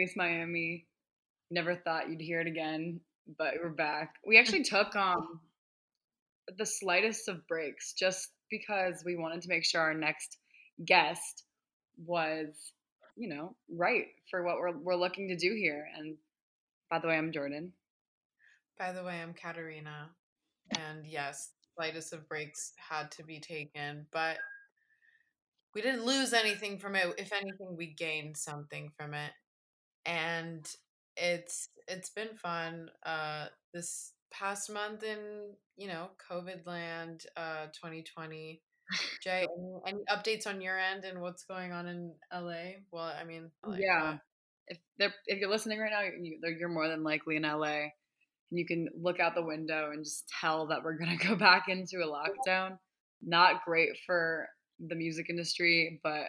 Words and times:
Base 0.00 0.16
Miami. 0.16 0.86
Never 1.50 1.76
thought 1.76 2.08
you'd 2.08 2.22
hear 2.22 2.40
it 2.40 2.46
again, 2.46 3.00
but 3.36 3.52
we're 3.62 3.68
back. 3.68 4.14
We 4.26 4.38
actually 4.38 4.64
took 4.64 4.96
um 4.96 5.40
the 6.56 6.64
slightest 6.64 7.28
of 7.28 7.46
breaks 7.46 7.92
just 7.92 8.30
because 8.50 9.02
we 9.04 9.16
wanted 9.16 9.42
to 9.42 9.48
make 9.50 9.62
sure 9.62 9.82
our 9.82 9.92
next 9.92 10.38
guest 10.86 11.44
was, 12.06 12.72
you 13.14 13.28
know, 13.28 13.54
right 13.68 14.06
for 14.30 14.42
what 14.42 14.56
we're 14.56 14.74
we're 14.78 14.96
looking 14.96 15.28
to 15.28 15.36
do 15.36 15.54
here. 15.54 15.86
And 15.98 16.16
by 16.90 16.98
the 16.98 17.08
way, 17.08 17.18
I'm 17.18 17.30
Jordan. 17.30 17.74
By 18.78 18.92
the 18.92 19.04
way, 19.04 19.20
I'm 19.20 19.34
Katarina. 19.34 20.08
And 20.78 21.04
yes, 21.04 21.50
slightest 21.76 22.14
of 22.14 22.26
breaks 22.26 22.72
had 22.76 23.10
to 23.12 23.22
be 23.22 23.38
taken, 23.38 24.06
but 24.12 24.38
we 25.74 25.82
didn't 25.82 26.06
lose 26.06 26.32
anything 26.32 26.78
from 26.78 26.96
it. 26.96 27.12
If 27.18 27.34
anything, 27.34 27.76
we 27.76 27.88
gained 27.88 28.38
something 28.38 28.92
from 28.96 29.12
it. 29.12 29.32
And 30.06 30.66
it's 31.16 31.68
it's 31.88 32.10
been 32.10 32.36
fun. 32.36 32.90
Uh 33.04 33.46
this 33.72 34.12
past 34.32 34.70
month 34.72 35.02
in, 35.02 35.52
you 35.76 35.88
know, 35.88 36.08
COVID 36.30 36.66
land, 36.66 37.24
uh 37.36 37.66
2020. 37.66 38.62
Jay, 39.22 39.46
any, 39.56 39.80
any 39.86 40.04
updates 40.10 40.46
on 40.46 40.60
your 40.60 40.78
end 40.78 41.04
and 41.04 41.20
what's 41.20 41.44
going 41.44 41.72
on 41.72 41.86
in 41.86 42.12
LA? 42.32 42.80
Well, 42.90 43.04
I 43.04 43.24
mean, 43.24 43.50
LA, 43.64 43.76
yeah. 43.78 44.16
If 44.66 44.78
they're 44.98 45.14
if 45.26 45.38
you're 45.38 45.50
listening 45.50 45.78
right 45.78 45.90
now, 45.90 46.02
you, 46.02 46.38
you're 46.58 46.68
more 46.68 46.88
than 46.88 47.02
likely 47.02 47.36
in 47.36 47.42
LA. 47.42 47.88
And 48.50 48.58
you 48.58 48.66
can 48.66 48.88
look 49.00 49.20
out 49.20 49.34
the 49.34 49.44
window 49.44 49.90
and 49.92 50.04
just 50.04 50.24
tell 50.40 50.66
that 50.68 50.82
we're 50.82 50.98
gonna 50.98 51.16
go 51.28 51.36
back 51.36 51.68
into 51.68 51.98
a 51.98 52.06
lockdown. 52.06 52.78
Not 53.22 53.64
great 53.64 53.90
for 54.06 54.48
the 54.80 54.94
music 54.94 55.26
industry, 55.28 56.00
but 56.02 56.26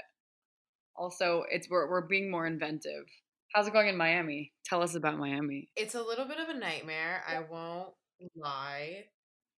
also 0.96 1.44
it's 1.50 1.70
we're 1.70 1.90
we're 1.90 2.08
being 2.08 2.30
more 2.30 2.46
inventive. 2.46 3.06
How's 3.54 3.68
it 3.68 3.74
going 3.74 3.90
in 3.90 3.98
Miami? 3.98 4.54
Tell 4.66 4.82
us 4.82 4.96
about 4.96 5.18
Miami. 5.18 5.70
It's 5.76 5.96
a 5.96 6.02
little 6.02 6.26
bit 6.26 6.40
of 6.40 6.50
a 6.50 6.58
nightmare. 6.58 7.22
I 7.28 7.40
won't 7.40 7.90
lie. 8.36 9.06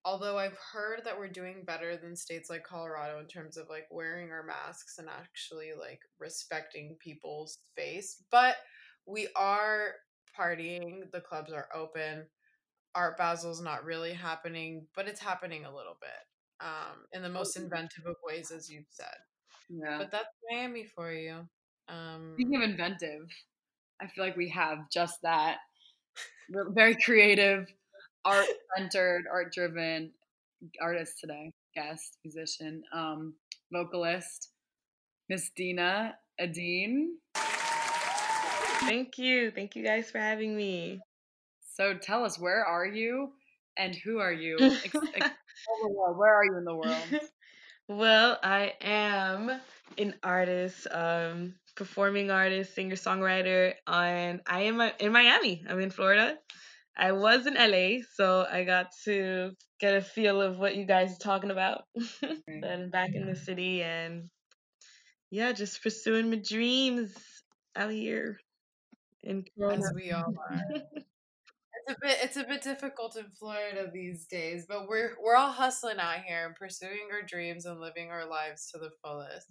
Although 0.05 0.37
I've 0.37 0.57
heard 0.73 1.01
that 1.05 1.17
we're 1.17 1.29
doing 1.29 1.63
better 1.65 1.95
than 1.95 2.15
states 2.15 2.49
like 2.49 2.63
Colorado 2.63 3.19
in 3.19 3.27
terms 3.27 3.55
of 3.55 3.69
like 3.69 3.85
wearing 3.91 4.31
our 4.31 4.43
masks 4.43 4.97
and 4.97 5.07
actually 5.07 5.71
like 5.79 5.99
respecting 6.19 6.97
people's 6.99 7.59
space, 7.71 8.23
but 8.31 8.55
we 9.05 9.29
are 9.35 9.93
partying. 10.37 11.11
The 11.11 11.21
clubs 11.21 11.53
are 11.53 11.69
open. 11.73 12.25
Art 12.95 13.17
Basel's 13.17 13.61
not 13.61 13.85
really 13.85 14.13
happening, 14.13 14.87
but 14.95 15.07
it's 15.07 15.21
happening 15.21 15.65
a 15.65 15.73
little 15.73 15.97
bit 16.01 16.67
um, 16.67 17.05
in 17.11 17.21
the 17.21 17.29
most 17.29 17.57
inventive 17.57 18.05
of 18.05 18.15
ways, 18.25 18.51
as 18.51 18.69
you've 18.69 18.85
said. 18.89 19.15
Yeah. 19.69 19.97
But 19.97 20.11
that's 20.11 20.27
Miami 20.51 20.85
for 20.85 21.11
you. 21.11 21.47
Um, 21.87 22.33
Speaking 22.35 22.55
of 22.55 22.69
inventive, 22.69 23.29
I 24.01 24.07
feel 24.07 24.25
like 24.25 24.37
we 24.37 24.49
have 24.49 24.89
just 24.91 25.21
that. 25.23 25.57
We're 26.49 26.69
very 26.71 26.95
creative, 26.95 27.67
art 28.25 28.45
centered, 28.77 29.25
art 29.31 29.53
driven 29.53 30.11
artist 30.81 31.19
today, 31.19 31.51
guest, 31.75 32.17
musician, 32.23 32.83
um, 32.93 33.33
vocalist, 33.71 34.49
Miss 35.29 35.49
Dina 35.55 36.15
Adine. 36.39 37.17
Thank 38.85 39.17
you. 39.17 39.51
Thank 39.51 39.75
you 39.75 39.83
guys 39.83 40.11
for 40.11 40.19
having 40.19 40.55
me. 40.55 40.99
So 41.75 41.93
tell 41.95 42.23
us, 42.23 42.37
where 42.39 42.65
are 42.65 42.85
you 42.85 43.31
and 43.77 43.95
who 43.95 44.19
are 44.19 44.33
you? 44.33 44.57
Where 46.15 46.35
are 46.35 46.45
you 46.45 46.57
in 46.57 46.65
the 46.65 46.75
world? 46.75 47.21
well, 47.87 48.37
I 48.43 48.73
am 48.81 49.61
an 49.97 50.13
artist, 50.21 50.87
um, 50.91 51.55
performing 51.75 52.31
artist, 52.31 52.75
singer 52.75 52.95
songwriter, 52.95 53.73
and 53.87 54.41
I 54.45 54.63
am 54.63 54.81
in 54.99 55.11
Miami. 55.11 55.63
I'm 55.67 55.79
in 55.79 55.89
Florida. 55.89 56.37
I 56.95 57.13
was 57.13 57.47
in 57.47 57.55
LA, 57.55 58.03
so 58.15 58.45
I 58.49 58.63
got 58.63 58.87
to 59.05 59.51
get 59.79 59.95
a 59.95 60.01
feel 60.01 60.41
of 60.41 60.59
what 60.59 60.75
you 60.75 60.85
guys 60.85 61.15
are 61.15 61.23
talking 61.23 61.51
about. 61.51 61.83
I'm 62.47 62.89
back 62.91 63.15
in 63.15 63.25
the 63.25 63.35
city 63.35 63.81
and 63.81 64.29
yeah, 65.31 65.51
just 65.51 65.81
pursuing 65.81 66.29
my 66.29 66.35
dreams 66.35 67.15
out 67.75 67.91
here 67.91 68.39
in 69.23 69.43
Corona. 69.57 69.77
As 69.77 69.91
we 69.95 70.11
all 70.11 70.35
are. 70.49 70.61
it's 71.87 71.89
a 71.89 71.95
bit 71.99 72.17
it's 72.21 72.37
a 72.37 72.43
bit 72.43 72.61
difficult 72.61 73.17
in 73.17 73.25
Florida 73.39 73.89
these 73.91 74.27
days, 74.27 74.65
but 74.69 74.87
we're 74.87 75.15
we're 75.21 75.35
all 75.35 75.51
hustling 75.51 75.97
out 75.97 76.23
here 76.25 76.45
and 76.45 76.55
pursuing 76.55 77.09
our 77.11 77.23
dreams 77.23 77.65
and 77.65 77.79
living 77.79 78.09
our 78.09 78.29
lives 78.29 78.69
to 78.71 78.77
the 78.77 78.91
fullest. 79.03 79.47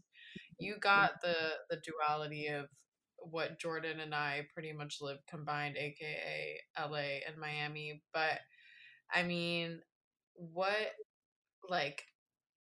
You 0.58 0.76
got 0.80 1.20
the 1.22 1.34
the 1.70 1.80
duality 1.84 2.48
of 2.48 2.66
what 3.18 3.58
Jordan 3.58 4.00
and 4.00 4.14
I 4.14 4.46
pretty 4.52 4.72
much 4.72 4.98
live 5.00 5.18
combined, 5.28 5.76
aka 5.76 6.60
LA 6.78 7.20
and 7.26 7.36
Miami. 7.38 8.02
But 8.12 8.40
I 9.12 9.22
mean, 9.22 9.80
what 10.34 10.92
like 11.68 12.04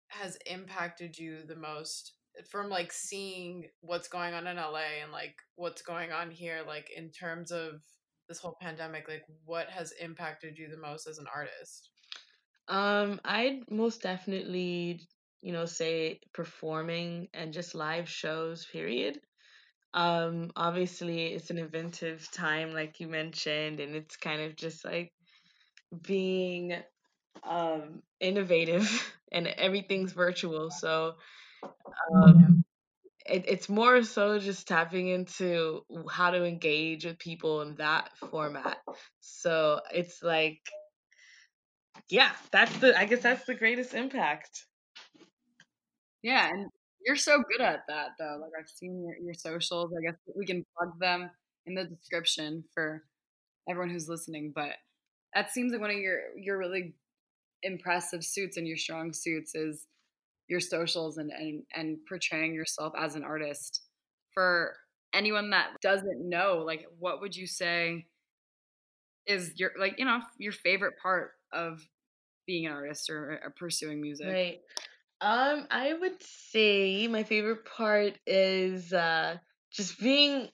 has 0.08 0.38
impacted 0.46 1.18
you 1.18 1.40
the 1.46 1.56
most 1.56 2.12
from 2.50 2.68
like 2.68 2.92
seeing 2.92 3.64
what's 3.80 4.08
going 4.08 4.34
on 4.34 4.46
in 4.46 4.56
LA 4.56 5.00
and 5.02 5.12
like 5.12 5.36
what's 5.56 5.82
going 5.82 6.12
on 6.12 6.30
here, 6.30 6.62
like 6.66 6.90
in 6.96 7.10
terms 7.10 7.52
of 7.52 7.82
this 8.28 8.38
whole 8.38 8.56
pandemic, 8.60 9.08
like 9.08 9.24
what 9.44 9.68
has 9.68 9.92
impacted 10.00 10.58
you 10.58 10.68
the 10.68 10.80
most 10.80 11.06
as 11.06 11.18
an 11.18 11.26
artist? 11.34 11.90
Um, 12.68 13.20
I'd 13.24 13.70
most 13.70 14.02
definitely, 14.02 15.06
you 15.44 15.52
know, 15.52 15.66
say 15.66 16.20
performing 16.32 17.28
and 17.34 17.52
just 17.52 17.74
live 17.74 18.08
shows, 18.08 18.64
period. 18.64 19.20
Um, 19.92 20.50
obviously 20.56 21.26
it's 21.34 21.50
an 21.50 21.58
inventive 21.58 22.26
time, 22.32 22.72
like 22.72 22.98
you 22.98 23.08
mentioned, 23.08 23.78
and 23.78 23.94
it's 23.94 24.16
kind 24.16 24.40
of 24.42 24.56
just 24.56 24.86
like 24.86 25.12
being 26.02 26.74
um 27.44 28.02
innovative 28.20 28.88
and 29.32 29.46
everything's 29.46 30.12
virtual. 30.12 30.70
So 30.70 31.16
um 32.14 32.64
it, 33.26 33.44
it's 33.48 33.68
more 33.68 34.02
so 34.02 34.38
just 34.38 34.68
tapping 34.68 35.08
into 35.08 35.84
how 36.10 36.30
to 36.30 36.44
engage 36.44 37.04
with 37.04 37.18
people 37.18 37.62
in 37.62 37.76
that 37.76 38.10
format. 38.30 38.78
So 39.20 39.80
it's 39.92 40.22
like, 40.22 40.60
yeah, 42.10 42.32
that's 42.52 42.76
the, 42.78 42.98
I 42.98 43.06
guess 43.06 43.22
that's 43.22 43.46
the 43.46 43.54
greatest 43.54 43.94
impact. 43.94 44.66
Yeah. 46.24 46.48
And 46.48 46.70
you're 47.06 47.16
so 47.16 47.42
good 47.52 47.60
at 47.64 47.80
that 47.88 48.12
though. 48.18 48.38
Like 48.40 48.52
I've 48.58 48.68
seen 48.68 49.04
your, 49.04 49.16
your 49.18 49.34
socials. 49.34 49.92
I 49.96 50.02
guess 50.02 50.18
we 50.34 50.46
can 50.46 50.64
plug 50.76 50.98
them 50.98 51.30
in 51.66 51.74
the 51.74 51.84
description 51.84 52.64
for 52.74 53.04
everyone 53.68 53.90
who's 53.90 54.08
listening. 54.08 54.52
But 54.54 54.72
that 55.34 55.52
seems 55.52 55.72
like 55.72 55.82
one 55.82 55.90
of 55.90 55.96
your, 55.96 56.20
your 56.36 56.58
really 56.58 56.94
impressive 57.62 58.24
suits 58.24 58.56
and 58.56 58.66
your 58.66 58.76
strong 58.78 59.12
suits 59.12 59.54
is 59.54 59.86
your 60.48 60.60
socials 60.60 61.18
and, 61.18 61.30
and 61.30 61.62
and 61.74 61.98
portraying 62.08 62.54
yourself 62.54 62.92
as 62.98 63.14
an 63.14 63.24
artist 63.24 63.82
for 64.32 64.76
anyone 65.14 65.50
that 65.50 65.70
doesn't 65.80 66.28
know 66.28 66.62
like 66.66 66.86
what 66.98 67.20
would 67.20 67.34
you 67.34 67.46
say 67.46 68.04
is 69.26 69.52
your 69.56 69.70
like 69.78 69.94
you 69.98 70.04
know 70.04 70.20
your 70.38 70.52
favorite 70.52 70.94
part 71.02 71.32
of 71.52 71.80
being 72.46 72.66
an 72.66 72.72
artist 72.72 73.08
or, 73.08 73.40
or 73.42 73.54
pursuing 73.58 74.02
music 74.02 74.26
right 74.26 74.60
um 75.20 75.66
i 75.70 75.92
would 75.92 76.20
say 76.22 77.06
my 77.08 77.22
favorite 77.22 77.64
part 77.64 78.18
is 78.26 78.92
uh 78.92 79.36
just 79.72 79.98
being 80.00 80.48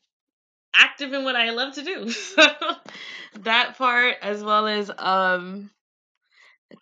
active 0.74 1.12
in 1.12 1.24
what 1.24 1.36
i 1.36 1.50
love 1.50 1.74
to 1.74 1.82
do 1.82 2.06
that 3.40 3.76
part 3.78 4.16
as 4.22 4.42
well 4.44 4.66
as 4.66 4.90
um 4.98 5.70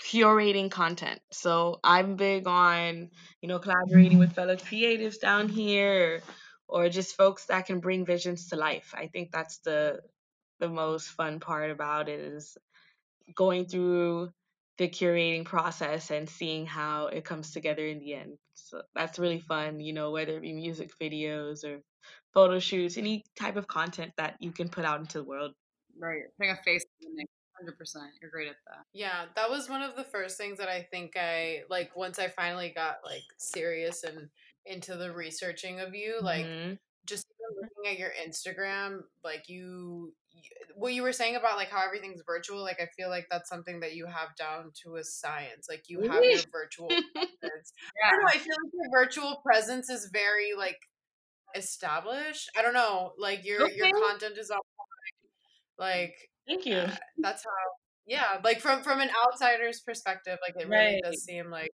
curating 0.03 0.71
content. 0.71 1.21
So 1.33 1.81
I'm 1.83 2.17
big 2.17 2.47
on, 2.47 3.11
you 3.41 3.49
know, 3.49 3.59
collaborating 3.59 4.19
with 4.19 4.33
fellow 4.35 4.57
creatives 4.57 5.21
down 5.21 5.49
here 5.49 6.23
or, 6.69 6.89
just 6.91 7.17
folks 7.17 7.47
that 7.47 7.67
can 7.67 7.81
bring 7.81 8.05
visions 8.05 8.49
to 8.49 8.57
life. 8.57 8.95
I 8.97 9.07
think 9.07 9.31
that's 9.33 9.59
the 9.59 10.01
the 10.61 10.69
most 10.69 11.09
fun 11.09 11.41
part 11.41 11.71
about 11.71 12.09
it 12.09 12.21
is 12.21 12.59
going 13.35 13.67
through 13.67 14.33
the 14.79 14.89
curating 14.89 15.45
process 15.45 16.11
and 16.11 16.29
seeing 16.29 16.65
how 16.65 17.07
it 17.09 17.25
comes 17.25 17.53
together 17.53 17.87
in 17.87 17.99
the 17.99 18.15
end. 18.15 18.39
So 18.55 18.83
that's 18.95 19.19
really 19.19 19.41
fun, 19.41 19.81
you 19.81 19.93
know, 19.93 20.13
whether 20.13 20.37
it 20.37 20.43
be 20.43 20.53
music 20.53 20.91
videos 21.01 21.65
or 21.65 21.81
photo 22.33 22.59
shoots, 22.59 22.97
any 22.97 23.25
type 23.39 23.57
of 23.57 23.67
content 23.67 24.13
that 24.17 24.37
you 24.41 24.53
can 24.53 24.69
put 24.69 24.85
out 24.85 25.01
into 25.01 25.19
the 25.19 25.25
world. 25.25 25.53
Right. 25.99 26.23
Putting 26.39 26.53
a 26.53 26.57
face 26.65 26.85
in 27.03 27.15
the 27.17 27.25
100%. 27.65 27.97
You're 28.21 28.31
great 28.31 28.49
at 28.49 28.57
that. 28.67 28.85
Yeah, 28.93 29.25
that 29.35 29.51
was 29.51 29.69
one 29.69 29.83
of 29.83 29.97
the 29.97 30.05
first 30.05 30.39
things 30.39 30.59
that 30.59 30.69
I 30.69 30.87
think 30.91 31.17
I 31.17 31.63
like 31.69 31.97
once 31.97 32.19
I 32.19 32.29
finally 32.29 32.73
got 32.75 32.99
like 33.05 33.25
serious 33.37 34.05
and 34.05 34.29
into 34.65 34.97
the 34.97 35.13
researching 35.13 35.81
of 35.81 35.95
you, 35.95 36.19
like 36.21 36.47
mm-hmm. 36.47 36.75
just 37.07 37.27
looking 37.61 37.93
at 37.93 37.99
your 37.99 38.13
Instagram, 38.27 39.03
like 39.25 39.49
you 39.49 40.13
what 40.79 40.95
you 40.95 41.03
were 41.03 41.13
saying 41.13 41.37
about 41.37 41.57
like 41.57 41.71
how 41.71 41.85
everything's 41.85 42.23
virtual, 42.27 42.63
like 42.63 42.81
I 42.81 42.87
feel 42.97 43.09
like 43.09 43.27
that's 43.31 43.49
something 43.49 43.81
that 43.81 43.95
you 43.95 44.07
have 44.07 44.35
down 44.37 44.73
to 44.85 44.97
a 44.97 45.05
science. 45.05 45.67
Like 45.69 45.85
you 45.89 46.03
have 46.03 46.23
your 46.25 46.41
virtual 46.53 46.89
presence. 47.15 47.73
Yeah. 48.01 48.07
I 48.07 48.11
don't 48.11 48.21
know, 48.21 48.29
I 48.29 48.39
feel 48.39 48.57
like 48.65 48.73
your 48.73 48.91
virtual 48.93 49.41
presence 49.45 49.91
is 49.91 50.09
very 50.13 50.51
like 50.57 50.79
established. 51.55 52.51
I 52.57 52.63
don't 52.63 52.75
know, 52.75 53.13
like 53.19 53.45
your 53.45 53.65
okay. 53.65 53.77
your 53.77 53.91
content 53.91 54.39
is 54.39 54.51
on 54.51 54.61
like 55.79 56.15
Thank 56.49 56.65
you. 56.65 56.77
Uh, 56.77 56.91
that's 57.19 57.45
how. 57.45 57.51
Yeah, 58.07 58.39
like 58.43 58.61
from 58.61 58.83
from 58.83 59.01
an 59.01 59.11
outsider's 59.27 59.81
perspective, 59.81 60.39
like 60.41 60.55
it 60.59 60.67
really 60.67 60.95
right. 60.95 61.03
does 61.05 61.23
seem 61.25 61.51
like 61.51 61.71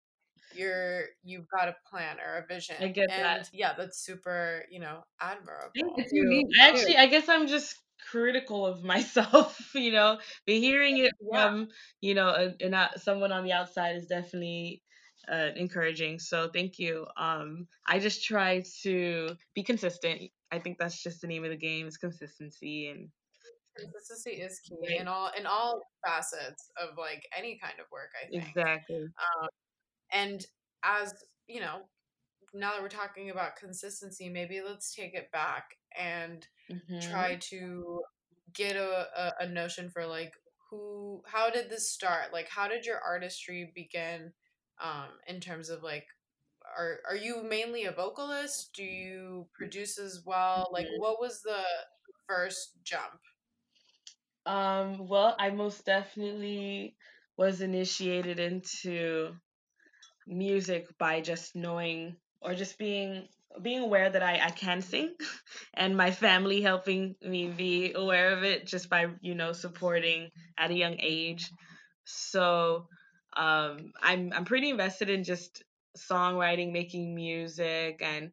you're 0.54 1.04
you've 1.22 1.46
got 1.48 1.68
a 1.68 1.74
plan 1.90 2.16
or 2.20 2.38
a 2.38 2.46
vision. 2.46 2.76
I 2.80 2.88
get 2.88 3.10
and 3.10 3.22
that. 3.22 3.50
Yeah, 3.52 3.74
that's 3.76 4.02
super. 4.02 4.64
You 4.70 4.80
know, 4.80 5.04
admirable. 5.20 5.68
Thank 5.78 6.08
you. 6.10 6.48
Actually, 6.58 6.96
I 6.96 7.06
guess 7.06 7.28
I'm 7.28 7.46
just 7.46 7.76
critical 8.10 8.66
of 8.66 8.82
myself. 8.82 9.58
You 9.74 9.92
know, 9.92 10.18
but 10.46 10.56
hearing 10.56 10.98
it 10.98 11.12
from 11.30 11.68
you 12.00 12.14
know 12.14 12.28
a, 12.28 12.66
a, 12.66 12.90
someone 12.98 13.32
on 13.32 13.44
the 13.44 13.52
outside 13.52 13.96
is 13.96 14.06
definitely 14.06 14.82
uh, 15.30 15.48
encouraging. 15.56 16.18
So 16.18 16.48
thank 16.52 16.78
you. 16.78 17.06
Um, 17.16 17.66
I 17.86 17.98
just 17.98 18.24
try 18.24 18.64
to 18.82 19.30
be 19.54 19.62
consistent. 19.62 20.30
I 20.50 20.58
think 20.58 20.78
that's 20.78 21.02
just 21.02 21.22
the 21.22 21.26
name 21.26 21.44
of 21.44 21.50
the 21.50 21.56
game 21.56 21.86
is 21.86 21.96
consistency 21.96 22.88
and 22.88 23.08
consistency 23.76 24.42
is 24.42 24.60
key 24.60 24.98
in 24.98 25.08
all 25.08 25.30
in 25.38 25.46
all 25.46 25.80
facets 26.04 26.70
of 26.76 26.98
like 26.98 27.26
any 27.36 27.58
kind 27.62 27.80
of 27.80 27.86
work 27.90 28.10
i 28.22 28.28
think 28.28 28.46
exactly 28.46 29.04
um, 29.04 29.48
and 30.12 30.44
as 30.84 31.14
you 31.46 31.58
know 31.58 31.80
now 32.52 32.72
that 32.72 32.82
we're 32.82 32.88
talking 32.88 33.30
about 33.30 33.56
consistency 33.56 34.28
maybe 34.28 34.60
let's 34.60 34.94
take 34.94 35.14
it 35.14 35.30
back 35.32 35.76
and 35.98 36.46
mm-hmm. 36.70 37.10
try 37.10 37.36
to 37.36 38.00
get 38.54 38.76
a, 38.76 39.06
a, 39.16 39.32
a 39.40 39.48
notion 39.48 39.90
for 39.90 40.06
like 40.06 40.32
who 40.70 41.22
how 41.26 41.50
did 41.50 41.70
this 41.70 41.90
start 41.90 42.32
like 42.32 42.48
how 42.48 42.68
did 42.68 42.84
your 42.84 42.98
artistry 43.06 43.70
begin 43.74 44.32
um 44.82 45.08
in 45.26 45.40
terms 45.40 45.68
of 45.68 45.82
like 45.82 46.06
are 46.78 46.98
are 47.08 47.16
you 47.16 47.42
mainly 47.42 47.84
a 47.84 47.92
vocalist 47.92 48.70
do 48.74 48.82
you 48.82 49.46
produce 49.54 49.98
as 49.98 50.22
well 50.24 50.70
like 50.72 50.86
mm-hmm. 50.86 51.00
what 51.00 51.20
was 51.20 51.42
the 51.42 51.62
first 52.26 52.72
jump 52.84 53.20
um, 54.44 55.06
well, 55.06 55.36
I 55.38 55.50
most 55.50 55.84
definitely 55.84 56.96
was 57.36 57.60
initiated 57.60 58.40
into 58.40 59.34
music 60.26 60.86
by 60.98 61.20
just 61.20 61.54
knowing 61.54 62.16
or 62.40 62.54
just 62.54 62.78
being 62.78 63.28
being 63.60 63.80
aware 63.82 64.08
that 64.10 64.22
I, 64.22 64.40
I 64.46 64.50
can 64.50 64.82
sing 64.82 65.14
and 65.74 65.96
my 65.96 66.10
family 66.10 66.62
helping 66.62 67.16
me 67.22 67.48
be 67.48 67.92
aware 67.92 68.32
of 68.36 68.44
it 68.44 68.66
just 68.66 68.88
by 68.88 69.08
you 69.20 69.34
know 69.34 69.52
supporting 69.52 70.30
at 70.58 70.70
a 70.70 70.74
young 70.74 70.96
age 71.00 71.50
so 72.04 72.86
um, 73.36 73.92
I'm 74.02 74.32
I'm 74.34 74.44
pretty 74.44 74.70
invested 74.70 75.08
in 75.10 75.24
just 75.24 75.62
songwriting 75.96 76.72
making 76.72 77.14
music 77.14 78.00
and 78.02 78.30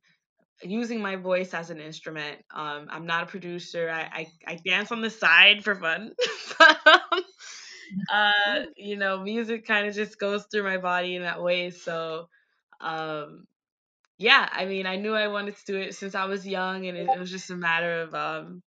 using 0.63 1.01
my 1.01 1.15
voice 1.15 1.53
as 1.53 1.69
an 1.69 1.79
instrument. 1.79 2.39
Um, 2.53 2.87
I'm 2.89 3.05
not 3.05 3.23
a 3.23 3.27
producer. 3.27 3.89
I, 3.89 4.01
I, 4.01 4.27
I 4.47 4.59
dance 4.65 4.91
on 4.91 5.01
the 5.01 5.09
side 5.09 5.63
for 5.63 5.75
fun. 5.75 6.13
Uh, 8.11 8.63
you 8.75 8.95
know, 8.97 9.21
music 9.21 9.65
kind 9.65 9.87
of 9.87 9.95
just 9.95 10.19
goes 10.19 10.45
through 10.51 10.63
my 10.63 10.77
body 10.77 11.15
in 11.15 11.23
that 11.23 11.41
way. 11.41 11.69
So, 11.71 12.27
um, 12.81 13.45
yeah, 14.19 14.49
I 14.51 14.65
mean, 14.65 14.85
I 14.85 14.97
knew 14.97 15.15
I 15.15 15.27
wanted 15.29 15.55
to 15.55 15.65
do 15.65 15.77
it 15.77 15.95
since 15.95 16.13
I 16.13 16.25
was 16.25 16.45
young, 16.45 16.85
and 16.85 16.97
it, 16.97 17.07
it 17.09 17.17
was 17.17 17.31
just 17.31 17.49
a 17.49 17.55
matter 17.55 18.01
of 18.01 18.13
um, 18.13 18.61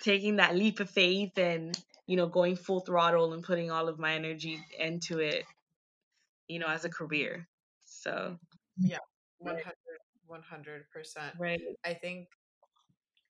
taking 0.00 0.36
that 0.36 0.54
leap 0.54 0.78
of 0.78 0.90
faith 0.90 1.38
and 1.38 1.76
you 2.06 2.16
know 2.16 2.26
going 2.26 2.56
full 2.56 2.80
throttle 2.80 3.32
and 3.32 3.42
putting 3.42 3.70
all 3.70 3.88
of 3.88 3.98
my 3.98 4.14
energy 4.14 4.60
into 4.78 5.20
it, 5.20 5.44
you 6.48 6.58
know, 6.58 6.66
as 6.66 6.84
a 6.84 6.90
career. 6.90 7.48
So, 7.86 8.38
yeah, 8.78 8.98
one 9.38 9.56
hundred 9.56 10.84
100%. 10.84 11.38
Right. 11.38 11.60
I 11.84 11.94
think 11.94 12.28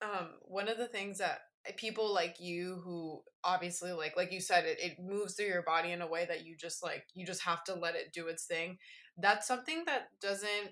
um, 0.02 0.30
one 0.42 0.68
of 0.68 0.78
the 0.78 0.86
things 0.86 1.18
that 1.18 1.40
eh, 1.66 1.72
people 1.76 2.12
like 2.12 2.36
you 2.40 2.80
who 2.84 3.22
obviously 3.44 3.92
like 3.92 4.16
like 4.16 4.32
you 4.32 4.40
said 4.40 4.64
it, 4.64 4.78
it 4.80 4.98
moves 5.00 5.34
through 5.34 5.46
your 5.46 5.62
body 5.62 5.92
in 5.92 6.02
a 6.02 6.06
way 6.06 6.26
that 6.26 6.44
you 6.44 6.56
just 6.56 6.82
like 6.82 7.04
you 7.14 7.26
just 7.26 7.42
have 7.42 7.64
to 7.64 7.74
let 7.74 7.96
it 7.96 8.12
do 8.12 8.28
its 8.28 8.44
thing 8.44 8.78
that's 9.18 9.46
something 9.46 9.82
that 9.86 10.08
doesn't 10.20 10.70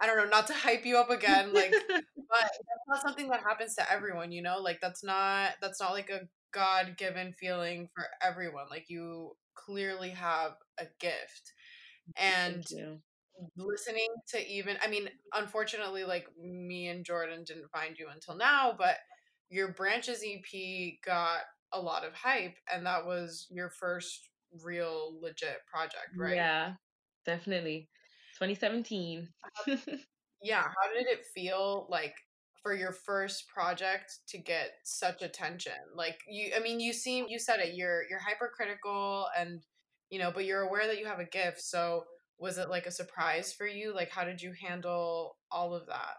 i 0.00 0.06
don't 0.06 0.16
know 0.16 0.28
not 0.28 0.46
to 0.46 0.54
hype 0.54 0.84
you 0.84 0.96
up 0.96 1.10
again 1.10 1.52
like 1.52 1.72
but 1.88 2.00
that's 2.30 2.88
not 2.88 3.02
something 3.02 3.28
that 3.28 3.40
happens 3.40 3.74
to 3.74 3.92
everyone 3.92 4.32
you 4.32 4.42
know 4.42 4.58
like 4.58 4.78
that's 4.80 5.04
not 5.04 5.50
that's 5.60 5.80
not 5.80 5.92
like 5.92 6.10
a 6.10 6.20
God 6.52 6.96
given 6.96 7.32
feeling 7.32 7.88
for 7.94 8.04
everyone. 8.22 8.66
Like 8.70 8.84
you 8.88 9.32
clearly 9.54 10.10
have 10.10 10.52
a 10.78 10.84
gift. 11.00 11.52
And 12.16 12.64
listening 13.56 14.08
to 14.28 14.46
even 14.46 14.76
I 14.82 14.88
mean, 14.88 15.08
unfortunately, 15.34 16.04
like 16.04 16.26
me 16.38 16.88
and 16.88 17.04
Jordan 17.04 17.44
didn't 17.44 17.70
find 17.72 17.98
you 17.98 18.08
until 18.12 18.36
now, 18.36 18.74
but 18.76 18.96
your 19.50 19.68
branches 19.72 20.22
EP 20.24 20.94
got 21.04 21.40
a 21.72 21.80
lot 21.80 22.04
of 22.04 22.12
hype 22.14 22.56
and 22.72 22.86
that 22.86 23.06
was 23.06 23.46
your 23.50 23.70
first 23.70 24.28
real 24.62 25.18
legit 25.20 25.58
project, 25.72 26.10
right? 26.16 26.34
Yeah, 26.34 26.72
definitely. 27.24 27.88
2017. 28.48 29.28
yeah, 30.42 30.62
how 30.62 30.92
did 30.94 31.06
it 31.06 31.24
feel 31.34 31.86
like 31.90 32.14
for 32.62 32.74
your 32.74 32.92
first 32.92 33.48
project 33.48 34.18
to 34.28 34.38
get 34.38 34.70
such 34.84 35.22
attention? 35.22 35.72
Like 35.94 36.18
you 36.28 36.52
I 36.56 36.60
mean, 36.60 36.80
you 36.80 36.92
seem 36.92 37.26
you 37.28 37.38
said 37.38 37.60
it, 37.60 37.74
you're 37.74 38.02
you're 38.08 38.20
hypercritical 38.20 39.26
and 39.38 39.60
you 40.10 40.18
know, 40.18 40.30
but 40.32 40.44
you're 40.44 40.62
aware 40.62 40.86
that 40.86 40.98
you 40.98 41.06
have 41.06 41.20
a 41.20 41.24
gift. 41.24 41.60
So 41.62 42.04
was 42.38 42.58
it 42.58 42.68
like 42.68 42.86
a 42.86 42.90
surprise 42.90 43.52
for 43.52 43.66
you? 43.66 43.94
Like 43.94 44.10
how 44.10 44.24
did 44.24 44.42
you 44.42 44.52
handle 44.60 45.36
all 45.50 45.74
of 45.74 45.86
that? 45.86 46.16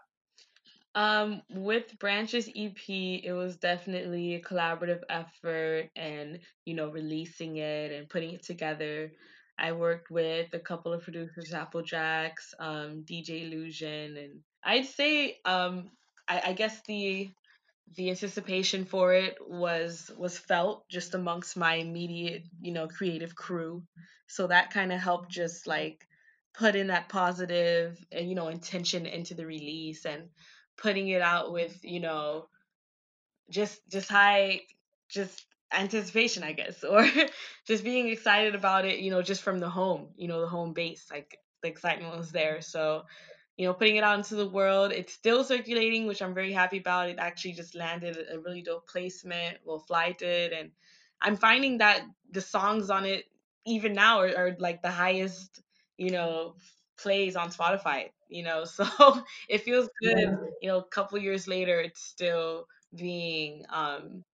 Um, 0.96 1.42
with 1.50 1.98
Branches 1.98 2.48
EP, 2.54 2.88
it 2.88 3.32
was 3.32 3.56
definitely 3.56 4.36
a 4.36 4.40
collaborative 4.40 5.02
effort 5.10 5.90
and, 5.96 6.38
you 6.64 6.74
know, 6.74 6.88
releasing 6.88 7.56
it 7.56 7.90
and 7.90 8.08
putting 8.08 8.32
it 8.32 8.44
together. 8.44 9.10
I 9.58 9.72
worked 9.72 10.10
with 10.10 10.52
a 10.52 10.58
couple 10.58 10.92
of 10.92 11.02
producers, 11.02 11.52
Applejacks, 11.52 12.54
um, 12.58 13.04
DJ 13.04 13.44
Illusion, 13.44 14.16
and 14.16 14.40
I'd 14.64 14.86
say, 14.86 15.38
um, 15.44 15.90
I, 16.28 16.42
I 16.46 16.52
guess 16.52 16.80
the 16.86 17.30
the 17.96 18.10
anticipation 18.10 18.84
for 18.86 19.12
it 19.12 19.36
was 19.40 20.10
was 20.16 20.38
felt 20.38 20.88
just 20.88 21.14
amongst 21.14 21.56
my 21.56 21.74
immediate, 21.74 22.44
you 22.60 22.72
know, 22.72 22.88
creative 22.88 23.36
crew. 23.36 23.82
So 24.26 24.46
that 24.46 24.70
kind 24.70 24.92
of 24.92 25.00
helped 25.00 25.30
just 25.30 25.66
like 25.66 26.06
put 26.54 26.76
in 26.76 26.86
that 26.88 27.08
positive 27.08 27.98
and 28.12 28.28
you 28.28 28.34
know 28.34 28.48
intention 28.48 29.06
into 29.06 29.34
the 29.34 29.46
release 29.46 30.06
and 30.06 30.28
putting 30.78 31.08
it 31.08 31.20
out 31.20 31.52
with 31.52 31.76
you 31.82 32.00
know 32.00 32.46
just 33.50 33.80
just 33.90 34.08
high 34.08 34.60
just 35.08 35.44
anticipation 35.74 36.42
i 36.42 36.52
guess 36.52 36.82
or 36.92 37.06
just 37.66 37.84
being 37.84 38.08
excited 38.08 38.54
about 38.54 38.84
it 38.84 38.98
you 39.00 39.10
know 39.10 39.22
just 39.22 39.42
from 39.42 39.58
the 39.58 39.68
home 39.68 40.08
you 40.16 40.28
know 40.28 40.40
the 40.40 40.48
home 40.48 40.72
base 40.72 41.06
like 41.10 41.38
the 41.62 41.68
excitement 41.70 42.14
was 42.14 42.30
there. 42.30 42.60
So 42.60 43.04
you 43.56 43.66
know 43.66 43.72
putting 43.74 43.96
it 43.96 44.04
out 44.04 44.18
into 44.18 44.34
the 44.34 44.48
world 44.48 44.92
it's 44.92 45.12
still 45.14 45.44
circulating 45.44 46.06
which 46.06 46.20
i'm 46.22 46.34
very 46.34 46.52
happy 46.52 46.78
about. 46.78 47.08
It 47.08 47.18
actually 47.18 47.52
just 47.52 47.74
landed 47.74 48.18
a 48.32 48.38
really 48.40 48.62
dope 48.62 48.88
placement 48.88 49.58
well 49.64 49.78
fly 49.78 50.12
did 50.12 50.52
and 50.52 50.72
i'm 51.22 51.36
finding 51.36 51.78
that 51.78 52.02
the 52.30 52.40
songs 52.40 52.90
on 52.90 53.04
it 53.06 53.24
even 53.66 53.92
now 53.92 54.20
are, 54.20 54.36
are 54.36 54.56
like 54.58 54.82
the 54.82 54.90
highest 54.90 55.62
you 55.96 56.10
know 56.10 56.56
plays 56.98 57.36
on 57.36 57.50
spotify 57.50 58.10
you 58.28 58.42
know? 58.42 58.64
So 58.76 58.84
it 59.48 59.58
feels 59.62 59.88
good 60.02 60.18
yeah. 60.18 60.36
you 60.60 60.68
know 60.68 60.78
a 60.78 60.84
couple 60.88 61.18
years 61.18 61.46
later 61.46 61.80
it's 61.80 62.02
still 62.02 62.66
being 62.94 63.64
um 63.70 64.24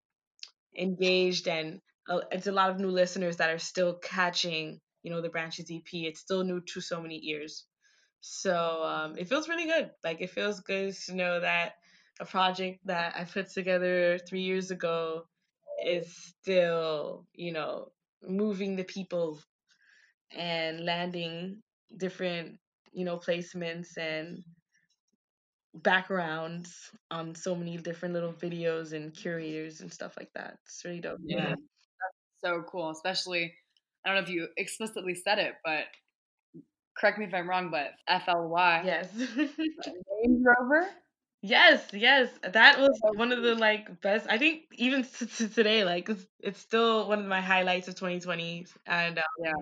engaged 0.77 1.49
and 1.49 1.81
uh, 2.09 2.21
it's 2.33 2.47
a 2.47 2.53
lot 2.53 2.71
of 2.71 2.79
new 2.81 2.91
listeners 2.91 3.37
that 3.39 3.50
are 3.50 3.59
still 3.59 3.95
catching 3.95 4.81
you 5.03 5.11
know 5.11 5.21
the 5.21 5.29
branches 5.29 5.71
ep 5.71 5.89
it's 5.93 6.21
still 6.21 6.45
new 6.45 6.61
to 6.61 6.81
so 6.81 7.00
many 7.00 7.21
ears. 7.31 7.65
So 8.21 8.83
um 8.85 9.17
it 9.19 9.29
feels 9.29 9.49
really 9.49 9.67
good. 9.67 9.91
Like 10.05 10.21
it 10.21 10.31
feels 10.31 10.61
good 10.61 10.95
to 11.07 11.15
know 11.15 11.41
that 11.41 11.75
a 12.21 12.27
project 12.27 12.81
that 12.87 13.15
i 13.17 13.25
put 13.25 13.49
together 13.50 14.19
three 14.19 14.43
years 14.43 14.71
ago 14.71 15.25
is 15.85 16.07
still 16.43 17.27
you 17.35 17.53
know 17.53 17.91
moving 18.23 18.77
the 18.77 18.85
people 18.85 19.41
and 20.37 20.85
landing 20.85 21.62
different 21.97 22.59
you 22.93 23.05
know, 23.05 23.19
placements 23.19 23.97
and 23.97 24.43
backgrounds 25.75 26.91
on 27.11 27.35
so 27.35 27.55
many 27.55 27.77
different 27.77 28.15
little 28.15 28.33
videos 28.33 28.93
and 28.93 29.15
curators 29.15 29.81
and 29.81 29.93
stuff 29.93 30.15
like 30.19 30.31
that. 30.35 30.59
It's 30.67 30.85
really 30.85 31.00
dope. 31.00 31.19
Yeah. 31.25 31.50
That's 31.50 31.59
so 32.45 32.62
cool. 32.69 32.91
Especially 32.91 33.55
I 34.05 34.09
don't 34.09 34.17
know 34.17 34.23
if 34.23 34.31
you 34.31 34.49
explicitly 34.57 35.15
said 35.15 35.39
it, 35.39 35.55
but 35.65 35.85
correct 36.97 37.19
me 37.19 37.27
if 37.27 37.35
I'm 37.35 37.49
wrong, 37.49 37.71
but 37.71 37.93
FLY. 38.09 38.83
Yes. 38.85 39.09
Range 39.37 40.45
Rover? 40.45 40.89
Yes, 41.43 41.87
yes. 41.93 42.29
That 42.43 42.79
was 42.79 42.99
one 43.15 43.33
of 43.33 43.43
the 43.43 43.55
like 43.55 44.00
best 44.03 44.27
I 44.29 44.37
think 44.39 44.62
even 44.75 45.05
to, 45.05 45.27
to 45.27 45.49
today, 45.49 45.85
like 45.85 46.09
it's, 46.09 46.27
it's, 46.41 46.61
still 46.61 47.09
one 47.09 47.19
of 47.19 47.27
my 47.27 47.41
highlights 47.41 47.89
of 47.89 47.95
2020. 47.95 48.67
And 48.87 49.19
um, 49.19 49.25
yeah. 49.43 49.53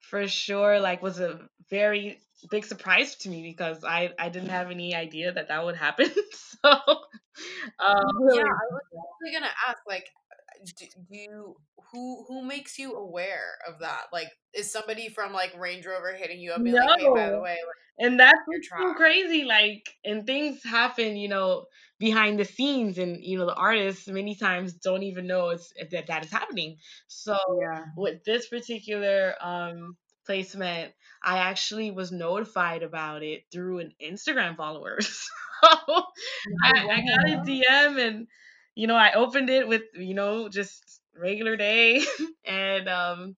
For 0.00 0.28
sure, 0.28 0.78
like 0.78 1.02
was 1.02 1.18
a 1.18 1.40
very 1.68 2.20
big 2.50 2.64
surprise 2.64 3.16
to 3.16 3.28
me 3.28 3.42
because 3.42 3.84
I 3.84 4.12
I 4.18 4.28
didn't 4.28 4.50
have 4.50 4.70
any 4.70 4.94
idea 4.94 5.32
that 5.32 5.48
that 5.48 5.64
would 5.64 5.76
happen. 5.76 6.06
so 6.32 6.70
um, 6.70 8.10
yeah, 8.32 8.42
I 8.42 8.66
was 8.70 8.82
actually 8.92 9.32
gonna 9.32 9.52
ask 9.68 9.78
like, 9.86 10.06
do, 10.64 10.86
do 11.08 11.16
you 11.16 11.56
who 11.92 12.24
who 12.28 12.44
makes 12.44 12.78
you 12.78 12.94
aware 12.94 13.58
of 13.66 13.80
that? 13.80 14.04
Like, 14.12 14.28
is 14.54 14.70
somebody 14.70 15.08
from 15.08 15.32
like 15.32 15.58
Range 15.58 15.84
Rover 15.86 16.14
hitting 16.14 16.40
you 16.40 16.52
up 16.52 16.62
being 16.62 16.76
no. 16.76 16.84
like, 16.84 17.00
hey, 17.00 17.08
by 17.08 17.30
the 17.30 17.40
way, 17.40 17.56
like, 17.66 18.06
and 18.06 18.20
that's 18.20 18.38
so 18.68 18.94
crazy. 18.94 19.44
Like, 19.44 19.88
and 20.04 20.26
things 20.26 20.62
happen, 20.62 21.16
you 21.16 21.28
know, 21.28 21.64
behind 21.98 22.38
the 22.38 22.44
scenes, 22.44 22.98
and 22.98 23.22
you 23.22 23.38
know, 23.38 23.46
the 23.46 23.54
artists 23.54 24.08
many 24.08 24.34
times 24.34 24.74
don't 24.74 25.02
even 25.02 25.26
know 25.26 25.50
it's 25.50 25.72
that 25.90 26.06
that 26.06 26.24
is 26.24 26.30
happening. 26.30 26.76
So 27.08 27.36
yeah. 27.60 27.84
with 27.96 28.24
this 28.24 28.48
particular 28.48 29.34
um 29.40 29.96
placement, 30.26 30.92
I 31.22 31.38
actually 31.38 31.90
was 31.90 32.12
notified 32.12 32.82
about 32.82 33.22
it 33.22 33.44
through 33.52 33.78
an 33.80 33.92
Instagram 34.02 34.56
follower. 34.56 35.00
so 35.00 35.26
I, 35.62 36.06
I 36.64 37.00
got 37.06 37.30
a 37.30 37.42
DM 37.44 38.06
and 38.06 38.26
you 38.74 38.86
know, 38.86 38.96
I 38.96 39.12
opened 39.12 39.48
it 39.48 39.66
with, 39.66 39.82
you 39.94 40.14
know, 40.14 40.48
just 40.48 41.00
regular 41.18 41.56
day. 41.56 42.02
And 42.48 42.88
um 42.88 43.36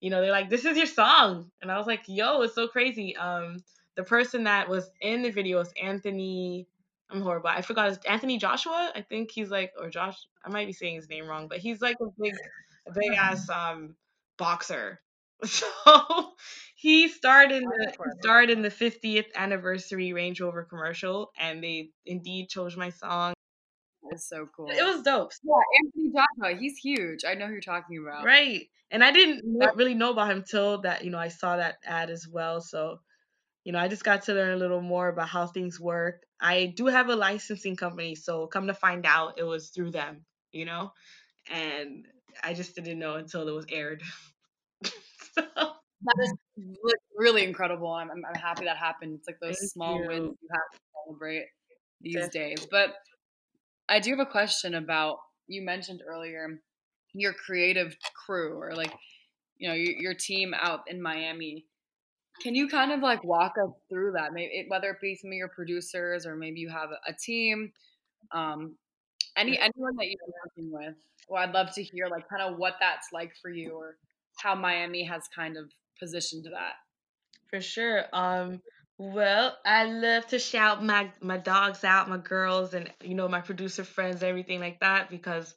you 0.00 0.10
know 0.10 0.20
they're 0.20 0.30
like 0.30 0.50
this 0.50 0.64
is 0.64 0.76
your 0.76 0.86
song. 0.86 1.50
And 1.60 1.72
i 1.72 1.78
was 1.78 1.86
like 1.86 2.02
yo 2.06 2.42
it's 2.42 2.54
so 2.54 2.68
crazy. 2.68 3.16
Um 3.16 3.58
the 3.96 4.04
person 4.04 4.44
that 4.44 4.68
was 4.68 4.90
in 5.00 5.22
the 5.22 5.30
video 5.30 5.60
is 5.60 5.72
anthony 5.82 6.66
i'm 7.10 7.22
horrible 7.22 7.48
i 7.48 7.62
forgot 7.62 7.88
his 7.88 7.98
anthony 8.08 8.38
joshua 8.38 8.90
i 8.94 9.00
think 9.02 9.30
he's 9.30 9.50
like 9.50 9.72
or 9.78 9.88
josh 9.88 10.16
i 10.44 10.48
might 10.48 10.66
be 10.66 10.72
saying 10.72 10.96
his 10.96 11.08
name 11.08 11.26
wrong 11.26 11.48
but 11.48 11.58
he's 11.58 11.80
like 11.80 11.96
a 12.00 12.06
big 12.20 12.34
a 12.88 12.92
big 12.92 13.12
ass 13.16 13.48
um 13.50 13.94
boxer 14.36 15.00
So 15.46 16.32
he 16.76 17.08
starred 17.08 17.52
in 17.52 17.64
the 17.64 17.92
starred 18.20 18.50
in 18.50 18.62
the 18.62 18.70
50th 18.70 19.26
anniversary 19.34 20.12
Range 20.12 20.40
Rover 20.40 20.64
commercial, 20.64 21.32
and 21.38 21.62
they 21.62 21.90
indeed 22.04 22.48
chose 22.48 22.76
my 22.76 22.90
song. 22.90 23.34
It's 24.10 24.28
so 24.28 24.46
cool. 24.54 24.68
It 24.70 24.82
was 24.82 25.02
dope. 25.02 25.32
Yeah, 25.42 25.54
Anthony 25.82 26.12
Joshua, 26.12 26.60
he's 26.60 26.76
huge. 26.78 27.24
I 27.24 27.34
know 27.34 27.46
who 27.46 27.52
you're 27.52 27.60
talking 27.60 27.98
about. 27.98 28.24
Right, 28.24 28.68
and 28.90 29.02
I 29.02 29.12
didn't 29.12 29.44
really 29.76 29.94
know 29.94 30.12
about 30.12 30.30
him 30.30 30.44
till 30.48 30.82
that 30.82 31.04
you 31.04 31.10
know 31.10 31.18
I 31.18 31.28
saw 31.28 31.56
that 31.56 31.76
ad 31.84 32.10
as 32.10 32.28
well. 32.28 32.60
So 32.60 32.98
you 33.64 33.72
know 33.72 33.78
I 33.78 33.88
just 33.88 34.04
got 34.04 34.22
to 34.24 34.34
learn 34.34 34.52
a 34.52 34.58
little 34.58 34.82
more 34.82 35.08
about 35.08 35.28
how 35.28 35.46
things 35.46 35.80
work. 35.80 36.22
I 36.40 36.66
do 36.76 36.86
have 36.86 37.08
a 37.08 37.16
licensing 37.16 37.76
company, 37.76 38.14
so 38.14 38.46
come 38.46 38.66
to 38.66 38.74
find 38.74 39.06
out, 39.06 39.38
it 39.38 39.44
was 39.44 39.70
through 39.70 39.92
them. 39.92 40.24
You 40.52 40.66
know, 40.66 40.92
and 41.50 42.06
I 42.42 42.54
just 42.54 42.74
didn't 42.74 42.98
know 42.98 43.16
until 43.16 43.48
it 43.48 43.52
was 43.52 43.66
aired. 43.70 44.02
that 46.04 46.16
is 46.20 46.32
really 47.16 47.44
incredible. 47.44 47.92
I'm, 47.92 48.10
I'm, 48.10 48.22
I'm, 48.28 48.40
happy 48.40 48.64
that 48.64 48.76
happened. 48.76 49.16
It's 49.18 49.26
like 49.26 49.40
those 49.40 49.58
Thank 49.58 49.72
small 49.72 50.00
you. 50.00 50.08
wins 50.08 50.36
you 50.40 50.48
have 50.50 50.70
to 50.72 50.78
celebrate 51.04 51.46
these 52.00 52.14
yes. 52.14 52.28
days. 52.28 52.66
But 52.70 52.94
I 53.88 54.00
do 54.00 54.10
have 54.10 54.20
a 54.20 54.26
question 54.26 54.74
about 54.74 55.18
you 55.46 55.62
mentioned 55.62 56.00
earlier 56.06 56.60
your 57.14 57.32
creative 57.32 57.96
crew 58.14 58.58
or 58.60 58.74
like 58.74 58.92
you 59.56 59.68
know 59.68 59.74
your, 59.74 59.94
your 59.96 60.14
team 60.14 60.52
out 60.54 60.80
in 60.88 61.00
Miami. 61.00 61.64
Can 62.42 62.56
you 62.56 62.68
kind 62.68 62.90
of 62.90 63.00
like 63.00 63.22
walk 63.22 63.54
us 63.64 63.70
through 63.88 64.12
that? 64.12 64.32
Maybe 64.32 64.52
it, 64.52 64.66
whether 64.68 64.90
it 64.90 65.00
be 65.00 65.14
some 65.14 65.30
of 65.30 65.34
your 65.34 65.48
producers 65.48 66.26
or 66.26 66.34
maybe 66.34 66.58
you 66.58 66.68
have 66.68 66.90
a, 66.90 67.10
a 67.10 67.14
team, 67.14 67.72
um, 68.32 68.74
any 69.36 69.56
anyone 69.58 69.96
that 69.96 70.06
you're 70.06 70.34
working 70.44 70.72
with. 70.72 70.96
Well, 71.28 71.42
I'd 71.42 71.54
love 71.54 71.72
to 71.74 71.82
hear 71.82 72.08
like 72.08 72.28
kind 72.28 72.42
of 72.42 72.58
what 72.58 72.74
that's 72.80 73.08
like 73.12 73.32
for 73.40 73.50
you 73.50 73.72
or 73.72 73.96
how 74.44 74.54
Miami 74.54 75.04
has 75.04 75.26
kind 75.34 75.56
of 75.56 75.72
positioned 75.98 76.44
that. 76.44 76.74
For 77.48 77.60
sure. 77.60 78.04
Um, 78.12 78.60
well, 78.98 79.56
I 79.64 79.84
love 79.84 80.26
to 80.28 80.38
shout 80.38 80.84
my 80.84 81.10
my 81.20 81.38
dogs 81.38 81.82
out, 81.82 82.08
my 82.08 82.18
girls, 82.18 82.74
and 82.74 82.92
you 83.02 83.14
know 83.14 83.26
my 83.26 83.40
producer 83.40 83.82
friends, 83.84 84.22
everything 84.22 84.60
like 84.60 84.80
that, 84.80 85.10
because 85.10 85.52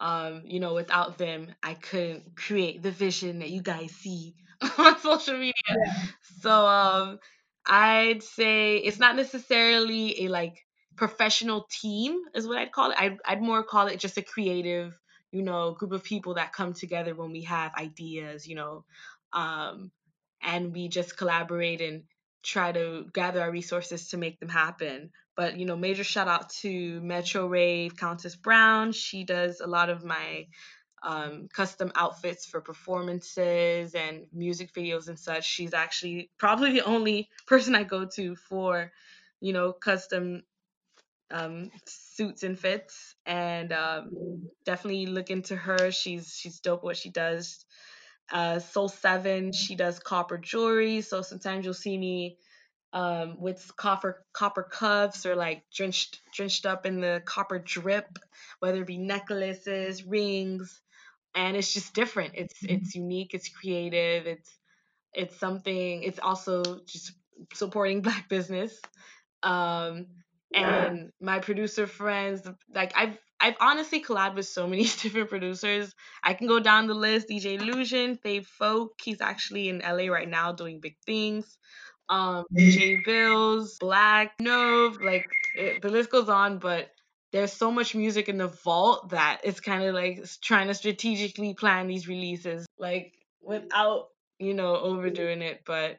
um, 0.00 0.42
you 0.46 0.60
know 0.60 0.74
without 0.74 1.18
them, 1.18 1.48
I 1.62 1.74
couldn't 1.74 2.36
create 2.36 2.82
the 2.82 2.92
vision 2.92 3.40
that 3.40 3.50
you 3.50 3.62
guys 3.62 3.90
see 3.90 4.34
on 4.78 4.98
social 5.00 5.34
media. 5.34 5.52
Yeah. 5.68 5.92
So 6.40 6.66
um, 6.66 7.18
I'd 7.66 8.22
say 8.22 8.76
it's 8.76 8.98
not 8.98 9.16
necessarily 9.16 10.24
a 10.24 10.28
like 10.28 10.56
professional 10.96 11.66
team, 11.82 12.18
is 12.34 12.46
what 12.46 12.58
I'd 12.58 12.72
call 12.72 12.92
it. 12.92 12.96
I'd 12.98 13.18
I'd 13.26 13.42
more 13.42 13.64
call 13.64 13.88
it 13.88 13.98
just 13.98 14.16
a 14.16 14.22
creative 14.22 14.94
you 15.32 15.42
know, 15.42 15.72
group 15.72 15.92
of 15.92 16.04
people 16.04 16.34
that 16.34 16.52
come 16.52 16.72
together 16.72 17.14
when 17.14 17.30
we 17.30 17.42
have 17.42 17.74
ideas, 17.74 18.46
you 18.46 18.56
know, 18.56 18.84
um, 19.32 19.90
and 20.42 20.72
we 20.72 20.88
just 20.88 21.16
collaborate 21.16 21.80
and 21.80 22.04
try 22.42 22.72
to 22.72 23.06
gather 23.12 23.40
our 23.40 23.50
resources 23.50 24.08
to 24.08 24.16
make 24.16 24.40
them 24.40 24.48
happen. 24.48 25.10
But 25.36 25.58
you 25.58 25.66
know, 25.66 25.76
major 25.76 26.04
shout 26.04 26.28
out 26.28 26.50
to 26.60 27.00
Metro 27.00 27.46
Rave 27.46 27.96
Countess 27.96 28.36
Brown. 28.36 28.92
She 28.92 29.24
does 29.24 29.60
a 29.60 29.66
lot 29.66 29.88
of 29.88 30.04
my 30.04 30.46
um, 31.02 31.48
custom 31.52 31.92
outfits 31.94 32.46
for 32.46 32.60
performances 32.60 33.94
and 33.94 34.26
music 34.32 34.72
videos 34.74 35.08
and 35.08 35.18
such. 35.18 35.46
She's 35.46 35.72
actually 35.72 36.30
probably 36.38 36.72
the 36.72 36.84
only 36.84 37.30
person 37.46 37.74
I 37.74 37.84
go 37.84 38.06
to 38.16 38.36
for, 38.36 38.92
you 39.40 39.52
know, 39.52 39.72
custom 39.72 40.42
um, 41.30 41.70
suits 41.86 42.42
and 42.42 42.58
fits. 42.58 43.14
And 43.26 43.72
um, 43.72 44.48
definitely 44.64 45.06
look 45.06 45.30
into 45.30 45.56
her. 45.56 45.90
She's 45.90 46.34
she's 46.36 46.60
dope 46.60 46.82
what 46.82 46.96
she 46.96 47.10
does. 47.10 47.64
Uh, 48.30 48.60
Soul 48.60 48.88
Seven, 48.88 49.52
she 49.52 49.74
does 49.74 49.98
copper 49.98 50.38
jewelry. 50.38 51.00
So 51.00 51.22
sometimes 51.22 51.64
you'll 51.64 51.74
see 51.74 51.98
me 51.98 52.38
um, 52.92 53.40
with 53.40 53.70
copper 53.76 54.24
copper 54.32 54.62
cuffs 54.62 55.26
or 55.26 55.36
like 55.36 55.64
drenched 55.74 56.20
drenched 56.34 56.66
up 56.66 56.86
in 56.86 57.00
the 57.00 57.22
copper 57.24 57.58
drip, 57.58 58.18
whether 58.60 58.80
it 58.82 58.86
be 58.86 58.98
necklaces, 58.98 60.04
rings, 60.04 60.80
and 61.34 61.56
it's 61.56 61.72
just 61.72 61.94
different. 61.94 62.34
It's 62.34 62.62
mm-hmm. 62.62 62.74
it's 62.76 62.94
unique. 62.94 63.34
It's 63.34 63.48
creative. 63.48 64.26
It's 64.26 64.58
it's 65.12 65.36
something. 65.36 66.02
It's 66.02 66.18
also 66.18 66.62
just 66.86 67.12
supporting 67.54 68.00
black 68.02 68.28
business. 68.28 68.74
Um, 69.42 70.06
and 70.54 71.12
my 71.20 71.38
producer 71.38 71.86
friends, 71.86 72.42
like 72.74 72.92
I've 72.96 73.16
I've 73.40 73.56
honestly 73.60 74.02
collabed 74.02 74.34
with 74.34 74.46
so 74.46 74.66
many 74.66 74.82
different 75.02 75.30
producers. 75.30 75.94
I 76.22 76.34
can 76.34 76.46
go 76.46 76.60
down 76.60 76.86
the 76.86 76.94
list. 76.94 77.28
DJ 77.28 77.60
Illusion, 77.60 78.18
Fave 78.24 78.46
Folk. 78.46 79.00
He's 79.02 79.20
actually 79.20 79.68
in 79.68 79.78
LA 79.78 80.12
right 80.12 80.28
now 80.28 80.52
doing 80.52 80.80
big 80.80 80.96
things. 81.06 81.56
Um, 82.08 82.44
J 82.56 83.00
Bills, 83.04 83.76
Black, 83.78 84.36
Nove, 84.38 85.02
like 85.02 85.28
it, 85.56 85.80
the 85.80 85.88
list 85.88 86.10
goes 86.10 86.28
on. 86.28 86.58
But 86.58 86.90
there's 87.32 87.52
so 87.52 87.70
much 87.70 87.94
music 87.94 88.28
in 88.28 88.38
the 88.38 88.48
vault 88.48 89.10
that 89.10 89.40
it's 89.44 89.60
kind 89.60 89.84
of 89.84 89.94
like 89.94 90.24
trying 90.42 90.66
to 90.66 90.74
strategically 90.74 91.54
plan 91.54 91.86
these 91.86 92.08
releases, 92.08 92.66
like 92.78 93.14
without 93.40 94.08
you 94.38 94.54
know 94.54 94.76
overdoing 94.76 95.40
it. 95.40 95.62
But 95.64 95.98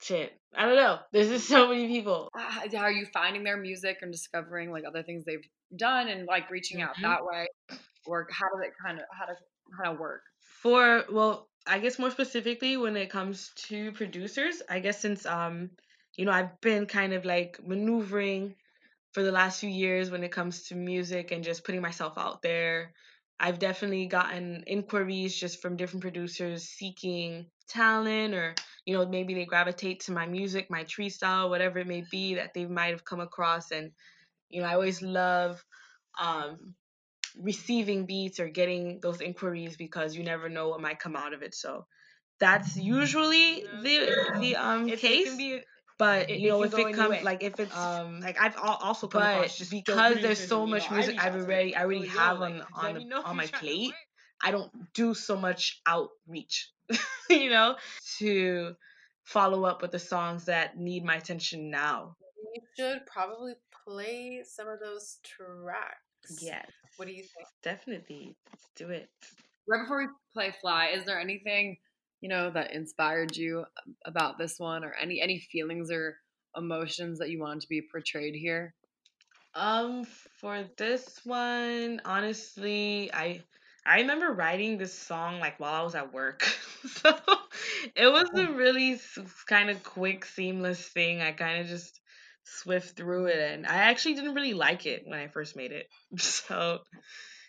shit, 0.00 0.38
I 0.56 0.64
don't 0.64 0.76
know. 0.76 0.98
There's 1.12 1.28
just 1.28 1.48
so 1.48 1.68
many 1.68 1.86
people. 1.86 2.30
How 2.34 2.78
are 2.78 2.90
you 2.90 3.06
finding 3.12 3.44
their 3.44 3.58
music 3.58 3.98
and 4.00 4.10
discovering 4.10 4.70
like 4.70 4.84
other 4.86 5.02
things 5.02 5.24
they've 5.24 5.46
done 5.76 6.08
and 6.08 6.26
like 6.26 6.50
reaching 6.50 6.80
out 6.80 6.94
mm-hmm. 6.94 7.02
that 7.02 7.24
way, 7.24 7.46
or 8.06 8.26
how 8.30 8.46
does 8.48 8.66
it 8.66 8.72
kind 8.82 8.98
of 8.98 9.04
how 9.12 9.26
does 9.26 9.36
how 9.82 9.92
of 9.92 9.98
work? 9.98 10.22
For 10.62 11.04
well, 11.12 11.48
I 11.66 11.78
guess 11.78 11.98
more 11.98 12.10
specifically 12.10 12.76
when 12.76 12.96
it 12.96 13.10
comes 13.10 13.50
to 13.68 13.92
producers, 13.92 14.62
I 14.68 14.80
guess 14.80 15.00
since 15.00 15.26
um 15.26 15.70
you 16.16 16.24
know 16.24 16.32
I've 16.32 16.58
been 16.62 16.86
kind 16.86 17.12
of 17.12 17.24
like 17.24 17.60
maneuvering 17.62 18.54
for 19.12 19.22
the 19.22 19.32
last 19.32 19.60
few 19.60 19.70
years 19.70 20.10
when 20.10 20.24
it 20.24 20.32
comes 20.32 20.64
to 20.68 20.74
music 20.74 21.32
and 21.32 21.44
just 21.44 21.64
putting 21.64 21.82
myself 21.82 22.14
out 22.16 22.42
there. 22.42 22.92
I've 23.38 23.58
definitely 23.58 24.06
gotten 24.06 24.64
inquiries 24.66 25.36
just 25.36 25.60
from 25.60 25.76
different 25.76 26.00
producers 26.00 26.64
seeking 26.64 27.46
talent 27.68 28.34
or 28.34 28.54
you 28.86 28.94
know 28.96 29.06
maybe 29.06 29.34
they 29.34 29.46
gravitate 29.46 30.00
to 30.02 30.12
my 30.12 30.26
music, 30.26 30.70
my 30.70 30.84
tree 30.84 31.10
style, 31.10 31.50
whatever 31.50 31.80
it 31.80 31.88
may 31.88 32.02
be 32.10 32.36
that 32.36 32.54
they 32.54 32.66
might 32.66 32.92
have 32.92 33.04
come 33.04 33.20
across 33.20 33.72
and 33.72 33.92
you 34.50 34.62
know 34.62 34.68
I 34.68 34.74
always 34.74 35.02
love 35.02 35.64
um 36.20 36.76
receiving 37.36 38.06
beats 38.06 38.40
or 38.40 38.48
getting 38.48 39.00
those 39.00 39.20
inquiries 39.20 39.76
because 39.76 40.16
you 40.16 40.24
never 40.24 40.48
know 40.48 40.68
what 40.68 40.80
might 40.80 40.98
come 40.98 41.16
out 41.16 41.34
of 41.34 41.42
it. 41.42 41.54
So 41.54 41.86
that's 42.40 42.76
usually 42.76 43.66
the 43.82 44.16
the 44.40 44.56
um 44.56 44.92
case. 44.92 45.42
But 45.98 46.30
you 46.34 46.48
know, 46.48 46.62
if 46.62 46.78
it 46.78 46.92
comes 46.92 47.22
like 47.22 47.42
if 47.42 47.58
it's 47.60 47.74
um 47.74 48.20
like 48.20 48.40
I've 48.40 48.56
also 48.58 49.08
come 49.08 49.24
across 49.24 49.56
just 49.58 49.70
because 49.70 50.20
there's 50.20 50.46
so 50.46 50.66
much 50.66 50.90
music 50.90 51.16
I've 51.18 51.34
already 51.34 51.74
I 51.76 51.82
already 51.84 52.06
have 52.06 52.40
on 52.40 52.62
on 52.74 52.94
the, 52.94 53.04
on 53.24 53.36
my 53.36 53.48
plate. 53.48 53.98
I 54.42 54.50
don't 54.50 54.72
do 54.94 55.14
so 55.14 55.36
much 55.36 55.80
outreach, 55.86 56.70
you 57.30 57.50
know, 57.50 57.76
to 58.18 58.74
follow 59.24 59.64
up 59.64 59.82
with 59.82 59.92
the 59.92 59.98
songs 59.98 60.44
that 60.46 60.78
need 60.78 61.04
my 61.04 61.16
attention 61.16 61.70
now. 61.70 62.16
You 62.54 62.62
should 62.76 63.06
probably 63.06 63.54
play 63.86 64.42
some 64.46 64.68
of 64.68 64.80
those 64.80 65.18
tracks. 65.22 66.42
Yes. 66.42 66.70
What 66.96 67.06
do 67.06 67.14
you 67.14 67.22
think? 67.22 67.48
Definitely. 67.62 68.36
Let's 68.50 68.68
do 68.76 68.88
it. 68.90 69.08
Right 69.68 69.82
before 69.82 69.98
we 69.98 70.08
play 70.32 70.54
Fly, 70.60 70.90
is 70.94 71.04
there 71.04 71.20
anything 71.20 71.76
you 72.20 72.28
know 72.28 72.50
that 72.50 72.72
inspired 72.72 73.36
you 73.36 73.64
about 74.04 74.38
this 74.38 74.58
one 74.58 74.84
or 74.84 74.94
any 75.00 75.20
any 75.20 75.38
feelings 75.38 75.90
or 75.90 76.16
emotions 76.56 77.18
that 77.18 77.30
you 77.30 77.40
want 77.40 77.60
to 77.60 77.68
be 77.68 77.82
portrayed 77.92 78.34
here 78.34 78.74
um 79.54 80.04
for 80.40 80.64
this 80.76 81.20
one 81.24 82.00
honestly 82.04 83.10
i 83.12 83.40
i 83.86 84.00
remember 84.00 84.32
writing 84.32 84.78
this 84.78 84.94
song 84.96 85.40
like 85.40 85.58
while 85.60 85.74
i 85.74 85.82
was 85.82 85.94
at 85.94 86.12
work 86.12 86.42
so 86.86 87.14
it 87.94 88.06
was 88.06 88.28
a 88.36 88.52
really 88.52 89.00
kind 89.46 89.70
of 89.70 89.82
quick 89.82 90.24
seamless 90.24 90.80
thing 90.80 91.20
i 91.22 91.32
kind 91.32 91.60
of 91.60 91.66
just 91.66 92.00
swift 92.44 92.96
through 92.96 93.26
it 93.26 93.52
and 93.52 93.66
i 93.66 93.76
actually 93.76 94.14
didn't 94.14 94.34
really 94.34 94.54
like 94.54 94.86
it 94.86 95.02
when 95.06 95.18
i 95.18 95.28
first 95.28 95.56
made 95.56 95.72
it 95.72 95.88
so 96.18 96.80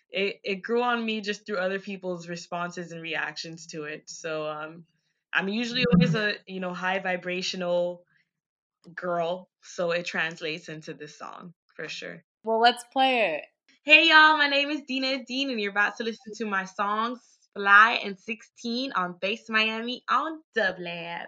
it, 0.09 0.39
it 0.43 0.61
grew 0.61 0.83
on 0.83 1.05
me 1.05 1.21
just 1.21 1.45
through 1.45 1.57
other 1.57 1.79
people's 1.79 2.27
responses 2.29 2.91
and 2.91 3.01
reactions 3.01 3.67
to 3.67 3.83
it. 3.83 4.09
So 4.09 4.47
um, 4.47 4.85
I'm 5.33 5.49
usually 5.49 5.85
always 5.85 6.15
a 6.15 6.35
you 6.45 6.59
know 6.59 6.73
high 6.73 6.99
vibrational 6.99 8.03
girl, 8.93 9.49
so 9.61 9.91
it 9.91 10.05
translates 10.05 10.69
into 10.69 10.93
this 10.93 11.17
song 11.17 11.53
for 11.75 11.87
sure. 11.87 12.23
Well, 12.43 12.59
let's 12.59 12.83
play 12.93 13.35
it. 13.35 13.45
Hey 13.87 14.09
y'all, 14.09 14.37
my 14.37 14.49
name 14.49 14.69
is 14.69 14.81
Dina 14.85 15.23
Dean, 15.23 15.49
and 15.49 15.61
you're 15.61 15.71
about 15.71 15.95
to 15.95 16.03
listen 16.03 16.33
to 16.35 16.45
my 16.45 16.65
songs 16.65 17.21
Fly 17.55 18.01
and 18.03 18.19
16 18.19 18.91
on 18.91 19.15
Bass 19.21 19.45
Miami 19.47 20.03
on 20.09 20.41
Dublab. 20.53 21.27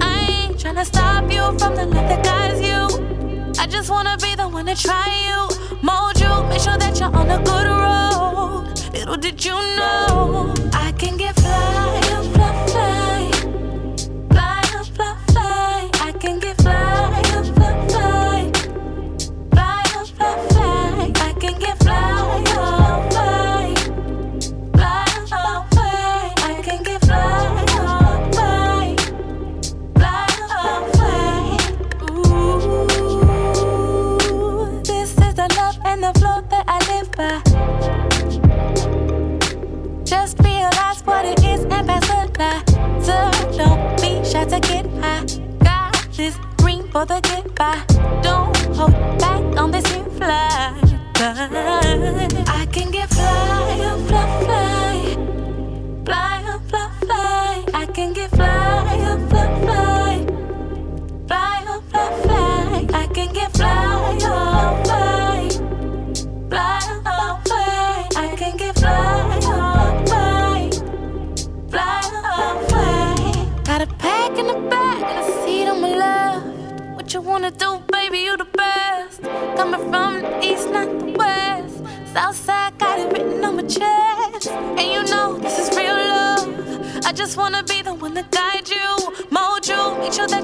I 0.00 0.48
ain't 0.48 0.60
trying 0.60 0.74
to 0.74 0.84
stop 0.84 1.32
you 1.32 1.40
from 1.58 1.74
the 1.74 1.86
life 1.86 2.08
that 2.10 2.22
guides 2.22 2.60
you. 2.60 3.54
I 3.58 3.66
just 3.66 3.88
wanna 3.88 4.18
be 4.18 4.34
the 4.34 4.48
one 4.48 4.66
to 4.66 4.74
try 4.74 5.08
you, 5.28 5.48
mold 5.82 6.20
you, 6.20 6.28
make 6.48 6.60
sure 6.60 6.76
that 6.76 7.00
you're 7.00 7.14
on 7.14 7.30
a 7.30 7.38
good 7.42 7.66
road. 7.66 8.92
Little 8.92 9.16
did 9.16 9.42
you 9.44 9.54
get 9.54 10.71
for 47.02 47.06
the 47.06 47.20
goodbye. 47.20 47.91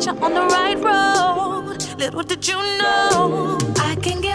You're 0.09 0.25
on 0.25 0.35
the 0.35 0.41
right 0.41 0.79
road. 0.79 1.99
Little 1.99 2.23
did 2.23 2.47
you 2.49 2.57
know 2.57 3.59
I 3.77 3.95
can 3.97 4.21
get 4.21 4.28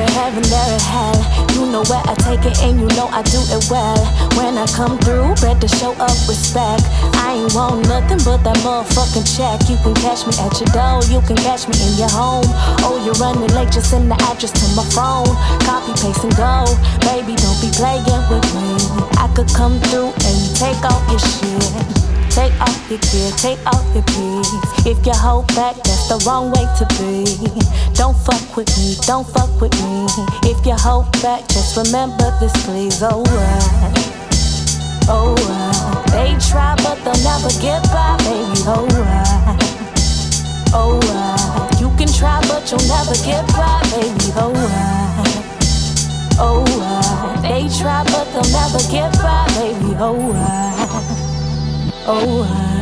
a 0.00 0.10
heaven, 0.10 0.42
there 0.42 0.76
a 0.76 0.80
hell? 0.80 1.18
You 1.54 1.66
know 1.70 1.82
where 1.86 2.02
I 2.04 2.14
take 2.26 2.44
it 2.44 2.58
and 2.62 2.80
you 2.80 2.88
know 2.96 3.06
I 3.12 3.22
do 3.22 3.38
it 3.52 3.70
well. 3.70 4.00
When 4.34 4.58
I 4.58 4.66
come 4.74 4.98
through, 4.98 5.34
better 5.38 5.68
show 5.68 5.92
up 6.02 6.16
respect. 6.26 6.82
I 7.22 7.38
ain't 7.38 7.54
want 7.54 7.86
nothing 7.86 8.18
but 8.24 8.42
that 8.42 8.56
motherfucking 8.66 9.26
check. 9.26 9.68
You 9.68 9.76
can 9.82 9.94
catch 10.02 10.26
me 10.26 10.34
at 10.42 10.54
your 10.58 10.70
door, 10.74 11.02
you 11.06 11.20
can 11.26 11.36
catch 11.36 11.68
me 11.68 11.76
in 11.78 11.94
your 11.98 12.10
home. 12.10 12.46
Oh, 12.82 12.98
you're 13.04 13.18
running 13.22 13.50
late, 13.54 13.70
just 13.70 13.90
send 13.90 14.10
the 14.10 14.18
address 14.30 14.52
to 14.52 14.66
my 14.74 14.84
phone. 14.90 15.30
Copy, 15.62 15.92
paste, 15.94 16.24
and 16.24 16.34
go. 16.36 16.66
Baby, 17.06 17.38
don't 17.38 17.58
be 17.62 17.70
playing 17.70 18.24
with 18.30 18.46
me. 18.58 18.74
I 19.18 19.30
could 19.34 19.48
come 19.54 19.80
through 19.90 20.10
and 20.26 20.38
take 20.56 20.80
all 20.82 21.02
your 21.10 21.18
shit. 21.20 22.03
Take 22.34 22.60
off 22.60 22.90
your 22.90 22.98
gear, 22.98 23.30
take 23.38 23.64
off 23.64 23.86
your 23.94 24.02
peace. 24.10 24.50
If 24.84 25.06
you 25.06 25.12
hold 25.14 25.46
back, 25.54 25.76
that's 25.76 26.08
the 26.08 26.18
wrong 26.26 26.50
way 26.50 26.66
to 26.82 26.84
be. 26.98 27.22
Don't 27.94 28.16
fuck 28.26 28.56
with 28.56 28.66
me, 28.76 28.96
don't 29.06 29.24
fuck 29.24 29.54
with 29.60 29.70
me. 29.78 30.10
If 30.42 30.66
you 30.66 30.74
hold 30.74 31.06
back, 31.22 31.46
just 31.46 31.76
remember 31.76 32.34
this, 32.40 32.50
please. 32.66 33.00
Oh, 33.06 33.22
uh, 33.22 33.94
oh, 35.06 35.36
uh, 35.46 36.02
they 36.10 36.34
try, 36.50 36.74
but 36.82 36.98
they'll 37.06 37.22
never 37.22 37.54
get 37.62 37.86
by, 37.94 38.18
baby. 38.26 38.66
Oh, 38.66 38.82
uh, 38.90 39.54
oh, 40.74 40.98
uh, 41.14 41.70
you 41.78 41.86
can 41.96 42.10
try, 42.10 42.42
but 42.50 42.66
you'll 42.66 42.82
never 42.90 43.14
get 43.22 43.46
by, 43.54 43.78
baby. 43.94 44.34
Oh, 44.34 44.50
uh, 44.50 45.22
oh, 46.42 46.66
uh, 46.82 47.40
they 47.42 47.68
try, 47.78 48.02
but 48.10 48.26
they'll 48.34 48.50
never 48.50 48.82
get 48.90 49.14
by, 49.22 49.46
baby. 49.54 49.94
Oh, 50.02 50.32
uh, 50.34 50.73
Oh, 52.06 52.44
I- 52.44 52.74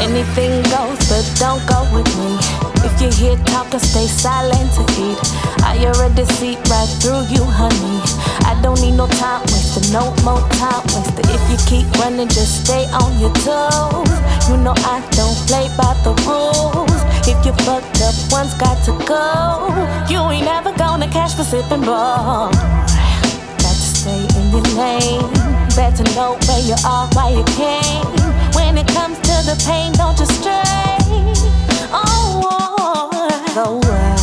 anything 0.00 0.62
goes, 0.70 0.98
but 1.08 1.24
don't 1.38 1.64
go 1.66 1.82
with 1.92 2.06
me. 2.18 2.38
If 2.86 3.00
you 3.02 3.10
hear 3.10 3.36
talking, 3.46 3.80
stay 3.80 4.06
silent 4.06 4.70
to 4.76 4.82
eat. 5.00 5.18
I 5.64 5.78
already 5.86 6.24
see 6.36 6.56
right 6.70 6.88
through 7.00 7.24
you, 7.34 7.42
honey. 7.42 7.98
I 8.46 8.54
don't 8.62 8.80
need 8.80 8.92
no 8.96 9.06
time 9.08 9.40
wasted, 9.50 9.92
no 9.92 10.14
more 10.22 10.40
time 10.60 10.82
wasted. 10.94 11.26
If 11.30 11.42
you 11.50 11.56
keep 11.66 11.86
running, 11.98 12.28
just 12.28 12.64
stay 12.64 12.86
on 12.92 13.18
your 13.18 13.32
toes. 13.42 14.12
You 14.48 14.56
know 14.58 14.74
I 14.86 15.00
don't 15.18 15.38
play 15.48 15.66
by 15.76 15.94
the 16.04 16.14
rules. 16.28 17.00
If 17.26 17.44
you 17.44 17.52
fucked 17.64 18.02
up, 18.02 18.14
one's 18.30 18.54
got 18.54 18.78
to 18.84 18.92
go. 19.08 19.72
You 20.08 20.20
ain't 20.30 20.44
never 20.44 20.72
gonna 20.76 21.08
catch 21.10 21.36
me 21.38 21.44
sipping 21.44 21.80
ball. 21.80 22.50
Got 22.52 23.74
to 23.82 23.88
stay 23.98 24.20
in 24.38 24.50
your 24.52 24.62
lane. 24.78 25.53
Better 25.76 26.04
know 26.14 26.38
where 26.46 26.60
you 26.60 26.76
are, 26.86 27.08
why 27.14 27.30
you 27.30 27.42
came. 27.58 28.06
When 28.54 28.78
it 28.78 28.86
comes 28.88 29.18
to 29.18 29.34
the 29.42 29.60
pain, 29.66 29.92
don't 29.92 30.16
you 30.20 30.26
stray. 30.26 30.62
Oh, 31.90 32.46
oh, 32.78 33.10
oh, 33.56 33.80
uh, 33.82 34.16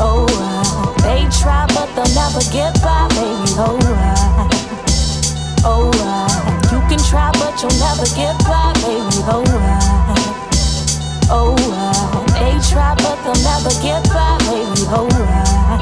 oh, 0.00 0.26
uh, 0.30 0.92
they 1.02 1.28
try, 1.38 1.66
but 1.74 1.92
they'll 1.94 2.14
never 2.14 2.40
get 2.50 2.80
by, 2.80 3.06
baby. 3.08 3.52
Oh, 3.60 3.76
uh, 3.84 4.48
oh, 5.64 5.90
uh, 6.00 6.28
you 6.72 6.80
can 6.88 6.98
try, 7.04 7.30
but 7.32 7.60
you'll 7.60 7.78
never 7.78 8.06
get 8.16 8.36
by, 8.48 8.72
baby. 8.80 9.20
Oh, 9.28 9.44
uh, 9.44 10.16
oh, 11.30 11.54
uh, 11.68 12.24
they 12.32 12.56
try, 12.66 12.94
but 12.96 13.16
they'll 13.24 13.44
never 13.44 13.70
get 13.82 14.02
by, 14.08 14.38
baby. 14.48 14.84
Oh, 14.88 15.06
uh, 15.12 15.78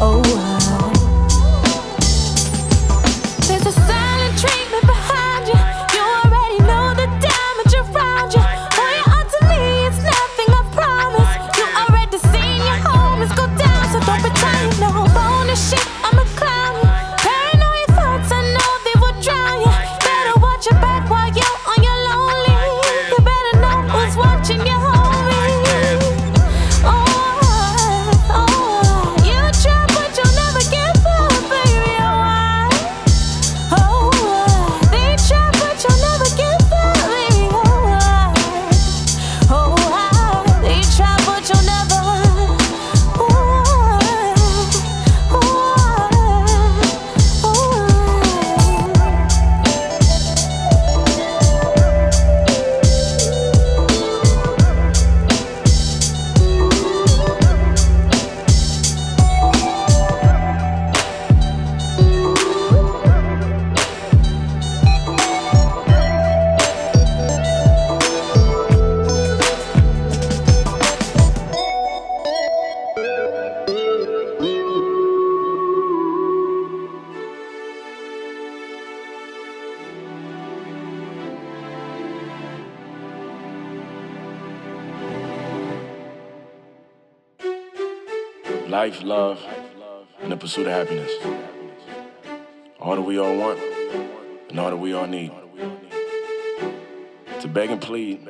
oh, 0.00 0.22
uh. 0.22 0.39
Love, 89.10 89.44
and 90.20 90.30
the 90.30 90.36
pursuit 90.36 90.68
of 90.68 90.72
happiness. 90.72 91.10
All 92.78 92.94
that 92.94 93.02
we 93.02 93.18
all 93.18 93.36
want, 93.36 93.58
and 94.48 94.60
all 94.60 94.70
that 94.70 94.76
we 94.76 94.92
all 94.92 95.08
need. 95.08 95.32
To 97.40 97.48
beg 97.48 97.70
and 97.70 97.82
plead 97.82 98.28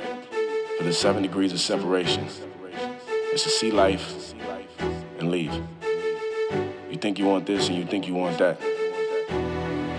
for 0.79 0.85
the 0.85 0.95
seven 0.95 1.23
degrees 1.23 1.53
of 1.53 1.61
separation 1.61 2.27
is 3.35 3.43
to 3.43 3.51
see 3.51 3.71
life 3.71 4.33
and 5.19 5.31
leave. 5.31 5.53
You 6.91 6.97
think 6.97 7.19
you 7.19 7.27
want 7.27 7.45
this 7.45 7.69
and 7.69 7.77
you 7.77 7.85
think 7.85 8.09
you 8.09 8.15
want 8.15 8.39
that. 8.39 8.59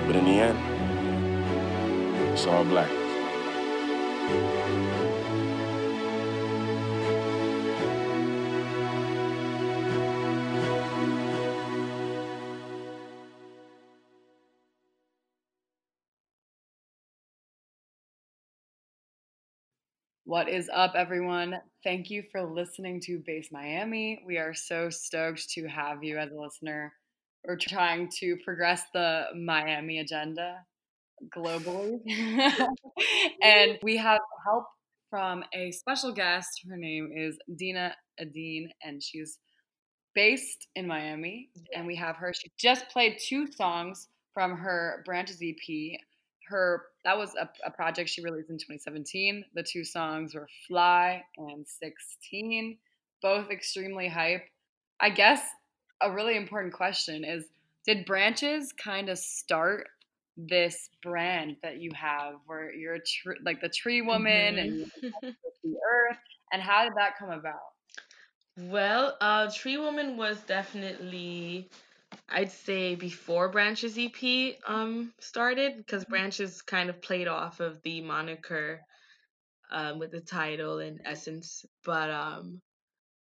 But 0.08 0.16
in 0.16 0.26
the 0.26 0.32
end, 0.32 0.58
it's 2.34 2.48
all 2.48 2.64
black. 2.64 2.90
What 20.32 20.48
is 20.48 20.70
up, 20.74 20.94
everyone? 20.96 21.60
Thank 21.84 22.10
you 22.10 22.24
for 22.32 22.42
listening 22.42 23.02
to 23.02 23.22
Base 23.26 23.50
Miami. 23.52 24.24
We 24.26 24.38
are 24.38 24.54
so 24.54 24.90
stoked 24.90 25.50
to 25.50 25.68
have 25.68 26.06
you 26.06 26.18
as 26.18 26.32
a 26.32 26.40
listener. 26.40 26.94
We're 27.46 27.58
trying 27.58 28.10
to 28.22 28.38
progress 28.46 28.84
the 28.94 29.26
Miami 29.36 30.00
agenda 30.00 30.60
globally. 31.36 32.00
and 33.44 33.78
we 33.84 33.98
have 33.98 34.22
help 34.46 34.68
from 35.10 35.44
a 35.54 35.70
special 35.72 36.14
guest. 36.14 36.48
Her 36.70 36.78
name 36.78 37.12
is 37.14 37.38
Dina 37.58 37.94
Adine, 38.18 38.72
and 38.86 39.04
she's 39.04 39.38
based 40.16 40.66
in 40.78 40.88
Miami. 40.88 41.50
And 41.76 41.86
we 41.86 41.98
have 41.98 42.16
her. 42.16 42.32
She 42.34 42.50
just 42.58 42.88
played 42.88 43.18
two 43.20 43.52
songs 43.52 44.08
from 44.34 44.56
her 44.56 45.04
Branches 45.06 45.42
EP. 45.44 46.00
Her 46.48 46.84
that 47.04 47.18
was 47.18 47.36
a, 47.36 47.50
a 47.66 47.72
project 47.72 48.10
she 48.10 48.24
released 48.24 48.50
in 48.50 48.58
2017. 48.58 49.46
The 49.54 49.64
two 49.64 49.84
songs 49.84 50.36
were 50.36 50.48
Fly 50.68 51.24
and 51.38 51.68
16, 51.68 52.78
both 53.22 53.50
extremely 53.50 54.08
hype. 54.08 54.44
I 55.00 55.10
guess 55.10 55.42
a 56.02 56.12
really 56.12 56.36
important 56.38 56.74
question 56.74 57.24
is 57.24 57.46
did 57.86 58.06
branches 58.06 58.72
kind 58.74 59.10
of 59.10 59.18
start 59.18 59.88
this 60.38 60.90
brand 61.04 61.58
that 61.64 61.80
you 61.80 61.92
have 61.94 62.36
where 62.46 62.74
you're 62.74 63.00
tr- 63.00 63.42
like 63.44 63.62
the 63.62 63.70
tree 63.70 64.02
woman 64.02 64.58
and 64.60 64.72
Mhm. 64.86 64.92
connect 64.94 65.36
with 65.44 65.54
the 65.64 65.76
earth 65.88 66.18
and 66.52 66.62
how 66.62 66.84
did 66.84 66.94
that 66.96 67.18
come 67.18 67.32
about 67.32 67.74
well, 68.58 69.18
uh, 69.22 69.50
Tree 69.52 69.78
Woman 69.78 70.18
was 70.18 70.42
definitely, 70.44 71.70
I'd 72.30 72.52
say, 72.52 72.96
before 72.96 73.50
Branches 73.50 73.98
EP 73.98 74.58
um 74.68 75.14
started 75.20 75.78
because 75.78 76.06
Branches 76.06 76.62
kind 76.62 76.90
of 76.90 77.02
played 77.02 77.28
off 77.28 77.60
of 77.60 77.82
the 77.84 78.02
moniker 78.02 78.82
um 79.72 80.00
with 80.00 80.12
the 80.12 80.22
title 80.22 80.80
and 80.80 81.02
essence, 81.06 81.66
but 81.86 82.10
um 82.10 82.62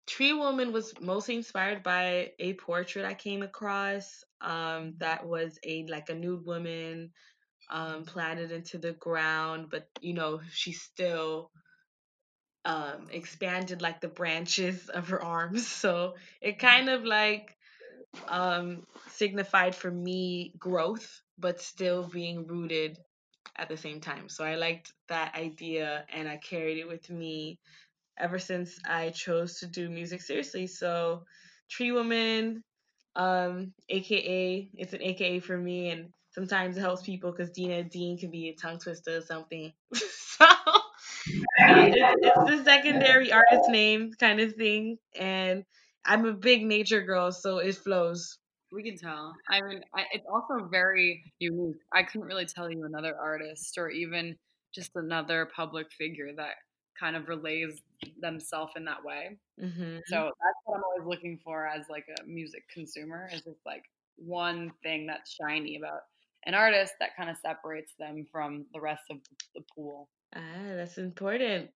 Tree 0.07 0.33
Woman 0.35 0.73
was 0.73 0.95
mostly 1.01 1.37
inspired 1.37 1.83
by 1.83 2.33
a 2.39 2.55
portrait 2.55 3.05
I 3.07 3.15
came 3.15 3.43
across 3.43 4.25
um 4.41 4.95
that 4.99 5.27
was 5.27 5.59
a 5.65 5.87
like 5.87 6.09
a 6.11 6.15
nude 6.15 6.45
woman 6.47 7.13
um 7.71 8.05
planted 8.05 8.53
into 8.53 8.79
the 8.79 8.93
ground, 8.93 9.69
but 9.71 9.89
you 10.01 10.15
know, 10.15 10.41
she 10.53 10.73
still 10.73 11.51
um 12.65 13.09
expanded 13.11 13.83
like 13.83 14.01
the 14.01 14.09
branches 14.09 14.89
of 14.89 15.09
her 15.09 15.23
arms. 15.23 15.67
So 15.85 16.15
it 16.41 16.59
kind 16.59 16.89
of 16.89 17.05
like 17.05 17.54
um 18.29 18.87
signified 19.09 19.75
for 19.75 19.91
me 19.91 20.53
growth, 20.59 21.23
but 21.39 21.61
still 21.61 22.09
being 22.09 22.47
rooted 22.47 22.99
at 23.57 23.69
the 23.69 23.77
same 23.77 24.01
time. 24.01 24.29
So 24.29 24.45
I 24.45 24.57
liked 24.57 24.93
that 25.09 25.35
idea 25.35 26.05
and 26.13 26.29
I 26.29 26.39
carried 26.39 26.79
it 26.79 26.89
with 26.89 27.09
me 27.11 27.59
ever 28.19 28.39
since 28.39 28.79
I 28.89 29.11
chose 29.11 29.59
to 29.61 29.67
do 29.67 29.89
music 29.91 30.23
seriously. 30.23 30.67
So 30.67 31.25
Tree 31.71 31.93
Woman, 31.93 32.63
um, 33.17 33.73
aka 33.89 34.71
it's 34.75 34.93
an 34.93 35.03
AKA 35.03 35.41
for 35.41 35.57
me 35.57 35.91
and 35.91 36.11
sometimes 36.31 36.77
it 36.77 36.81
helps 36.81 37.03
people 37.03 37.33
because 37.33 37.51
Dina 37.51 37.85
Dean 37.85 38.19
can 38.19 38.31
be 38.31 38.49
a 38.49 38.55
tongue 38.55 38.79
twister 38.79 39.19
or 39.19 39.23
something. 39.23 39.73
so 39.95 40.47
it's, 41.59 42.17
it's 42.23 42.51
the 42.51 42.65
secondary 42.65 43.33
artist 43.33 43.69
name 43.69 44.13
kind 44.19 44.41
of 44.41 44.55
thing. 44.55 44.99
And 45.19 45.65
I'm 46.07 46.25
a 46.27 46.33
big 46.35 46.65
nature 46.65 47.03
girl, 47.03 47.33
so 47.33 47.59
it 47.59 47.77
flows. 47.77 48.39
we 48.71 48.83
can 48.83 48.97
tell 48.97 49.35
i 49.49 49.61
mean 49.61 49.83
I, 49.95 50.05
it's 50.13 50.27
also 50.33 50.67
very 50.69 51.33
unique 51.39 51.77
i 51.93 52.03
couldn't 52.03 52.27
really 52.27 52.47
tell 52.47 52.71
you 52.71 52.85
another 52.85 53.17
artist 53.19 53.77
or 53.79 53.89
even 53.91 54.37
just 54.75 54.91
another 54.97 55.49
public 55.55 55.93
figure 55.93 56.33
that 56.37 56.55
kind 56.99 57.17
of 57.17 57.29
relays 57.29 57.81
themselves 58.21 58.73
in 58.77 58.85
that 58.87 59.05
way 59.05 59.39
hmm 59.59 60.01
So 60.09 60.17
that's 60.27 60.61
what 60.65 60.77
I'm 60.77 60.85
always 60.85 61.07
looking 61.09 61.39
for 61.45 61.67
as 61.69 61.87
like 61.91 62.07
a 62.21 62.25
music 62.25 62.65
consumer 62.73 63.29
is 63.33 63.43
just 63.43 63.61
like 63.67 63.85
one 64.17 64.73
thing 64.83 65.07
that's 65.07 65.33
shiny 65.35 65.77
about 65.77 66.03
an 66.47 66.55
artist 66.55 66.95
that 67.01 67.17
kind 67.17 67.31
of 67.31 67.39
separates 67.39 67.95
them 67.99 68.27
from 68.33 68.67
the 68.75 68.81
rest 68.81 69.05
of 69.11 69.19
the 69.55 69.63
pool. 69.75 70.11
Ah, 70.35 70.75
that's 70.77 70.99
important. 70.99 71.71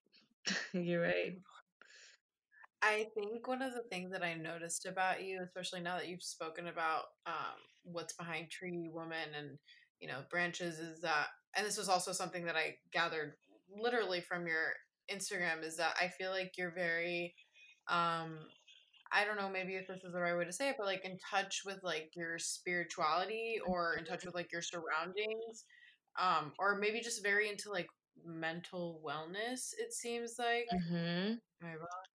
You're 0.73 1.03
right. 1.03 1.38
I 2.83 3.07
think 3.14 3.47
one 3.49 3.62
of 3.62 3.75
the 3.75 3.83
things 3.91 4.12
that 4.12 4.23
I 4.23 4.35
noticed 4.35 4.87
about 4.87 5.23
you, 5.25 5.41
especially 5.43 5.81
now 5.81 5.97
that 5.97 6.09
you've 6.09 6.23
spoken 6.23 6.69
about 6.69 7.05
um, 7.27 7.59
what's 7.85 8.12
behind 8.14 8.51
Tree 8.51 8.88
Woman 8.93 9.35
and 9.37 9.59
you 10.01 10.09
know 10.09 10.21
branches, 10.31 10.79
is 10.79 11.01
that, 11.01 11.27
and 11.57 11.67
this 11.67 11.77
was 11.77 11.88
also 11.88 12.12
something 12.12 12.45
that 12.45 12.57
I 12.57 12.77
gathered 12.93 13.35
literally 13.69 14.21
from 14.21 14.47
your 14.47 14.75
Instagram, 15.12 15.64
is 15.64 15.77
that 15.77 15.97
I 16.01 16.09
feel 16.09 16.31
like 16.31 16.53
you're 16.57 16.73
very, 16.75 17.35
um, 17.88 18.38
I 19.12 19.25
don't 19.25 19.38
know, 19.38 19.51
maybe 19.51 19.75
if 19.77 19.88
this 19.88 20.05
is 20.05 20.12
the 20.12 20.21
right 20.21 20.37
way 20.37 20.45
to 20.45 20.53
say 20.53 20.71
it, 20.71 20.77
but 20.79 20.87
like 20.87 21.05
in 21.05 21.19
touch 21.31 21.62
with 21.67 21.79
like 21.83 22.11
your 22.14 22.38
spirituality 22.38 23.57
or 23.67 23.97
in 23.97 24.05
touch 24.05 24.25
with 24.25 24.35
like 24.35 24.53
your 24.53 24.62
surroundings, 24.62 25.64
um, 26.21 26.53
or 26.59 26.79
maybe 26.79 27.01
just 27.01 27.23
very 27.23 27.49
into 27.51 27.71
like 27.71 27.88
mental 28.25 29.03
wellness. 29.07 29.73
It 29.79 29.93
seems 29.95 30.37
like. 30.38 30.67
hmm 30.88 31.35
Am 31.62 31.69
I 31.69 31.75
wrong? 31.77 32.08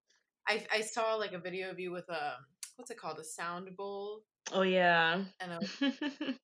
I 0.48 0.66
I 0.72 0.80
saw 0.82 1.14
like 1.16 1.32
a 1.32 1.38
video 1.38 1.70
of 1.70 1.78
you 1.80 1.90
with 1.92 2.08
a 2.08 2.36
what's 2.76 2.90
it 2.90 2.98
called 2.98 3.18
a 3.18 3.24
sound 3.24 3.76
bowl, 3.76 4.24
Oh 4.52 4.62
yeah. 4.62 5.24
and 5.40 5.52
I, 5.52 5.58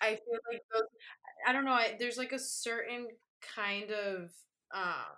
I 0.00 0.10
feel 0.10 0.38
like 0.50 0.62
those. 0.72 0.82
I 1.46 1.52
don't 1.52 1.64
know. 1.64 1.72
I, 1.72 1.96
there's 1.98 2.18
like 2.18 2.32
a 2.32 2.38
certain 2.38 3.08
kind 3.56 3.90
of 3.90 4.30
um 4.74 5.16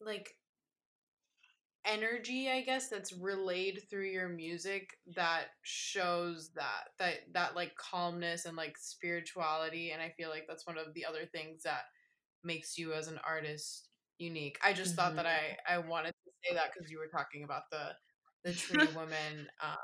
like 0.00 0.36
energy, 1.84 2.50
I 2.50 2.62
guess, 2.62 2.88
that's 2.88 3.12
relayed 3.12 3.82
through 3.88 4.06
your 4.10 4.28
music 4.28 4.90
that 5.14 5.46
shows 5.62 6.50
that 6.54 6.88
that 6.98 7.14
that 7.32 7.54
like 7.54 7.74
calmness 7.76 8.44
and 8.44 8.56
like 8.56 8.76
spirituality, 8.78 9.90
and 9.92 10.02
I 10.02 10.10
feel 10.16 10.30
like 10.30 10.44
that's 10.48 10.66
one 10.66 10.78
of 10.78 10.94
the 10.94 11.04
other 11.06 11.26
things 11.26 11.62
that 11.62 11.82
makes 12.44 12.78
you 12.78 12.92
as 12.94 13.08
an 13.08 13.20
artist 13.26 13.88
unique. 14.18 14.58
I 14.64 14.72
just 14.72 14.94
thought 14.96 15.16
that 15.16 15.26
I 15.26 15.56
I 15.68 15.78
wanted 15.78 16.14
say 16.48 16.54
that 16.54 16.70
because 16.74 16.90
you 16.90 16.98
were 16.98 17.08
talking 17.08 17.44
about 17.44 17.62
the 17.70 17.90
the 18.44 18.54
tree 18.54 18.86
woman, 18.94 19.48
um, 19.62 19.76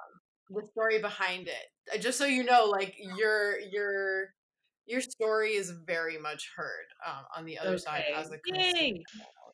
the 0.50 0.66
story 0.66 0.98
behind 1.00 1.48
it. 1.48 1.66
Uh, 1.92 1.98
Just 1.98 2.18
so 2.18 2.24
you 2.26 2.44
know, 2.44 2.66
like 2.66 2.94
your 2.98 3.58
your 3.60 4.34
your 4.86 5.00
story 5.00 5.50
is 5.52 5.70
very 5.86 6.18
much 6.18 6.50
heard 6.56 6.86
um, 7.06 7.24
on 7.36 7.44
the 7.44 7.58
other 7.58 7.78
side 7.78 8.04
as 8.18 8.30
a. 8.30 8.36
Yay. 8.46 9.02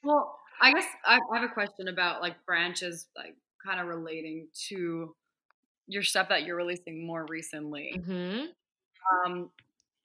Well, 0.02 0.38
I 0.60 0.72
guess 0.72 0.86
I 1.04 1.18
have 1.34 1.44
a 1.44 1.48
question 1.52 1.88
about 1.88 2.20
like 2.22 2.36
branches, 2.46 3.08
like 3.16 3.36
kind 3.64 3.80
of 3.80 3.86
relating 3.86 4.48
to 4.68 5.14
your 5.86 6.02
stuff 6.02 6.28
that 6.28 6.44
you're 6.44 6.56
releasing 6.56 7.06
more 7.06 7.26
recently. 7.28 8.02
hmm 8.06 8.46
Um, 9.24 9.50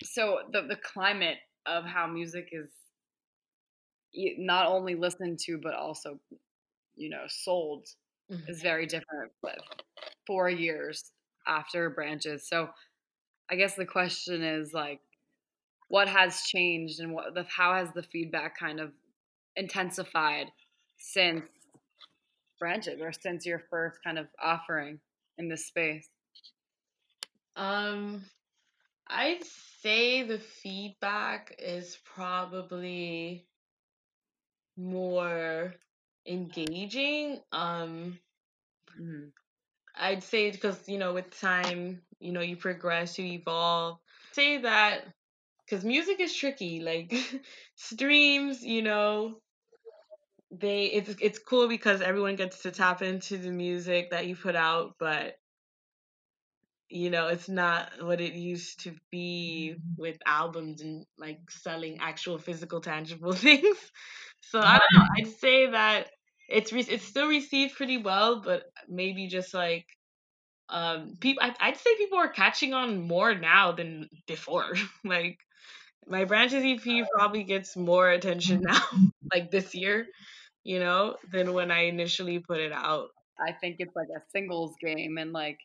so 0.03 0.39
the 0.51 0.63
the 0.63 0.75
climate 0.77 1.37
of 1.65 1.85
how 1.85 2.07
music 2.07 2.49
is 2.51 2.69
not 4.37 4.67
only 4.67 4.95
listened 4.95 5.39
to 5.39 5.57
but 5.61 5.73
also, 5.73 6.19
you 6.95 7.09
know, 7.09 7.25
sold 7.27 7.87
Mhm. 8.29 8.47
is 8.47 8.61
very 8.61 8.85
different. 8.85 9.33
But 9.41 9.59
four 10.27 10.49
years 10.49 11.11
after 11.47 11.89
branches, 11.89 12.47
so 12.47 12.71
I 13.49 13.55
guess 13.55 13.75
the 13.75 13.85
question 13.85 14.43
is 14.43 14.73
like, 14.73 15.01
what 15.89 16.07
has 16.09 16.43
changed 16.43 16.99
and 16.99 17.13
what 17.13 17.33
the 17.35 17.43
how 17.45 17.75
has 17.75 17.93
the 17.93 18.03
feedback 18.03 18.57
kind 18.57 18.79
of 18.79 18.93
intensified 19.55 20.47
since 20.97 21.47
branches 22.59 22.99
or 23.01 23.11
since 23.11 23.45
your 23.45 23.59
first 23.59 23.99
kind 24.03 24.17
of 24.17 24.27
offering 24.39 24.99
in 25.37 25.49
this 25.49 25.67
space? 25.67 26.09
Um, 27.55 28.29
I'd 29.07 29.43
say 29.45 30.23
the 30.23 30.39
feedback 30.39 31.55
is 31.59 31.97
probably 32.05 33.49
more 34.75 35.73
engaging. 36.25 37.41
Um, 37.51 38.19
Mhm. 38.99 39.31
I'd 39.95 40.23
say 40.23 40.51
because 40.51 40.87
you 40.89 40.97
know 40.99 41.13
with 41.13 41.39
time, 41.39 42.01
you 42.19 42.31
know 42.33 42.41
you 42.41 42.57
progress, 42.57 43.19
you 43.19 43.25
evolve. 43.33 43.99
Say 44.33 44.59
that 44.59 45.05
because 45.65 45.85
music 45.85 46.19
is 46.21 46.33
tricky. 46.35 46.81
Like 46.81 47.13
streams, 47.75 48.63
you 48.63 48.81
know, 48.83 49.41
they 50.51 50.85
it's 50.85 51.15
it's 51.19 51.39
cool 51.39 51.67
because 51.67 52.01
everyone 52.01 52.35
gets 52.35 52.61
to 52.61 52.71
tap 52.71 53.01
into 53.01 53.37
the 53.37 53.51
music 53.51 54.11
that 54.11 54.27
you 54.27 54.35
put 54.35 54.55
out, 54.55 54.95
but 54.99 55.37
you 56.89 57.09
know 57.09 57.27
it's 57.27 57.49
not 57.49 57.89
what 58.01 58.21
it 58.21 58.33
used 58.33 58.81
to 58.81 58.93
be 59.11 59.75
with 59.97 60.17
albums 60.25 60.81
and 60.81 61.05
like 61.17 61.39
selling 61.49 61.97
actual 62.01 62.37
physical 62.37 62.81
tangible 62.81 63.33
things. 63.33 63.77
So 64.51 64.59
I 64.59 64.77
don't 64.79 64.93
know. 64.93 65.05
I'd 65.17 65.27
say 65.39 65.67
that 65.67 66.09
it's 66.49 66.71
re- 66.73 66.81
it's 66.87 67.05
still 67.05 67.27
received 67.27 67.75
pretty 67.75 67.97
well, 67.97 68.41
but 68.41 68.63
maybe 68.87 69.27
just 69.27 69.53
like 69.53 69.87
um 70.69 71.17
people 71.19 71.43
I'd, 71.43 71.55
I'd 71.61 71.77
say 71.77 71.95
people 71.97 72.19
are 72.19 72.29
catching 72.29 72.73
on 72.73 73.07
more 73.07 73.35
now 73.35 73.73
than 73.73 74.09
before. 74.27 74.73
Like 75.05 75.39
my 76.07 76.25
branches 76.25 76.63
ep 76.65 77.07
probably 77.15 77.43
gets 77.45 77.77
more 77.77 78.09
attention 78.09 78.61
now 78.67 78.81
like 79.33 79.51
this 79.51 79.75
year 79.75 80.07
you 80.63 80.79
know 80.79 81.17
than 81.31 81.53
when 81.53 81.71
i 81.71 81.83
initially 81.85 82.39
put 82.39 82.59
it 82.59 82.71
out. 82.73 83.09
I 83.39 83.51
think 83.53 83.77
it's 83.79 83.95
like 83.95 84.09
a 84.15 84.21
singles 84.31 84.75
game, 84.81 85.17
and 85.17 85.33
like 85.33 85.59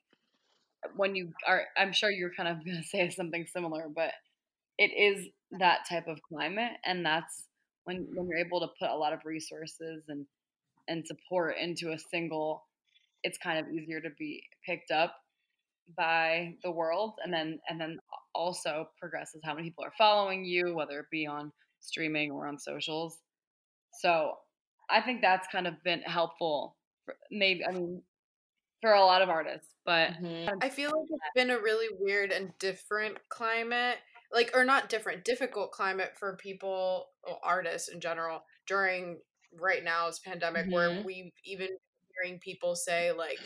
when 0.97 1.15
you 1.15 1.33
are, 1.47 1.65
I'm 1.77 1.93
sure 1.93 2.11
you're 2.11 2.35
kind 2.35 2.49
of 2.49 2.65
gonna 2.65 2.83
say 2.83 3.09
something 3.11 3.47
similar, 3.53 3.89
but 3.89 4.13
it 4.79 4.93
is 4.97 5.29
that 5.53 5.89
type 5.89 6.09
of 6.09 6.21
climate, 6.23 6.73
and 6.85 7.07
that's 7.07 7.48
when 7.89 8.09
when 8.15 8.29
you're 8.29 8.39
able 8.47 8.61
to 8.61 8.69
put 8.81 8.91
a 8.91 8.97
lot 8.97 9.15
of 9.15 9.21
resources 9.25 10.07
and 10.09 10.27
and 10.89 11.07
support 11.07 11.57
into 11.59 11.93
a 11.93 11.99
single, 11.99 12.69
it's 13.25 13.39
kind 13.39 13.59
of 13.65 13.73
easier 13.73 14.01
to 14.03 14.11
be 14.19 14.45
picked 14.67 14.91
up 14.93 15.17
by 15.97 16.57
the 16.63 16.71
world, 16.71 17.19
and 17.25 17.33
then 17.33 17.61
and 17.69 17.81
then 17.81 17.99
also 18.35 18.91
progresses 19.01 19.41
how 19.45 19.55
many 19.55 19.69
people 19.69 19.85
are 19.85 19.93
following 19.99 20.45
you, 20.45 20.75
whether 20.75 21.01
it 21.01 21.07
be 21.11 21.27
on 21.27 21.53
streaming 21.81 22.31
or 22.31 22.47
on 22.47 22.59
socials. 22.59 23.19
So 23.95 24.37
I 24.91 25.01
think 25.03 25.21
that's 25.23 25.49
kind 25.49 25.67
of 25.67 25.83
been 25.85 26.03
helpful. 26.03 26.79
For 27.07 27.17
maybe 27.31 27.65
I 27.67 27.73
mean 27.73 28.03
for 28.81 28.93
a 28.95 29.05
lot 29.05 29.23
of 29.23 29.29
artists, 29.29 29.75
but 29.85 30.13
Mhm. 30.19 30.63
I 30.63 30.71
feel 30.71 30.91
like 30.91 31.09
it's 31.11 31.31
been 31.35 31.51
a 31.51 31.59
really 31.61 31.89
weird 31.99 32.33
and 32.33 32.57
different 32.59 33.19
climate, 33.29 33.99
like 34.33 34.51
or 34.55 34.65
not 34.65 34.89
different, 34.89 35.25
difficult 35.25 35.73
climate 35.73 36.17
for 36.19 36.37
people, 36.37 37.09
artists 37.43 37.89
in 37.89 38.01
general 38.01 38.43
during 38.67 39.21
right 39.53 39.83
now's 39.85 40.21
pandemic, 40.21 40.67
where 40.71 40.97
Mhm. 40.97 41.05
we've 41.05 41.33
even 41.45 41.69
hearing 42.15 42.39
people 42.41 42.75
say 42.77 43.13
like 43.13 43.41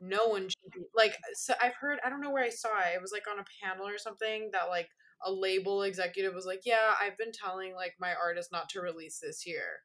no 0.00 0.26
one 0.28 0.48
should 0.48 0.72
be 0.74 0.84
like. 0.94 1.16
So 1.34 1.54
I've 1.60 1.74
heard 1.76 1.98
I 2.04 2.10
don't 2.10 2.20
know 2.20 2.30
where 2.30 2.44
I 2.44 2.50
saw 2.50 2.78
it. 2.80 2.94
It 2.94 3.00
was 3.02 3.12
like 3.12 3.24
on 3.30 3.38
a 3.38 3.44
panel 3.62 3.86
or 3.88 3.98
something 3.98 4.50
that 4.52 4.68
like 4.68 4.88
a 5.24 5.32
label 5.32 5.82
executive 5.82 6.34
was 6.34 6.46
like, 6.46 6.60
yeah, 6.66 6.94
I've 7.00 7.16
been 7.18 7.32
telling 7.32 7.74
like 7.74 7.94
my 7.98 8.14
artist 8.14 8.50
not 8.52 8.68
to 8.70 8.80
release 8.80 9.18
this 9.20 9.46
year. 9.46 9.80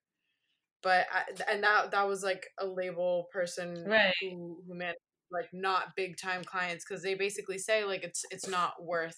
But 0.83 1.07
I, 1.11 1.25
and 1.49 1.63
that 1.63 1.91
that 1.91 2.07
was 2.07 2.23
like 2.23 2.47
a 2.59 2.65
label 2.65 3.27
person 3.31 3.85
Right. 3.85 4.13
who 4.19 4.63
who 4.67 4.73
meant 4.75 4.97
like 5.31 5.49
not 5.53 5.95
big 5.95 6.17
time 6.17 6.43
clients 6.43 6.83
because 6.87 7.03
they 7.03 7.13
basically 7.15 7.57
say 7.59 7.85
like 7.85 8.03
it's 8.03 8.25
it's 8.31 8.47
not 8.47 8.83
worth 8.83 9.17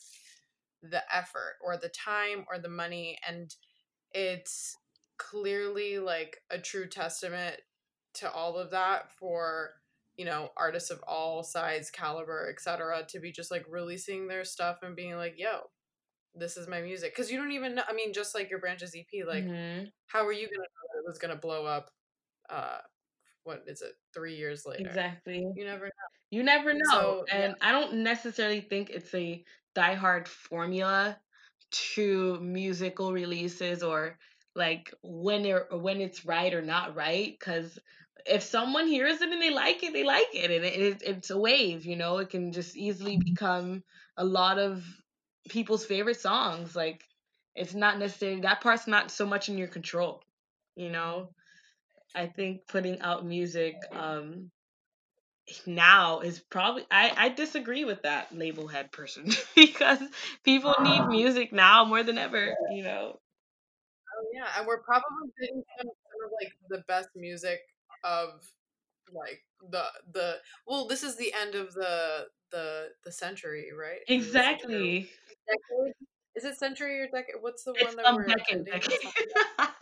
the 0.82 1.04
effort 1.16 1.56
or 1.64 1.78
the 1.78 1.90
time 1.90 2.46
or 2.50 2.60
the 2.60 2.70
money 2.70 3.18
and 3.28 3.56
it's 4.14 4.76
clearly 5.18 6.00
like 6.00 6.42
a 6.50 6.60
true 6.60 6.88
testament 6.88 7.62
to 8.16 8.32
all 8.32 8.58
of 8.58 8.72
that 8.72 9.12
for 9.12 9.72
you 10.18 10.26
know 10.26 10.50
artists 10.58 10.90
of 10.92 11.02
all 11.08 11.44
size 11.44 11.90
caliber 11.92 12.50
etc 12.52 13.06
to 13.08 13.20
be 13.20 13.32
just 13.32 13.52
like 13.52 13.66
releasing 13.70 14.28
their 14.28 14.44
stuff 14.44 14.80
and 14.84 14.96
being 14.96 15.16
like 15.16 15.36
yo 15.38 15.62
this 16.36 16.58
is 16.58 16.68
my 16.68 16.82
music 16.82 17.14
because 17.14 17.32
you 17.32 17.38
don't 17.38 17.52
even 17.52 17.76
know 17.76 17.84
i 17.88 17.94
mean 17.94 18.14
just 18.14 18.36
like 18.36 18.50
your 18.50 18.60
branches 18.60 18.96
ep 18.96 19.28
like 19.28 19.46
Mhm. 19.46 19.92
how 20.08 20.26
are 20.26 20.34
you 20.34 20.48
gonna 20.48 20.58
know 20.60 20.88
that 20.94 21.00
it 21.00 21.08
was 21.08 21.20
gonna 21.20 21.36
blow 21.36 21.66
up 21.66 21.92
uh 22.50 22.80
what 23.44 23.64
is 23.68 23.82
it 23.82 23.94
three 24.14 24.36
years 24.36 24.66
later 24.66 24.90
exactly 24.90 25.46
you 25.56 25.66
never 25.66 25.86
know 25.86 25.92
You 26.32 26.44
never 26.44 26.74
know. 26.74 26.82
So, 26.90 27.26
yeah. 27.32 27.46
and 27.46 27.56
I 27.62 27.72
don't 27.72 28.04
necessarily 28.04 28.62
think 28.62 28.90
it's 28.90 29.14
a 29.14 29.46
diehard 29.76 30.28
formula 30.28 31.20
to 31.74 32.40
musical 32.42 33.14
releases 33.14 33.84
or 33.84 34.18
like 34.56 34.94
when 35.04 35.46
it 35.46 35.64
when 35.72 36.02
it's 36.02 36.26
right 36.26 36.54
or 36.54 36.62
not 36.62 36.96
right 36.96 37.40
cuz 37.40 37.80
if 38.26 38.44
someone 38.44 38.88
hears 38.88 39.22
it 39.22 39.30
and 39.32 39.42
they 39.42 39.50
like 39.52 39.84
it, 39.84 39.94
they 39.94 40.04
like 40.06 40.34
it 40.34 40.52
and 40.52 40.66
it, 40.66 40.80
it 40.80 41.04
it's 41.04 41.30
a 41.32 41.38
wave, 41.38 41.86
you 41.86 41.96
know? 41.98 42.20
It 42.20 42.30
can 42.30 42.54
just 42.54 42.78
easily 42.78 43.18
become 43.18 43.84
a 44.18 44.24
lot 44.26 44.60
of 44.60 44.86
people's 45.50 45.86
favorite 45.86 46.20
songs 46.20 46.76
like 46.76 47.04
it's 47.56 47.74
not 47.76 48.00
necessarily 48.00 48.42
that 48.42 48.62
part's 48.62 48.88
not 48.88 49.12
so 49.12 49.26
much 49.26 49.50
in 49.50 49.58
your 49.58 49.68
control, 49.68 50.24
you 50.76 50.90
know? 50.90 51.32
I 52.16 52.28
think 52.28 52.68
putting 52.68 53.02
out 53.02 53.26
music 53.26 53.76
um 53.92 54.52
now 55.66 56.20
is 56.22 56.40
probably 56.40 56.86
I, 56.92 57.14
I 57.18 57.30
disagree 57.30 57.86
with 57.86 58.04
that 58.04 58.36
label 58.36 58.68
head 58.68 58.92
person 58.92 59.30
because 59.56 60.00
people 60.44 60.76
need 60.80 61.08
music 61.08 61.52
now 61.54 61.86
more 61.86 62.04
than 62.04 62.18
ever, 62.18 62.58
you 62.66 62.84
know. 62.84 63.20
Oh 64.18 64.26
yeah, 64.34 64.48
and 64.58 64.68
we're 64.68 64.82
probably 64.84 65.32
getting 65.40 65.64
some, 65.78 65.88
some 65.88 66.26
of 66.26 66.32
like 66.42 66.54
the 66.70 66.84
best 66.88 67.10
music 67.16 67.62
of 68.04 68.44
like 69.14 69.44
the 69.72 69.86
the 70.14 70.38
well, 70.68 70.88
this 70.88 71.04
is 71.04 71.18
the 71.18 71.34
end 71.34 71.56
of 71.56 71.74
the 71.74 72.28
the 72.52 72.90
the 73.04 73.12
century, 73.12 73.72
right? 73.78 74.02
Is 74.14 74.28
it 74.28 74.34
the 74.34 74.42
century 74.42 74.78
or 74.78 74.88
Exactly. 74.88 75.10
decade? 75.48 75.94
Is 76.36 76.46
it 76.46 76.58
century 76.58 77.02
or 77.02 77.08
decade? 77.08 77.42
What's 77.42 77.64
the 77.64 77.76
It's 77.78 77.96
one 77.96 77.98
that 77.98 78.12
we're 78.12 78.34
decade. 78.38 78.66
decade. 78.66 79.00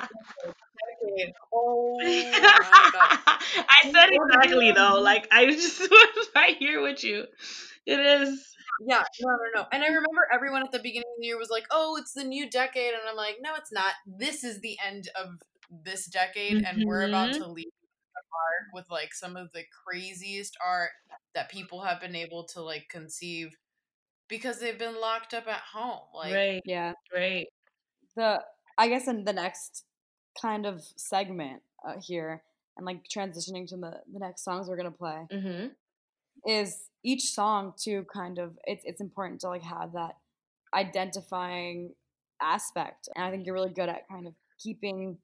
It's. 1.03 1.37
Oh. 1.53 1.97
I 2.03 3.91
said 3.91 4.09
exactly 4.11 4.71
though. 4.71 4.99
Like 5.01 5.27
I 5.31 5.45
just 5.47 5.79
was 5.91 6.27
right 6.35 6.57
here 6.57 6.81
with 6.81 7.03
you. 7.03 7.25
It 7.85 7.99
is. 7.99 8.55
Yeah, 8.87 9.03
no, 9.21 9.29
no, 9.29 9.61
no. 9.61 9.67
And 9.71 9.83
I 9.83 9.87
remember 9.87 10.27
everyone 10.33 10.63
at 10.63 10.71
the 10.71 10.79
beginning 10.79 11.09
of 11.15 11.21
the 11.21 11.27
year 11.27 11.37
was 11.37 11.49
like, 11.49 11.65
"Oh, 11.71 11.97
it's 11.97 12.13
the 12.13 12.23
new 12.23 12.49
decade," 12.49 12.93
and 12.93 13.01
I'm 13.07 13.15
like, 13.15 13.37
"No, 13.41 13.53
it's 13.55 13.71
not. 13.71 13.93
This 14.07 14.43
is 14.43 14.59
the 14.61 14.77
end 14.83 15.09
of 15.15 15.39
this 15.69 16.05
decade, 16.07 16.63
and 16.65 16.83
we're 16.85 17.03
about 17.03 17.29
Mhm. 17.29 17.37
to 17.39 17.47
leave 17.47 17.65
the 17.65 18.21
mark 18.31 18.73
with 18.73 18.89
like 18.89 19.13
some 19.13 19.35
of 19.37 19.51
the 19.53 19.63
craziest 19.85 20.57
art 20.65 20.91
that 21.35 21.49
people 21.51 21.83
have 21.83 21.99
been 22.01 22.15
able 22.15 22.45
to 22.53 22.61
like 22.61 22.87
conceive 22.89 23.55
because 24.29 24.59
they've 24.59 24.79
been 24.79 24.99
locked 24.99 25.33
up 25.33 25.47
at 25.47 25.61
home. 25.73 26.07
Like, 26.13 26.33
Right. 26.33 26.61
yeah, 26.65 26.93
Right. 27.13 27.47
the 28.15 28.43
I 28.77 28.87
guess 28.87 29.07
in 29.07 29.25
the 29.25 29.33
next 29.33 29.85
kind 30.39 30.65
of 30.65 30.83
segment 30.95 31.61
uh, 31.87 31.95
here 31.99 32.43
and 32.77 32.85
like 32.85 33.03
transitioning 33.07 33.67
to 33.67 33.75
the 33.75 34.01
the 34.11 34.19
next 34.19 34.43
songs 34.43 34.67
we're 34.67 34.77
gonna 34.77 34.91
play 34.91 35.27
Mm-hmm. 35.31 35.67
is 36.49 36.77
each 37.03 37.23
song 37.33 37.73
to 37.83 38.05
kind 38.13 38.37
of 38.37 38.57
it's 38.65 38.83
it's 38.85 39.01
important 39.01 39.41
to 39.41 39.49
like 39.49 39.63
have 39.63 39.93
that 39.93 40.15
identifying 40.73 41.93
aspect 42.41 43.09
and 43.15 43.23
I 43.25 43.31
think 43.31 43.45
you're 43.45 43.55
really 43.55 43.69
good 43.73 43.89
at 43.89 44.07
kind 44.07 44.25
of 44.27 44.33
keeping 44.59 45.17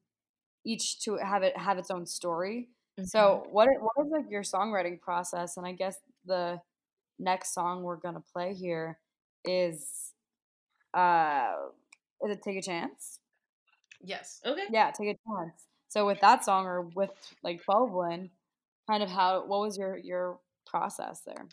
each 0.66 1.00
to 1.04 1.16
have 1.16 1.42
it 1.42 1.56
have 1.56 1.78
its 1.78 1.90
own 1.90 2.04
story. 2.06 2.68
So 3.04 3.46
what 3.52 3.68
what 3.80 4.06
is 4.06 4.12
like 4.12 4.30
your 4.30 4.42
songwriting 4.42 5.00
process? 5.00 5.56
And 5.56 5.64
I 5.64 5.72
guess 5.72 5.96
the 6.26 6.60
next 7.18 7.54
song 7.54 7.82
we're 7.84 7.96
gonna 7.96 8.22
play 8.32 8.54
here 8.54 8.98
is 9.44 10.12
uh 10.94 11.52
is 12.24 12.32
it 12.32 12.42
Take 12.42 12.58
a 12.58 12.62
Chance? 12.62 13.20
Yes. 14.02 14.40
Okay. 14.44 14.64
Yeah, 14.70 14.90
Take 14.90 15.16
a 15.16 15.18
Chance. 15.28 15.64
So 15.88 16.06
with 16.06 16.20
that 16.20 16.44
song 16.44 16.66
or 16.66 16.82
with 16.82 17.10
like 17.42 17.62
12 17.64 17.90
Win, 17.92 18.30
kind 18.88 19.02
of 19.02 19.10
how 19.10 19.44
what 19.46 19.60
was 19.60 19.78
your 19.78 19.96
your 19.96 20.38
process 20.66 21.22
there? 21.26 21.46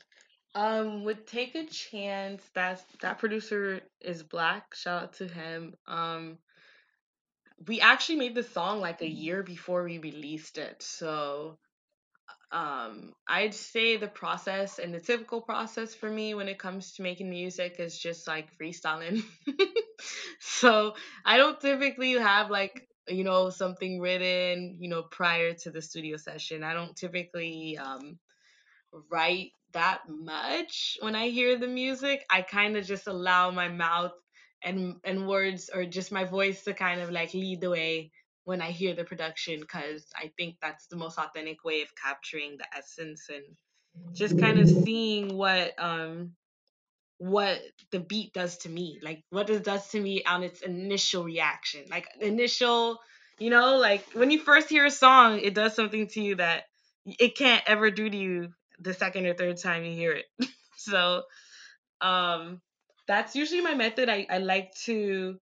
Um, 0.53 1.03
with 1.03 1.25
Take 1.25 1.55
a 1.55 1.65
Chance, 1.65 2.43
that's 2.53 2.83
that 3.01 3.19
producer 3.19 3.81
is 4.01 4.23
black. 4.23 4.73
Shout 4.73 5.03
out 5.03 5.13
to 5.13 5.27
him. 5.27 5.75
Um, 5.87 6.37
we 7.67 7.81
actually 7.81 8.17
made 8.17 8.35
the 8.35 8.43
song 8.43 8.79
like 8.79 9.01
a 9.01 9.09
year 9.09 9.43
before 9.43 9.83
we 9.83 9.97
released 9.97 10.57
it. 10.57 10.81
So, 10.81 11.57
um, 12.55 13.13
I'd 13.27 13.53
say 13.53 13.97
the 13.97 14.07
process 14.07 14.79
and 14.79 14.93
the 14.93 15.01
typical 15.01 15.41
process 15.41 15.93
for 15.93 16.09
me 16.09 16.33
when 16.35 16.47
it 16.47 16.57
comes 16.57 16.93
to 16.93 17.03
making 17.03 17.29
music 17.29 17.75
is 17.79 17.99
just 17.99 18.27
like 18.27 18.57
freestyling. 18.57 19.23
so, 20.39 20.95
I 21.25 21.37
don't 21.37 21.59
typically 21.59 22.13
have 22.13 22.49
like 22.49 22.87
you 23.09 23.23
know 23.25 23.49
something 23.49 23.99
written, 23.99 24.77
you 24.79 24.89
know, 24.89 25.03
prior 25.03 25.53
to 25.53 25.71
the 25.71 25.81
studio 25.81 26.17
session. 26.17 26.63
I 26.63 26.73
don't 26.73 26.95
typically 26.95 27.77
um 27.77 28.19
write 29.11 29.51
that 29.73 30.01
much 30.07 30.97
when 31.01 31.15
I 31.15 31.29
hear 31.29 31.57
the 31.57 31.67
music. 31.67 32.25
I 32.29 32.41
kind 32.41 32.77
of 32.77 32.85
just 32.85 33.07
allow 33.07 33.51
my 33.51 33.67
mouth 33.67 34.13
and 34.63 34.95
and 35.03 35.27
words 35.27 35.69
or 35.73 35.85
just 35.85 36.11
my 36.11 36.23
voice 36.23 36.63
to 36.63 36.73
kind 36.73 37.01
of 37.01 37.11
like 37.11 37.33
lead 37.33 37.61
the 37.61 37.69
way 37.69 38.11
when 38.45 38.61
I 38.61 38.71
hear 38.71 38.95
the 38.95 39.03
production 39.03 39.59
because 39.59 40.05
I 40.15 40.31
think 40.37 40.57
that's 40.61 40.87
the 40.87 40.95
most 40.95 41.17
authentic 41.19 41.63
way 41.63 41.81
of 41.81 41.89
capturing 41.95 42.57
the 42.57 42.65
essence 42.77 43.27
and 43.29 43.43
just 44.15 44.37
kind 44.37 44.59
of 44.59 44.69
seeing 44.69 45.35
what 45.37 45.73
um 45.79 46.35
what 47.17 47.61
the 47.91 47.99
beat 47.99 48.33
does 48.33 48.57
to 48.59 48.69
me 48.69 48.99
like 49.01 49.23
what 49.29 49.49
it 49.49 49.63
does 49.63 49.89
to 49.89 49.99
me 49.99 50.23
on 50.23 50.43
its 50.43 50.61
initial 50.61 51.23
reaction 51.23 51.83
like 51.89 52.07
initial 52.19 52.99
you 53.39 53.49
know 53.49 53.77
like 53.77 54.05
when 54.13 54.31
you 54.31 54.39
first 54.39 54.69
hear 54.69 54.85
a 54.85 54.91
song 54.91 55.39
it 55.39 55.53
does 55.53 55.73
something 55.75 56.07
to 56.07 56.21
you 56.21 56.35
that 56.35 56.65
it 57.05 57.37
can't 57.37 57.63
ever 57.67 57.89
do 57.89 58.09
to 58.09 58.17
you 58.17 58.53
the 58.79 58.93
second 58.93 59.25
or 59.25 59.33
third 59.33 59.57
time 59.57 59.85
you 59.85 59.93
hear 59.93 60.11
it. 60.13 60.25
So 60.77 61.23
um 62.01 62.61
that's 63.07 63.35
usually 63.35 63.61
my 63.61 63.75
method. 63.75 64.09
I, 64.09 64.27
I 64.29 64.39
like 64.39 64.73
to 64.85 65.39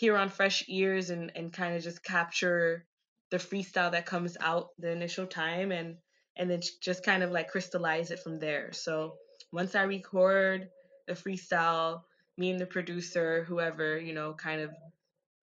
hear 0.00 0.16
on 0.16 0.28
fresh 0.28 0.64
ears 0.68 1.10
and 1.10 1.32
and 1.36 1.52
kind 1.52 1.76
of 1.76 1.82
just 1.82 2.02
capture 2.02 2.84
the 3.30 3.36
freestyle 3.36 3.92
that 3.92 4.06
comes 4.06 4.36
out 4.40 4.68
the 4.78 4.90
initial 4.90 5.26
time 5.26 5.70
and 5.72 5.96
and 6.36 6.50
then 6.50 6.60
just 6.80 7.04
kind 7.04 7.22
of 7.22 7.30
like 7.30 7.48
crystallize 7.48 8.10
it 8.10 8.20
from 8.20 8.38
there. 8.38 8.72
So 8.72 9.14
once 9.52 9.74
i 9.74 9.82
record 9.82 10.68
the 11.06 11.14
freestyle 11.14 12.02
me 12.36 12.50
and 12.50 12.60
the 12.60 12.66
producer 12.66 13.44
whoever 13.44 13.98
you 13.98 14.12
know 14.12 14.32
kind 14.34 14.60
of 14.60 14.70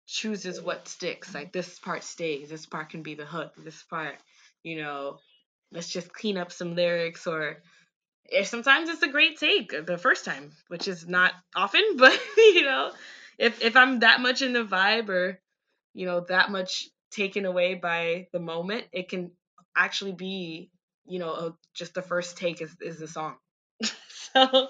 chooses 0.08 0.62
what 0.62 0.88
sticks 0.88 1.34
like 1.34 1.52
this 1.52 1.80
part 1.80 2.04
stays 2.04 2.50
this 2.50 2.66
part 2.66 2.90
can 2.90 3.02
be 3.02 3.16
the 3.16 3.26
hook 3.26 3.54
this 3.58 3.82
part 3.84 4.16
you 4.64 4.78
know 4.78 5.18
let's 5.72 5.90
just 5.90 6.14
clean 6.14 6.38
up 6.38 6.52
some 6.52 6.76
lyrics 6.76 7.26
or 7.26 7.58
eh, 8.32 8.44
sometimes 8.44 8.88
it's 8.90 9.02
a 9.02 9.08
great 9.08 9.40
take 9.40 9.74
the 9.86 9.98
first 9.98 10.24
time 10.24 10.52
which 10.68 10.88
is 10.88 11.08
not 11.08 11.34
often 11.56 11.82
but 11.98 12.20
you 12.38 12.62
know 12.62 12.92
if 13.38 13.62
if 13.64 13.76
i'm 13.76 14.00
that 14.00 14.22
much 14.22 14.42
in 14.42 14.54
the 14.54 14.64
vibe 14.64 15.10
or 15.10 15.40
you 15.94 16.06
know 16.06 16.22
that 16.22 16.52
much 16.52 16.90
taken 17.12 17.46
away 17.46 17.76
by 17.76 18.28
the 18.34 18.40
moment 18.40 18.86
it 18.92 19.10
can 19.10 19.32
actually 19.76 20.14
be 20.14 20.70
you 21.06 21.20
know 21.20 21.58
just 21.74 21.94
the 21.94 22.02
first 22.02 22.38
take 22.38 22.62
is, 22.62 22.76
is 22.82 23.00
the 23.00 23.08
song. 23.08 23.36
So 24.34 24.70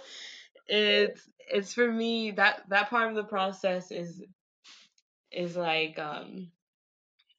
it's 0.68 1.22
it's 1.40 1.74
for 1.74 1.92
me 1.92 2.32
that 2.32 2.64
that 2.70 2.90
part 2.90 3.10
of 3.10 3.16
the 3.16 3.24
process 3.24 3.92
is 3.92 4.24
is 5.32 5.56
like 5.56 6.00
um 6.00 6.52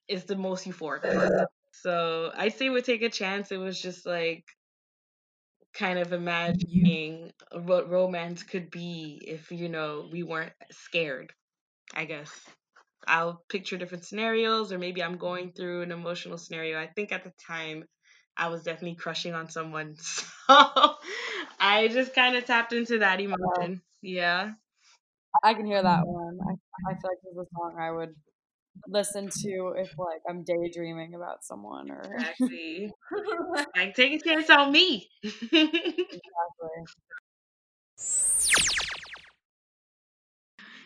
is 0.09 0.25
the 0.25 0.37
most 0.37 0.67
euphoric 0.67 1.47
so 1.73 2.33
i 2.37 2.49
say 2.49 2.71
with 2.71 2.87
take 2.87 3.03
a 3.03 3.11
chance. 3.11 3.53
It 3.53 3.59
was 3.59 3.81
just 3.81 4.07
like 4.07 4.45
kind 5.79 5.99
of 5.99 6.09
mm-hmm. 6.09 6.15
imagining 6.15 7.33
what 7.53 7.91
romance 7.91 8.43
could 8.43 8.71
be 8.71 9.23
if 9.27 9.51
you 9.51 9.69
know 9.69 10.09
we 10.11 10.23
weren't 10.23 10.53
scared 10.71 11.33
i 11.95 12.05
guess. 12.05 12.31
I'll 13.09 13.45
picture 13.49 13.77
different 13.77 14.05
scenarios 14.05 14.73
or 14.73 14.79
maybe 14.79 15.03
i'm 15.03 15.17
going 15.17 15.53
through 15.53 15.83
an 15.83 15.93
emotional 15.93 16.39
scenario. 16.39 16.79
I 16.79 16.89
think 16.89 17.13
at 17.13 17.25
the 17.25 17.33
time 17.47 17.85
i 18.37 18.49
was 18.49 18.65
definitely 18.65 18.97
crushing 18.97 19.35
on 19.35 19.49
someone. 19.49 19.97
So 20.49 20.95
i 21.59 21.89
just 21.89 22.15
kind 22.15 22.37
of 22.37 22.45
tapped 22.45 22.73
into 22.73 23.01
that 23.01 23.21
emotion. 23.21 23.83
Yeah. 24.01 24.53
I 25.43 25.55
can 25.55 25.67
hear 25.67 25.83
that 25.83 26.05
mm. 26.05 26.07
one. 26.07 26.39
I, 26.49 26.53
I 26.91 26.95
feel 26.95 27.11
like 27.11 27.19
this 27.23 27.33
is 27.33 27.39
a 27.39 27.47
song 27.55 27.77
I 27.81 27.91
would 27.91 28.15
listen 28.89 29.29
to 29.29 29.75
if 29.77 29.93
like 29.99 30.23
I'm 30.29 30.45
daydreaming 30.45 31.15
about 31.15 31.45
someone 31.45 31.91
or 31.91 32.01
exactly 32.01 32.91
like 33.77 33.95
take 33.95 34.15
a 34.15 34.25
chance 34.25 34.51
on 34.51 34.73
me 34.73 35.09
exactly. 35.23 36.23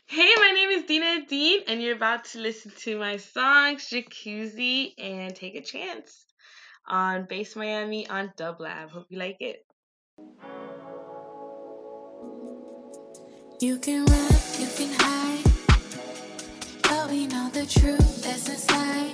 Hey, 0.06 0.34
my 0.38 0.50
name 0.50 0.70
is 0.70 0.84
Dina 0.86 1.24
Dean, 1.26 1.60
and 1.68 1.80
you're 1.80 1.94
about 1.94 2.24
to 2.32 2.40
listen 2.40 2.72
to 2.78 2.98
my 2.98 3.16
song 3.16 3.76
Jacuzzi 3.76 4.92
and 4.98 5.36
Take 5.36 5.54
a 5.54 5.62
Chance 5.62 6.24
on 6.88 7.26
Base 7.26 7.54
Miami 7.54 8.08
on 8.08 8.32
Dub 8.36 8.60
Lab. 8.60 8.90
Hope 8.90 9.06
you 9.08 9.18
like 9.18 9.36
it. 9.38 9.64
You 13.60 13.78
can 13.78 14.04
run, 14.06 14.32
you 14.58 14.68
can 14.74 14.92
hide, 14.98 15.00
but 15.00 15.06
we 15.06 15.06
know 15.06 15.19
the 17.52 17.66
truth 17.66 18.22
that's 18.22 18.48
inside. 18.48 19.12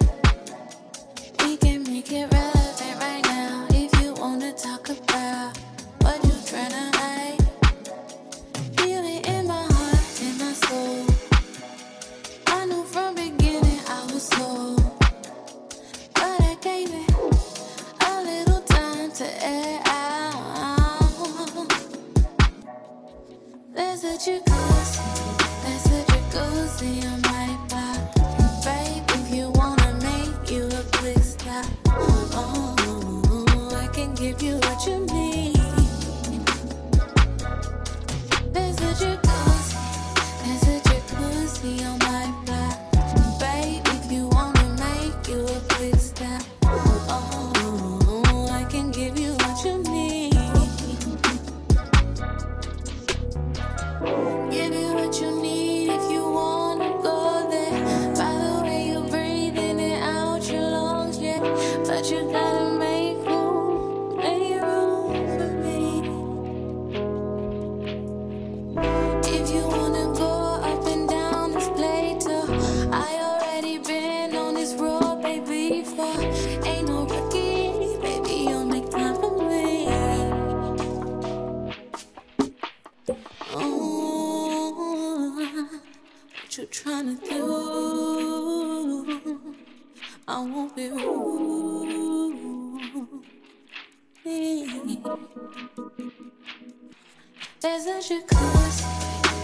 We 1.40 1.56
can 1.56 1.82
make 1.84 2.12
it 2.12 2.30
relevant 2.32 3.00
right 3.00 3.24
now 3.24 3.66
if 3.70 3.90
you 4.02 4.12
wanna 4.14 4.52
talk 4.52 4.88
about 4.90 5.56
what 6.02 6.22
you 6.22 6.32
tryna 6.50 6.94
hide. 6.96 7.40
Feel 8.78 9.04
it 9.04 9.26
in 9.26 9.46
my 9.46 9.64
heart, 9.72 10.20
in 10.20 10.38
my 10.38 10.52
soul. 10.52 11.06
I 12.48 12.66
knew 12.66 12.84
from 12.84 13.14
beginning 13.14 13.80
I 13.88 14.04
was 14.12 14.24
sold, 14.24 14.82
but 16.14 16.40
I 16.50 16.56
gave 16.60 16.90
it 16.92 17.10
a 18.10 18.22
little 18.22 18.60
time 18.62 19.12
to 19.12 19.26
air 19.44 19.80
out. 19.86 21.68
There's 23.74 24.04
a 24.04 24.14
jacuzzi, 24.18 25.00
there's 25.62 25.86
a 25.86 26.04
jacuzzi 26.12 27.04
on 27.12 27.20
my 27.22 27.35
There's 97.66 97.86
a 97.86 97.98
jacuzzi, 97.98 98.84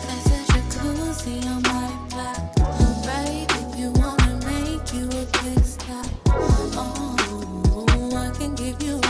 there's 0.07 0.27
a 0.27 0.53
jacuzzi 0.53 1.45
on 1.51 1.61
my 1.63 1.89
block. 2.09 2.55
Babe, 3.05 3.51
if 3.51 3.77
you 3.77 3.91
wanna 4.01 4.39
make 4.47 4.95
you 4.95 5.09
a 5.09 5.27
quick 5.39 5.65
stop, 5.65 6.07
oh, 6.77 8.13
I 8.15 8.31
can 8.39 8.55
give 8.55 8.81
you 8.81 9.02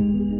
This 0.00 0.39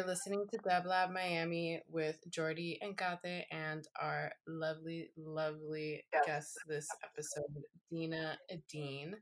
you're 0.00 0.08
listening 0.08 0.46
to 0.50 0.58
Dub 0.66 0.86
Lab 0.86 1.10
Miami 1.10 1.78
with 1.86 2.16
Jordy 2.30 2.78
and 2.80 2.96
Kate 2.96 3.44
and 3.50 3.86
our 4.00 4.32
lovely, 4.48 5.10
lovely 5.18 6.02
guest 6.24 6.56
this 6.66 6.88
episode, 7.04 7.62
Dina 7.90 8.38
Dean. 8.70 9.14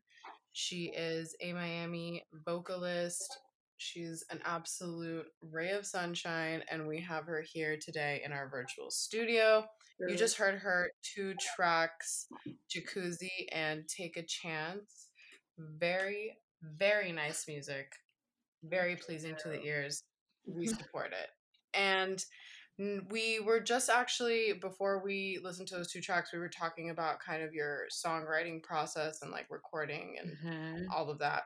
She 0.52 0.92
is 0.96 1.34
a 1.40 1.52
Miami 1.52 2.22
vocalist. 2.46 3.40
She's 3.78 4.24
an 4.30 4.38
absolute 4.44 5.26
ray 5.42 5.70
of 5.70 5.84
sunshine, 5.84 6.62
and 6.70 6.86
we 6.86 7.00
have 7.00 7.24
her 7.24 7.42
here 7.42 7.76
today 7.80 8.22
in 8.24 8.30
our 8.30 8.48
virtual 8.48 8.92
studio. 8.92 9.64
You 10.08 10.14
just 10.14 10.36
heard 10.36 10.60
her 10.60 10.92
two 11.02 11.34
tracks, 11.56 12.28
Jacuzzi 12.72 13.48
and 13.50 13.82
Take 13.88 14.16
a 14.16 14.22
Chance. 14.22 15.08
Very, 15.58 16.36
very 16.62 17.10
nice 17.10 17.48
music 17.48 17.94
very 18.64 18.96
pleasing 18.96 19.36
to 19.42 19.48
the 19.48 19.62
ears. 19.62 20.02
We 20.54 20.66
support 20.66 21.12
it. 21.12 21.30
And 21.74 22.24
we 23.10 23.40
were 23.40 23.60
just 23.60 23.90
actually 23.90 24.52
before 24.54 25.02
we 25.02 25.40
listened 25.42 25.68
to 25.68 25.76
those 25.76 25.90
two 25.92 26.00
tracks, 26.00 26.32
we 26.32 26.38
were 26.38 26.48
talking 26.48 26.90
about 26.90 27.20
kind 27.20 27.42
of 27.42 27.52
your 27.52 27.86
songwriting 27.90 28.62
process 28.62 29.22
and 29.22 29.30
like 29.32 29.46
recording 29.50 30.16
and 30.18 30.36
Mhm. 30.38 30.86
all 30.92 31.10
of 31.10 31.18
that. 31.18 31.44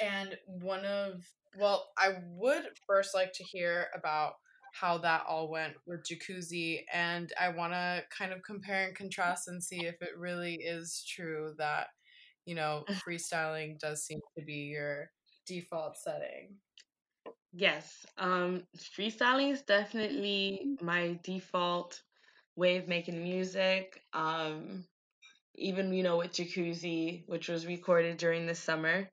And 0.00 0.38
one 0.46 0.84
of 0.84 1.24
well, 1.58 1.90
I 1.96 2.22
would 2.26 2.78
first 2.86 3.14
like 3.14 3.32
to 3.34 3.44
hear 3.44 3.88
about 3.94 4.34
how 4.72 4.98
that 4.98 5.24
all 5.26 5.48
went 5.48 5.74
with 5.86 6.02
Jacuzzi 6.04 6.84
and 6.92 7.32
I 7.40 7.48
want 7.48 7.72
to 7.72 8.04
kind 8.10 8.32
of 8.32 8.42
compare 8.42 8.86
and 8.86 8.94
contrast 8.96 9.48
and 9.48 9.62
see 9.64 9.86
if 9.86 10.02
it 10.02 10.18
really 10.18 10.56
is 10.56 11.02
true 11.08 11.54
that 11.58 11.88
you 12.44 12.54
know 12.54 12.84
freestyling 13.06 13.78
does 13.78 14.04
seem 14.04 14.20
to 14.38 14.44
be 14.44 14.64
your 14.74 15.10
default 15.46 15.96
setting. 15.96 16.58
Yes. 17.58 18.04
Um, 18.18 18.64
freestyling 18.76 19.50
is 19.52 19.62
definitely 19.62 20.68
my 20.80 21.18
default 21.22 22.00
way 22.56 22.76
of 22.78 22.88
making 22.88 23.22
music. 23.22 24.02
Um, 24.12 24.84
even 25.56 25.92
you 25.94 26.02
know 26.04 26.18
with 26.18 26.32
Jacuzzi, 26.32 27.24
which 27.28 27.48
was 27.48 27.66
recorded 27.66 28.18
during 28.18 28.46
the 28.46 28.54
summer. 28.54 29.10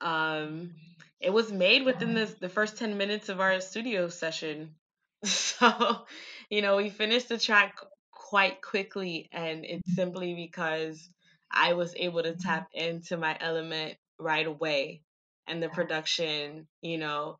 Um, 0.00 0.74
it 1.20 1.30
was 1.32 1.52
made 1.52 1.84
within 1.84 2.14
the 2.14 2.26
the 2.40 2.48
first 2.50 2.78
ten 2.78 2.98
minutes 2.98 3.28
of 3.30 3.40
our 3.40 3.60
studio 3.60 4.08
session. 4.08 4.74
So, 5.24 6.06
you 6.50 6.62
know, 6.62 6.76
we 6.76 6.90
finished 6.90 7.28
the 7.30 7.38
track 7.38 7.76
quite 8.12 8.62
quickly, 8.62 9.28
and 9.32 9.64
it's 9.64 9.94
simply 9.94 10.34
because 10.34 11.08
I 11.50 11.74
was 11.74 11.94
able 11.96 12.22
to 12.22 12.36
tap 12.36 12.68
into 12.74 13.16
my 13.16 13.36
element 13.40 13.96
right 14.18 14.46
away, 14.46 15.02
and 15.48 15.62
the 15.62 15.68
production, 15.70 16.68
you 16.82 16.98
know, 16.98 17.38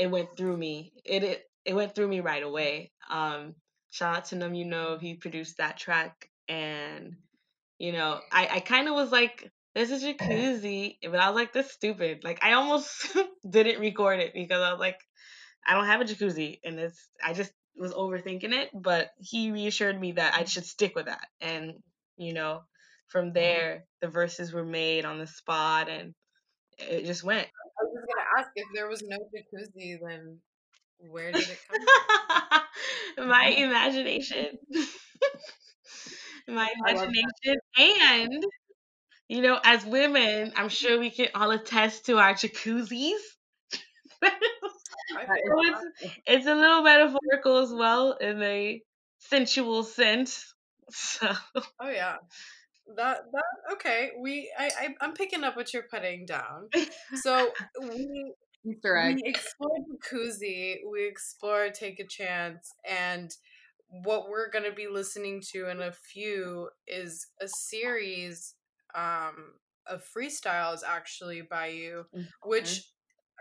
it 0.00 0.10
went 0.10 0.36
through 0.36 0.56
me. 0.56 0.92
It 1.04 1.22
it, 1.22 1.44
it 1.64 1.74
went 1.74 1.94
through 1.94 2.08
me 2.08 2.20
right 2.20 2.42
away. 2.42 2.90
Um, 3.10 3.54
shout 3.90 4.16
out 4.16 4.24
to 4.26 4.36
Num 4.36 4.54
You 4.54 4.64
Know, 4.64 4.98
he 4.98 5.14
produced 5.14 5.58
that 5.58 5.76
track, 5.76 6.30
and 6.48 7.16
you 7.78 7.92
know, 7.92 8.20
I 8.32 8.48
I 8.48 8.60
kind 8.60 8.88
of 8.88 8.94
was 8.94 9.12
like, 9.12 9.50
this 9.74 9.90
is 9.90 10.02
jacuzzi, 10.04 10.96
but 11.02 11.20
I 11.20 11.28
was 11.28 11.36
like, 11.36 11.52
this 11.52 11.66
is 11.66 11.72
stupid. 11.72 12.24
Like 12.24 12.42
I 12.42 12.52
almost 12.52 13.14
didn't 13.48 13.80
record 13.80 14.20
it 14.20 14.32
because 14.32 14.62
I 14.62 14.72
was 14.72 14.80
like, 14.80 14.98
I 15.66 15.74
don't 15.74 15.86
have 15.86 16.00
a 16.00 16.04
jacuzzi, 16.04 16.60
and 16.64 16.78
it's 16.80 17.10
I 17.22 17.34
just 17.34 17.52
was 17.76 17.92
overthinking 17.92 18.54
it. 18.54 18.70
But 18.72 19.10
he 19.18 19.52
reassured 19.52 20.00
me 20.00 20.12
that 20.12 20.34
I 20.34 20.44
should 20.44 20.64
stick 20.64 20.94
with 20.96 21.06
that, 21.06 21.28
and 21.42 21.74
you 22.16 22.32
know, 22.32 22.62
from 23.08 23.34
there 23.34 23.84
the 24.00 24.08
verses 24.08 24.50
were 24.50 24.64
made 24.64 25.04
on 25.04 25.18
the 25.18 25.26
spot, 25.26 25.90
and 25.90 26.14
it 26.78 27.04
just 27.04 27.22
went. 27.22 27.48
I 28.36 28.38
was 28.38 28.46
gonna 28.46 28.46
ask 28.46 28.50
if 28.56 28.68
there 28.74 28.88
was 28.88 29.02
no 29.02 29.18
jacuzzi, 29.34 29.98
then 30.00 30.40
where 30.98 31.32
did 31.34 31.50
it 31.50 31.60
come 31.68 31.88
from? 31.88 32.04
my 33.18 33.46
imagination 33.56 34.58
my 36.48 36.68
I 36.84 36.88
love 36.92 37.12
that. 37.14 37.32
imagination 37.44 37.60
and 37.78 38.44
you 39.28 39.42
know 39.42 39.60
as 39.64 39.84
women 39.86 40.52
i'm 40.56 40.68
sure 40.68 40.98
we 40.98 41.10
can 41.10 41.28
all 41.34 41.50
attest 41.50 42.06
to 42.06 42.18
our 42.18 42.34
jacuzzis 42.34 43.20
it's, 44.22 45.84
it's 46.26 46.46
a 46.46 46.54
little 46.54 46.82
metaphorical 46.82 47.58
as 47.58 47.72
well 47.72 48.12
in 48.12 48.42
a 48.42 48.82
sensual 49.18 49.82
sense 49.82 50.54
so 50.90 51.28
Oh 51.80 51.90
yeah. 51.90 52.18
That 52.96 53.24
that 53.32 53.72
okay. 53.72 54.10
We 54.18 54.52
I, 54.58 54.70
I 54.78 54.94
I'm 55.00 55.12
picking 55.12 55.44
up 55.44 55.56
what 55.56 55.72
you're 55.72 55.86
putting 55.90 56.26
down. 56.26 56.68
So 57.14 57.50
we 57.80 58.32
Easter 58.64 58.96
egg. 58.96 59.16
we 59.16 59.28
explored 59.28 59.82
Jacuzzi, 59.90 60.76
we 60.90 61.06
explored 61.06 61.74
Take 61.74 62.00
a 62.00 62.06
Chance, 62.06 62.72
and 62.88 63.30
what 64.04 64.28
we're 64.28 64.50
gonna 64.50 64.72
be 64.72 64.88
listening 64.88 65.42
to 65.52 65.68
in 65.68 65.80
a 65.80 65.92
few 65.92 66.68
is 66.86 67.26
a 67.40 67.48
series 67.48 68.54
um 68.94 69.54
of 69.86 70.04
freestyles 70.04 70.80
actually 70.86 71.42
by 71.42 71.68
you, 71.68 72.06
which 72.44 72.84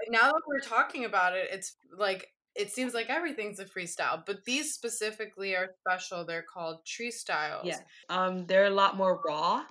now 0.10 0.32
that 0.32 0.42
we're 0.48 0.60
talking 0.60 1.06
about 1.06 1.36
it, 1.36 1.50
it's 1.52 1.76
like 1.98 2.28
it 2.60 2.72
seems 2.72 2.94
like 2.94 3.10
everything's 3.10 3.60
a 3.60 3.66
freestyle, 3.66 4.22
but 4.26 4.44
these 4.46 4.74
specifically 4.74 5.56
are 5.56 5.70
special. 5.80 6.26
They're 6.26 6.44
called 6.44 6.86
tree 6.86 7.10
styles. 7.10 7.66
Yeah. 7.66 7.80
Um, 8.10 8.46
they're 8.48 8.66
a 8.66 8.70
lot 8.70 8.98
more 8.98 9.22
raw. 9.26 9.64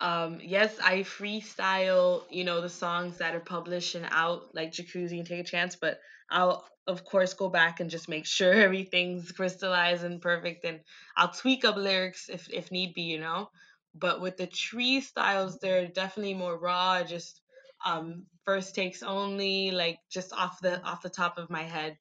Um, 0.00 0.38
yes, 0.42 0.74
I 0.82 1.00
freestyle, 1.00 2.22
you 2.30 2.44
know, 2.44 2.62
the 2.62 2.68
songs 2.70 3.18
that 3.18 3.34
are 3.34 3.40
published 3.40 3.94
and 3.94 4.06
out, 4.10 4.54
like 4.54 4.72
Jacuzzi 4.72 5.18
and 5.18 5.26
Take 5.26 5.40
a 5.40 5.44
Chance, 5.44 5.76
but 5.76 5.98
I'll 6.30 6.66
of 6.86 7.04
course 7.04 7.32
go 7.34 7.48
back 7.48 7.80
and 7.80 7.90
just 7.90 8.08
make 8.08 8.26
sure 8.36 8.52
everything's 8.52 9.30
crystallized 9.32 10.04
and 10.04 10.20
perfect 10.20 10.64
and 10.64 10.80
I'll 11.16 11.30
tweak 11.30 11.64
up 11.64 11.76
lyrics 11.76 12.28
if 12.28 12.50
if 12.50 12.72
need 12.72 12.94
be, 12.94 13.02
you 13.02 13.20
know. 13.20 13.50
But 13.94 14.20
with 14.20 14.38
the 14.38 14.46
tree 14.46 15.00
styles, 15.02 15.58
they're 15.58 15.88
definitely 15.88 16.34
more 16.34 16.58
raw, 16.58 17.04
just 17.04 17.40
um 17.84 18.24
first 18.44 18.74
takes 18.74 19.02
only, 19.02 19.70
like 19.70 19.98
just 20.10 20.32
off 20.32 20.58
the 20.60 20.82
off 20.82 21.02
the 21.02 21.10
top 21.10 21.38
of 21.38 21.50
my 21.50 21.62
head. 21.62 21.96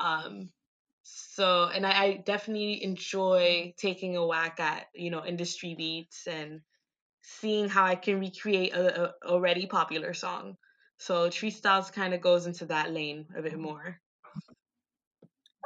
Um 0.00 0.50
so 1.02 1.64
and 1.64 1.86
I, 1.86 2.02
I 2.04 2.16
definitely 2.18 2.82
enjoy 2.84 3.74
taking 3.76 4.16
a 4.16 4.26
whack 4.26 4.60
at, 4.60 4.88
you 4.94 5.10
know, 5.10 5.24
industry 5.24 5.74
beats 5.74 6.26
and 6.26 6.62
seeing 7.22 7.68
how 7.68 7.84
I 7.84 7.96
can 7.96 8.20
recreate 8.20 8.72
a, 8.74 9.04
a 9.04 9.14
already 9.26 9.66
popular 9.66 10.14
song. 10.14 10.56
So 10.98 11.30
Tree 11.30 11.50
Styles 11.50 11.90
kind 11.90 12.14
of 12.14 12.20
goes 12.20 12.46
into 12.46 12.66
that 12.66 12.92
lane 12.92 13.28
a 13.36 13.42
bit 13.42 13.58
more. 13.58 14.00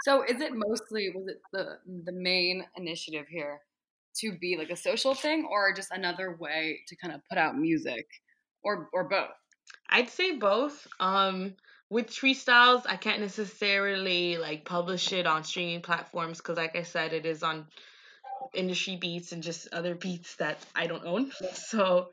So 0.02 0.22
is 0.22 0.40
it 0.40 0.52
mostly 0.54 1.10
was 1.10 1.28
it 1.28 1.40
the 1.52 1.78
the 2.04 2.12
main 2.12 2.66
initiative 2.76 3.26
here 3.28 3.60
to 4.16 4.36
be 4.38 4.56
like 4.56 4.70
a 4.70 4.76
social 4.76 5.14
thing 5.14 5.46
or 5.50 5.72
just 5.74 5.90
another 5.90 6.36
way 6.38 6.80
to 6.88 6.96
kind 6.96 7.14
of 7.14 7.20
put 7.28 7.38
out 7.38 7.56
music 7.56 8.06
or 8.62 8.88
or 8.92 9.08
both? 9.08 9.30
I'd 9.88 10.10
say 10.10 10.36
both. 10.36 10.86
Um, 11.00 11.56
with 11.90 12.12
Tree 12.12 12.34
Styles, 12.34 12.86
I 12.86 12.96
can't 12.96 13.20
necessarily 13.20 14.38
like 14.38 14.64
publish 14.64 15.12
it 15.12 15.26
on 15.26 15.44
streaming 15.44 15.82
platforms 15.82 16.38
because, 16.38 16.56
like 16.56 16.76
I 16.76 16.82
said, 16.82 17.12
it 17.12 17.26
is 17.26 17.42
on 17.42 17.66
industry 18.54 18.96
beats 18.96 19.32
and 19.32 19.42
just 19.42 19.68
other 19.72 19.94
beats 19.94 20.36
that 20.36 20.58
I 20.74 20.86
don't 20.86 21.04
own. 21.04 21.32
So, 21.54 22.08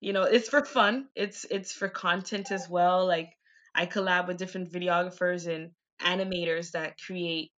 you 0.00 0.12
know, 0.12 0.22
it's 0.22 0.48
for 0.48 0.64
fun. 0.64 1.08
It's 1.14 1.44
it's 1.50 1.72
for 1.72 1.88
content 1.88 2.50
as 2.50 2.68
well. 2.68 3.06
Like 3.06 3.32
I 3.74 3.86
collab 3.86 4.28
with 4.28 4.38
different 4.38 4.72
videographers 4.72 5.46
and 5.46 5.70
animators 6.00 6.72
that 6.72 6.96
create 7.04 7.50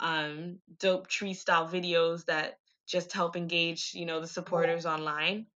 um 0.00 0.58
dope 0.78 1.08
tree 1.08 1.34
style 1.34 1.68
videos 1.68 2.24
that 2.26 2.58
just 2.86 3.12
help 3.12 3.36
engage, 3.36 3.92
you 3.94 4.06
know, 4.06 4.20
the 4.20 4.26
supporters 4.26 4.86
online. 4.86 5.46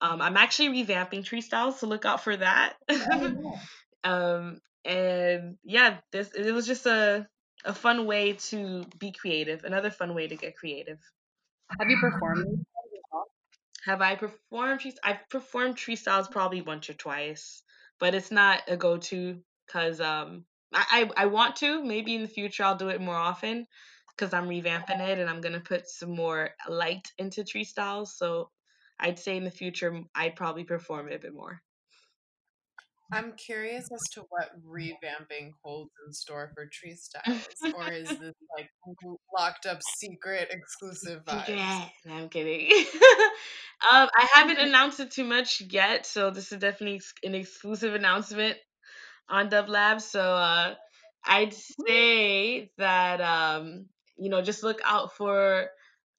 Um, 0.00 0.20
I'm 0.20 0.36
actually 0.36 0.84
revamping 0.84 1.24
tree 1.24 1.40
styles, 1.40 1.80
so 1.80 1.86
look 1.86 2.04
out 2.04 2.22
for 2.22 2.36
that. 2.36 2.74
um, 4.04 4.60
and 4.84 5.56
yeah, 5.64 5.98
this 6.12 6.30
it 6.32 6.52
was 6.52 6.66
just 6.66 6.86
a 6.86 7.26
a 7.64 7.74
fun 7.74 8.06
way 8.06 8.34
to 8.34 8.84
be 8.98 9.12
creative. 9.12 9.64
Another 9.64 9.90
fun 9.90 10.14
way 10.14 10.28
to 10.28 10.36
get 10.36 10.56
creative. 10.56 10.98
Have 11.78 11.90
you 11.90 11.98
performed? 11.98 12.44
these 12.44 12.56
songs 12.56 12.92
as 12.94 13.04
well? 13.12 13.26
Have 13.84 14.02
I 14.02 14.16
performed? 14.16 14.82
I've 15.02 15.28
performed 15.30 15.76
tree 15.76 15.96
styles 15.96 16.28
probably 16.28 16.62
once 16.62 16.90
or 16.90 16.94
twice, 16.94 17.62
but 18.00 18.14
it's 18.14 18.30
not 18.30 18.62
a 18.68 18.76
go 18.76 18.98
to 18.98 19.42
because 19.66 20.00
um 20.00 20.44
I, 20.72 21.10
I 21.16 21.24
I 21.24 21.26
want 21.26 21.56
to 21.56 21.84
maybe 21.84 22.14
in 22.14 22.22
the 22.22 22.28
future 22.28 22.64
I'll 22.64 22.76
do 22.76 22.88
it 22.90 23.00
more 23.00 23.16
often 23.16 23.66
because 24.16 24.34
I'm 24.34 24.48
revamping 24.48 25.00
it 25.00 25.18
and 25.18 25.28
I'm 25.30 25.40
gonna 25.40 25.60
put 25.60 25.88
some 25.88 26.14
more 26.14 26.50
light 26.68 27.08
into 27.18 27.44
tree 27.44 27.64
styles. 27.64 28.16
So 28.16 28.50
I'd 28.98 29.18
say 29.18 29.36
in 29.36 29.44
the 29.44 29.50
future 29.50 30.02
I'd 30.14 30.36
probably 30.36 30.64
perform 30.64 31.08
it 31.08 31.16
a 31.16 31.18
bit 31.18 31.34
more. 31.34 31.62
I'm 33.14 33.32
curious 33.34 33.84
as 33.92 34.00
to 34.14 34.24
what 34.28 34.50
revamping 34.68 35.52
holds 35.62 35.92
in 36.04 36.12
store 36.12 36.50
for 36.54 36.68
Tree 36.72 36.96
Styles, 36.96 37.46
or 37.76 37.92
is 37.92 38.08
this 38.20 38.34
like 38.56 38.70
locked 39.38 39.66
up 39.66 39.78
secret 39.98 40.48
exclusive 40.50 41.24
vibes? 41.24 41.46
Secret. 41.46 41.90
No, 42.06 42.14
I'm 42.14 42.28
kidding. 42.28 42.68
um, 43.90 44.08
I 44.16 44.28
haven't 44.34 44.58
announced 44.66 44.98
it 44.98 45.12
too 45.12 45.24
much 45.24 45.62
yet, 45.70 46.06
so 46.06 46.30
this 46.30 46.50
is 46.50 46.58
definitely 46.58 47.02
an 47.22 47.36
exclusive 47.36 47.94
announcement 47.94 48.56
on 49.28 49.48
Dub 49.48 49.68
Labs. 49.68 50.04
So 50.04 50.20
uh, 50.20 50.74
I'd 51.24 51.54
say 51.54 52.70
that 52.78 53.20
um, 53.20 53.86
you 54.16 54.28
know 54.28 54.42
just 54.42 54.64
look 54.64 54.80
out 54.84 55.12
for 55.12 55.68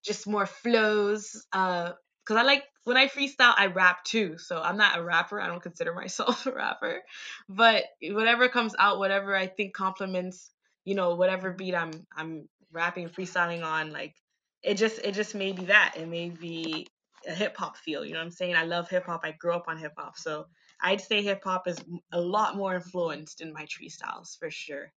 just 0.06 0.28
more 0.28 0.46
flows. 0.46 1.46
Uh, 1.52 1.92
cause 2.26 2.38
I 2.38 2.44
like 2.44 2.64
when 2.84 2.98
I 2.98 3.08
freestyle, 3.08 3.54
I 3.58 3.68
rap 3.68 4.04
too. 4.04 4.38
So 4.38 4.62
I'm 4.62 4.78
not 4.78 4.98
a 4.98 5.04
rapper. 5.04 5.42
I 5.42 5.48
don't 5.48 5.62
consider 5.62 5.94
myself 5.94 6.46
a 6.46 6.52
rapper, 6.52 7.02
but 7.50 7.84
whatever 8.02 8.48
comes 8.48 8.76
out, 8.78 9.00
whatever 9.00 9.36
I 9.36 9.48
think 9.48 9.74
complements, 9.74 10.52
you 10.84 10.96
know, 10.96 11.16
whatever 11.16 11.52
beat 11.52 11.76
I'm 11.76 11.92
I'm 12.16 12.48
rapping 12.72 13.10
freestyling 13.10 13.64
on, 13.64 13.92
like 13.92 14.16
it 14.64 14.76
just 14.76 15.00
it 15.00 15.14
just 15.14 15.36
may 15.36 15.52
be 15.52 15.66
that. 15.66 15.96
It 15.98 16.08
may 16.08 16.30
be 16.30 16.88
a 17.28 17.34
hip 17.34 17.58
hop 17.58 17.78
feel. 17.78 18.06
You 18.06 18.14
know 18.14 18.20
what 18.20 18.26
I'm 18.26 18.32
saying? 18.32 18.56
I 18.56 18.64
love 18.64 18.90
hip 18.90 19.06
hop. 19.06 19.22
I 19.24 19.32
grew 19.32 19.54
up 19.54 19.66
on 19.68 19.78
hip 19.78 19.94
hop, 19.98 20.18
so 20.18 20.46
I'd 20.82 21.02
say 21.02 21.22
hip 21.22 21.44
hop 21.44 21.68
is 21.68 21.78
a 22.12 22.20
lot 22.20 22.56
more 22.56 22.76
influenced 22.76 23.42
in 23.42 23.54
my 23.54 23.66
tree 23.70 23.90
styles 23.90 24.38
for 24.40 24.52
sure. 24.52 24.92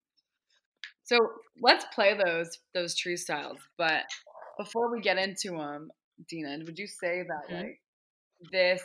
So 1.03 1.17
let's 1.61 1.85
play 1.93 2.15
those 2.15 2.59
those 2.73 2.95
tree 2.95 3.17
styles. 3.17 3.59
But 3.77 4.03
before 4.57 4.91
we 4.91 5.01
get 5.01 5.17
into 5.17 5.57
them, 5.57 5.89
Dina, 6.27 6.59
would 6.65 6.77
you 6.77 6.87
say 6.87 7.23
that 7.23 7.49
Mhm. 7.49 7.61
like 7.61 7.81
this? 8.51 8.83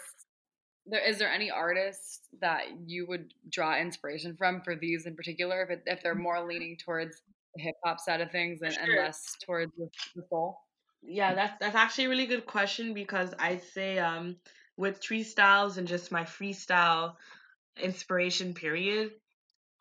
There 0.87 1.01
is 1.01 1.19
there 1.19 1.31
any 1.31 1.51
artists 1.51 2.21
that 2.41 2.67
you 2.87 3.07
would 3.07 3.35
draw 3.49 3.77
inspiration 3.79 4.37
from 4.37 4.61
for 4.61 4.77
these 4.77 5.07
in 5.07 5.17
particular? 5.17 5.63
If 5.63 5.71
it, 5.71 5.83
if 5.87 6.03
they're 6.03 6.15
more 6.15 6.47
leaning 6.47 6.77
towards 6.77 7.23
the 7.55 7.63
hip 7.63 7.75
hop 7.85 8.01
side 8.01 8.21
of 8.21 8.31
things 8.31 8.61
and, 8.63 8.77
and 8.77 8.93
less 8.95 9.37
towards 9.45 9.73
the, 9.77 9.89
the 10.15 10.23
soul. 10.29 10.59
Yeah, 11.03 11.35
that's 11.35 11.59
that's 11.59 11.75
actually 11.77 12.05
a 12.05 12.09
really 12.11 12.27
good 12.27 12.47
question 12.47 12.95
because 12.95 13.35
I'd 13.39 13.63
say 13.63 13.99
um 13.99 14.37
with 14.77 15.01
tree 15.01 15.23
styles 15.23 15.79
and 15.79 15.87
just 15.89 16.13
my 16.13 16.25
freestyle 16.25 17.17
inspiration 17.81 18.55
period, 18.55 19.13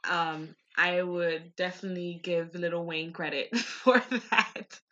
um 0.03 0.55
I 0.77 1.01
would 1.03 1.55
definitely 1.55 2.19
give 2.23 2.55
Lil 2.55 2.85
Wayne 2.85 3.13
credit 3.13 3.55
for 3.57 3.99
that. 4.31 4.79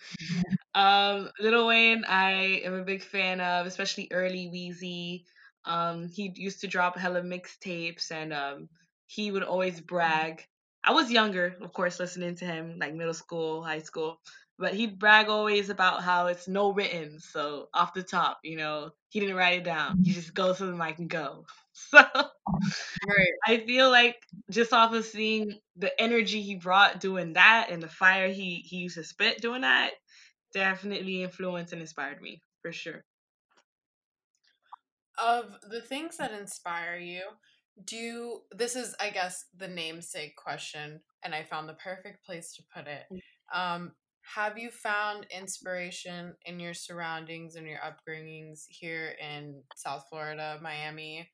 Um 0.74 1.30
Lil 1.40 1.68
Wayne 1.68 2.06
I 2.08 2.62
am 2.64 2.74
a 2.76 2.84
big 2.86 3.04
fan 3.04 3.42
of, 3.42 3.66
especially 3.68 4.08
early 4.12 4.48
Weezy. 4.54 5.26
Um 5.66 6.08
he 6.08 6.32
used 6.36 6.62
to 6.62 6.68
drop 6.68 6.98
hella 6.98 7.22
mixtapes 7.22 8.12
and 8.12 8.32
um 8.34 8.70
he 9.08 9.32
would 9.32 9.44
always 9.44 9.82
brag. 9.82 10.46
I 10.84 10.94
was 10.94 11.12
younger, 11.12 11.56
of 11.62 11.74
course, 11.74 12.00
listening 12.00 12.36
to 12.36 12.46
him 12.46 12.78
like 12.80 12.94
middle 12.96 13.14
school, 13.14 13.64
high 13.64 13.80
school 13.82 14.20
but 14.60 14.76
he'd 14.76 15.00
brag 15.00 15.28
always 15.28 15.70
about 15.70 16.04
how 16.04 16.28
it's 16.28 16.48
no 16.48 16.72
written, 16.72 17.20
so 17.20 17.68
off 17.74 17.94
the 17.96 18.04
top, 18.04 18.40
you 18.44 18.56
know, 18.58 18.92
he 19.10 19.20
didn't 19.20 19.36
write 19.36 19.58
it 19.60 19.64
down. 19.64 19.98
He 20.04 20.14
just 20.14 20.36
goes 20.36 20.58
to 20.60 20.66
the 20.68 20.74
mic 20.76 21.00
and 21.00 21.10
go. 21.10 21.46
So 21.74 22.00
Right. 23.08 23.34
I 23.46 23.58
feel 23.66 23.90
like 23.90 24.18
just 24.50 24.74
off 24.74 24.94
of 24.94 25.06
seeing 25.06 25.60
the 25.76 26.00
energy 26.02 26.42
he 26.42 26.56
brought 26.56 27.00
doing 27.00 27.34
that 27.34 27.70
and 27.72 27.82
the 27.82 27.88
fire 27.88 28.30
he 28.30 28.64
he 28.66 28.78
used 28.78 28.96
to 28.96 29.04
spit 29.04 29.42
doing 29.42 29.62
that, 29.62 29.92
definitely 30.54 31.24
influenced 31.24 31.74
and 31.74 31.82
inspired 31.82 32.22
me 32.22 32.42
for 32.62 32.72
sure. 32.72 33.04
Of 35.18 35.56
the 35.70 35.82
things 35.82 36.18
that 36.18 36.32
inspire 36.32 36.98
you, 36.98 37.22
do 37.86 37.96
you, 37.96 38.42
this 38.52 38.76
is, 38.76 38.96
I 39.00 39.10
guess, 39.10 39.46
the 39.56 39.68
namesake 39.68 40.36
question, 40.36 41.02
and 41.24 41.36
I 41.36 41.44
found 41.44 41.70
the 41.70 41.76
perfect 41.76 42.26
place 42.26 42.54
to 42.56 42.64
put 42.76 42.88
it. 42.88 43.04
Um, 43.54 43.92
have 44.36 44.58
you 44.58 44.72
found 44.72 45.26
inspiration 45.36 46.36
in 46.46 46.60
your 46.60 46.74
surroundings 46.74 47.56
and 47.56 47.68
your 47.68 47.80
upbringings 47.80 48.66
here 48.68 49.16
in 49.22 49.62
South 49.76 50.06
Florida, 50.10 50.60
Miami, 50.62 51.30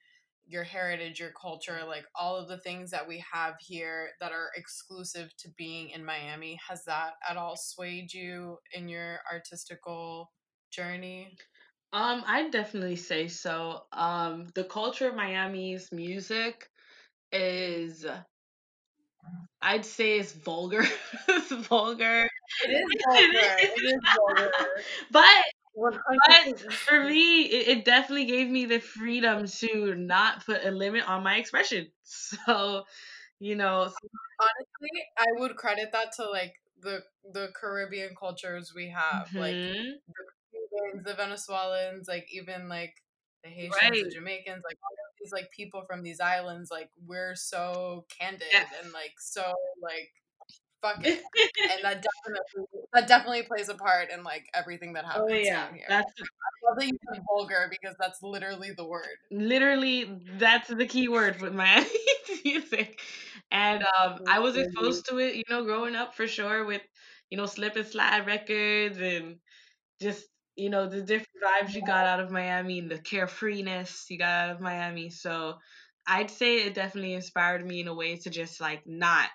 your 0.47 0.63
heritage, 0.63 1.19
your 1.19 1.31
culture, 1.39 1.79
like 1.85 2.05
all 2.15 2.35
of 2.37 2.47
the 2.47 2.59
things 2.59 2.91
that 2.91 3.07
we 3.07 3.23
have 3.31 3.55
here 3.59 4.09
that 4.19 4.31
are 4.31 4.49
exclusive 4.55 5.29
to 5.37 5.49
being 5.57 5.89
in 5.89 6.05
Miami? 6.05 6.59
Has 6.67 6.83
that 6.85 7.13
at 7.29 7.37
all 7.37 7.55
swayed 7.57 8.13
you 8.13 8.57
in 8.73 8.87
your 8.87 9.19
artistical 9.31 10.31
journey? 10.71 11.37
Um, 11.93 12.23
I'd 12.25 12.51
definitely 12.51 12.95
say 12.97 13.27
so. 13.27 13.83
Um, 13.91 14.47
the 14.55 14.63
culture 14.63 15.09
of 15.09 15.15
Miami's 15.15 15.89
music 15.91 16.69
is 17.31 18.05
I'd 19.61 19.85
say 19.85 20.19
it's 20.19 20.33
vulgar. 20.33 20.83
it's 21.27 21.51
vulgar. 21.67 22.27
It 22.65 22.69
is 22.69 23.03
vulgar. 23.05 23.57
It 23.59 23.83
is 23.83 23.99
vulgar. 24.15 24.51
but 25.11 25.43
But 25.77 26.59
for 26.71 27.03
me, 27.03 27.43
it, 27.43 27.67
it 27.77 27.85
definitely 27.85 28.25
gave 28.25 28.49
me 28.49 28.65
the 28.65 28.79
freedom 28.79 29.45
to 29.45 29.95
not 29.95 30.45
put 30.45 30.65
a 30.65 30.71
limit 30.71 31.07
on 31.07 31.23
my 31.23 31.37
expression. 31.37 31.91
So, 32.45 32.85
you 33.39 33.55
know, 33.55 33.91
Honestly, 34.39 35.03
I 35.17 35.25
would 35.39 35.55
credit 35.55 35.91
that 35.93 36.11
to 36.17 36.29
like 36.29 36.53
the 36.79 37.03
the 37.33 37.49
Caribbean 37.59 38.15
cultures 38.15 38.71
we 38.75 38.89
have, 38.89 39.29
like 39.35 39.55
mhm, 39.55 39.99
the 40.07 40.23
Cubans, 40.51 41.05
the 41.05 41.13
Venezuelans, 41.15 42.07
like 42.07 42.27
even 42.31 42.69
like 42.69 42.93
the 43.43 43.49
Haitians, 43.49 43.81
right. 43.81 44.03
the 44.03 44.11
Jamaicans, 44.13 44.63
like 44.67 44.77
all 44.83 44.93
of 44.93 45.13
these 45.19 45.31
like 45.31 45.49
people 45.51 45.83
from 45.87 46.03
these 46.03 46.19
islands, 46.19 46.69
like 46.71 46.89
we're 47.05 47.35
so 47.35 48.05
candid 48.19 48.47
Yes. 48.51 48.67
and 48.83 48.93
like 48.93 49.13
so 49.19 49.41
like 49.81 50.11
fuck 50.81 51.05
it, 51.05 51.19
and 51.71 51.83
that 51.83 52.03
definitely 52.03 52.65
that 52.93 53.07
definitely 53.07 53.43
plays 53.43 53.69
a 53.69 53.75
part 53.75 54.09
in 54.11 54.23
like 54.23 54.45
everything 54.53 54.93
that 54.93 55.05
happens 55.05 55.27
oh 55.29 55.33
yeah, 55.35 55.65
down 55.65 55.75
here. 55.75 55.85
that's 55.87 56.11
I 56.19 56.69
love 56.69 56.77
that 56.79 56.85
you 56.87 56.97
said 57.13 57.23
vulgar 57.27 57.67
because 57.69 57.95
that's 57.99 58.21
literally 58.23 58.71
the 58.75 58.85
word. 58.85 59.05
literally 59.31 60.19
that's 60.37 60.67
the 60.67 60.85
key 60.85 61.07
word 61.07 61.41
with 61.41 61.53
Miami 61.53 61.87
music. 62.45 62.99
And 63.51 63.83
um, 63.99 64.19
I 64.27 64.39
was 64.39 64.57
exposed 64.57 65.07
to 65.07 65.19
it, 65.19 65.35
you 65.35 65.43
know, 65.49 65.63
growing 65.63 65.95
up 65.95 66.15
for 66.15 66.27
sure 66.27 66.65
with, 66.65 66.81
you 67.29 67.37
know, 67.37 67.45
slip 67.45 67.75
and 67.75 67.85
slide 67.85 68.25
records 68.27 68.99
and 68.99 69.37
just, 70.01 70.25
you 70.55 70.69
know, 70.69 70.87
the 70.87 71.01
different 71.01 71.43
vibes 71.43 71.73
you 71.73 71.81
got 71.81 72.05
out 72.05 72.19
of 72.19 72.31
Miami 72.31 72.79
and 72.79 72.91
the 72.91 72.97
carefreeness 72.97 74.09
you 74.09 74.17
got 74.17 74.49
out 74.49 74.55
of 74.55 74.61
Miami. 74.61 75.09
So 75.09 75.55
I'd 76.07 76.31
say 76.31 76.65
it 76.65 76.73
definitely 76.73 77.13
inspired 77.13 77.65
me 77.65 77.81
in 77.81 77.87
a 77.87 77.93
way 77.93 78.17
to 78.17 78.29
just 78.29 78.59
like 78.59 78.81
not 78.85 79.29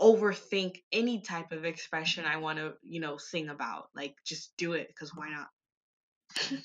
overthink 0.00 0.82
any 0.92 1.20
type 1.20 1.52
of 1.52 1.64
expression 1.64 2.24
I 2.24 2.36
want 2.38 2.58
to, 2.58 2.74
you 2.82 3.00
know, 3.00 3.16
sing 3.16 3.48
about. 3.48 3.88
Like 3.94 4.16
just 4.24 4.56
do 4.56 4.72
it 4.72 4.88
because 4.88 5.14
why 5.14 5.30
not? 5.30 5.48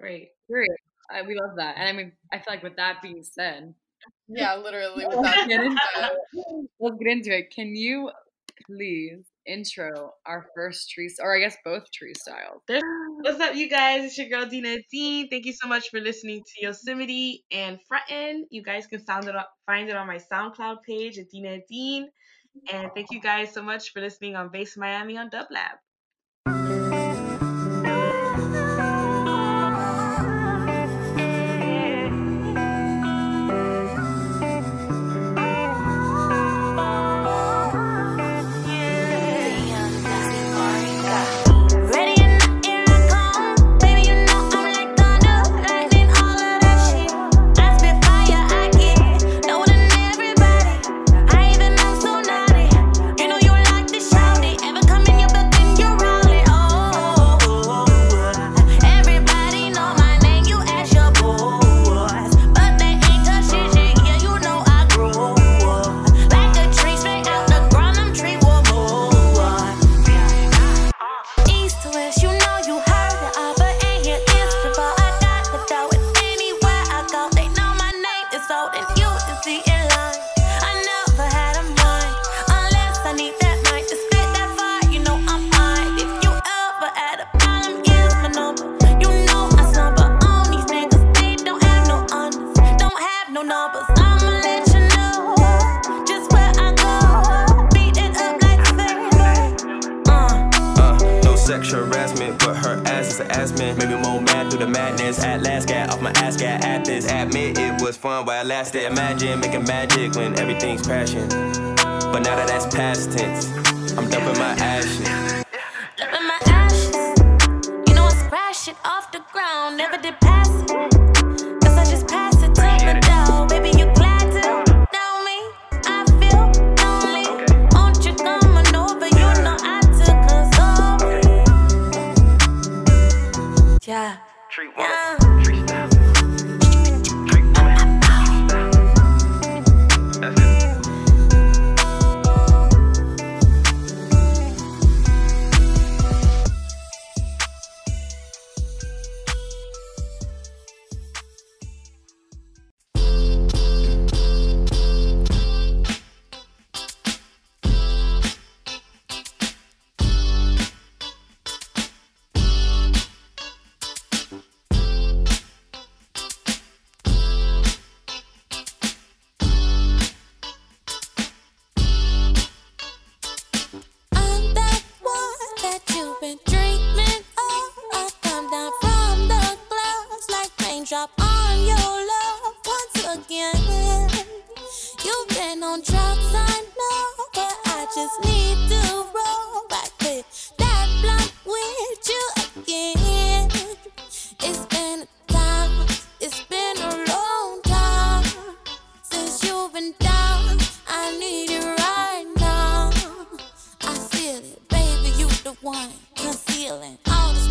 Right. 0.00 0.28
Great. 0.50 0.70
I, 1.10 1.22
we 1.22 1.34
love 1.34 1.56
that. 1.56 1.76
And 1.78 1.88
I 1.88 1.92
mean, 1.92 2.12
I 2.32 2.38
feel 2.38 2.54
like 2.54 2.62
with 2.62 2.76
that 2.76 3.02
being 3.02 3.22
said, 3.22 3.74
Yeah, 4.28 4.56
literally. 4.56 5.06
With 5.06 5.16
let's 5.16 5.36
that, 5.36 5.48
get 5.48 5.60
into 5.60 5.80
it. 5.96 6.68
Let's 6.80 6.96
get 6.98 7.12
into 7.12 7.36
it. 7.38 7.50
Can 7.54 7.74
you 7.76 8.10
please 8.66 9.24
intro 9.46 10.12
our 10.26 10.46
first 10.54 10.90
tree, 10.90 11.10
or 11.20 11.36
I 11.36 11.40
guess 11.40 11.56
both 11.64 11.90
tree 11.90 12.14
styles? 12.14 12.62
What's 13.20 13.40
up, 13.40 13.54
you 13.54 13.68
guys? 13.68 14.04
It's 14.04 14.18
your 14.18 14.28
girl 14.28 14.48
Dina 14.48 14.78
Dean. 14.90 15.28
Thank 15.28 15.46
you 15.46 15.52
so 15.52 15.68
much 15.68 15.90
for 15.90 16.00
listening 16.00 16.42
to 16.42 16.66
Yosemite 16.66 17.44
and 17.52 17.78
Frontin. 17.90 18.42
You 18.50 18.62
guys 18.62 18.86
can 18.86 19.04
sound 19.04 19.28
it 19.28 19.36
up, 19.36 19.50
find 19.66 19.88
it 19.88 19.96
on 19.96 20.06
my 20.06 20.18
SoundCloud 20.18 20.82
page 20.86 21.18
at 21.18 21.30
Dina 21.30 21.58
Dean. 21.68 22.08
And 22.72 22.90
thank 22.94 23.08
you 23.10 23.20
guys 23.20 23.52
so 23.52 23.62
much 23.62 23.92
for 23.92 24.00
listening 24.00 24.36
on 24.36 24.50
Base 24.50 24.76
Miami 24.76 25.16
on 25.16 25.28
Dub 25.30 25.46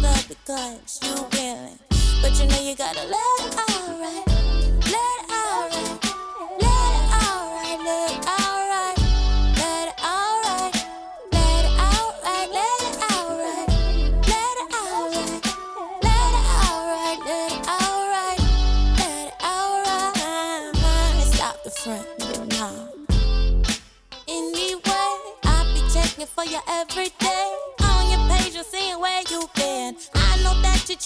all 0.06 0.14
the 0.28 0.36
because 0.36 1.00
you 1.04 1.14
willing. 1.34 1.80
But 2.22 2.32
you 2.40 2.48
know 2.48 2.62
you 2.62 2.76
gotta 2.76 3.06
let 3.08 3.60
alright, 3.70 4.33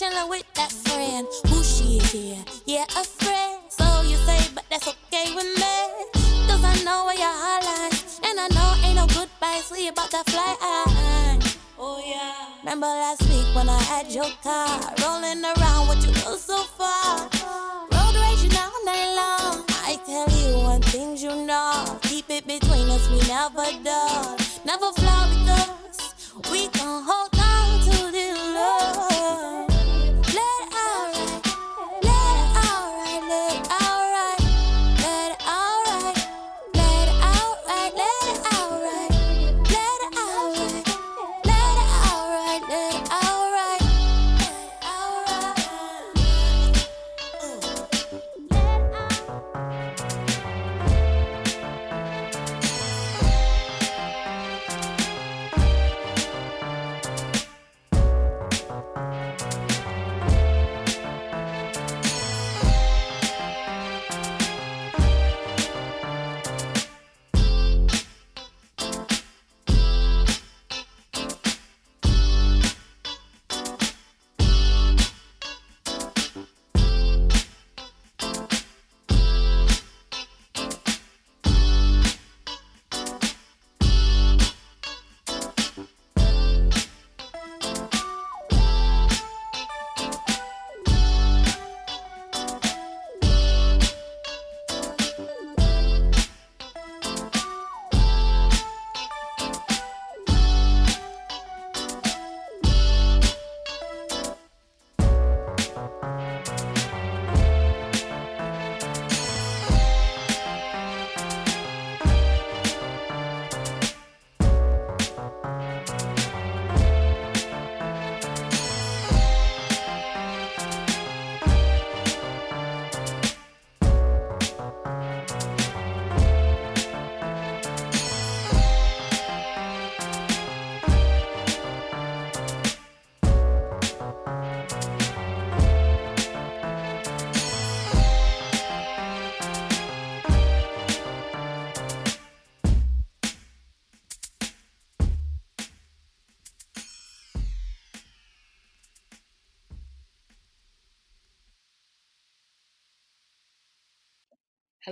that 0.10 0.14
you 0.14 0.20
chillin' 0.20 0.30
with 0.30 0.54
that 0.56 0.72
friend. 0.72 1.28
Who 1.48 1.64
she 1.64 1.98
is 1.98 2.12
here? 2.12 2.44
Yeah, 2.66 2.86
a 2.96 3.04
friend. 3.04 3.62
So 3.70 4.02
you 4.04 4.18
say, 4.18 4.50
but 4.54 4.64
that's 4.70 4.88
okay 4.88 5.34
with 5.36 5.46
me. 5.46 5.76
Cause 6.48 6.64
I 6.64 6.82
know 6.84 7.06
where 7.06 7.16
your 7.18 7.26
heart 7.28 7.64
lies. 7.64 8.20
And 8.24 8.40
I 8.40 8.48
know 8.50 8.88
ain't 8.88 8.96
no 8.96 9.08
goodbye, 9.08 9.62
so 9.64 9.76
you 9.76 9.90
about 9.90 10.12
to 10.12 10.24
fly. 10.32 10.56
Oh 11.80 12.02
yeah. 12.06 12.60
Remember 12.64 12.88
last 12.88 13.22
week 13.30 13.56
when 13.56 13.70
I 13.70 13.82
had 13.84 14.08
your 14.12 14.30
car 14.44 14.80
rolling 15.04 15.44
around 15.44 15.90
with 15.90 16.06
you 16.06 16.14
go 16.24 16.36
so 16.36 16.64
far. 16.64 17.30
Road 17.92 18.16
raging 18.16 18.58
all 18.58 18.86
night 18.86 19.14
long. 19.16 19.66
I 19.86 20.00
tell 20.06 20.28
you 20.30 20.64
one 20.64 20.82
things 20.82 21.24
you 21.24 21.36
know. 21.46 22.00
Keep 22.04 22.30
it 22.30 22.48
between 22.48 22.90
us, 22.90 23.10
we 23.10 23.20
never 23.28 23.66
dull. 23.84 24.47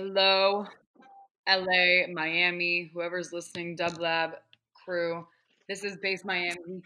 Hello, 0.08 0.64
LA, 1.48 2.06
Miami, 2.12 2.92
whoever's 2.94 3.32
listening, 3.32 3.74
Dub 3.74 3.98
Lab 3.98 4.34
crew. 4.84 5.26
This 5.68 5.82
is 5.82 5.96
Base 5.96 6.24
Miami. 6.24 6.80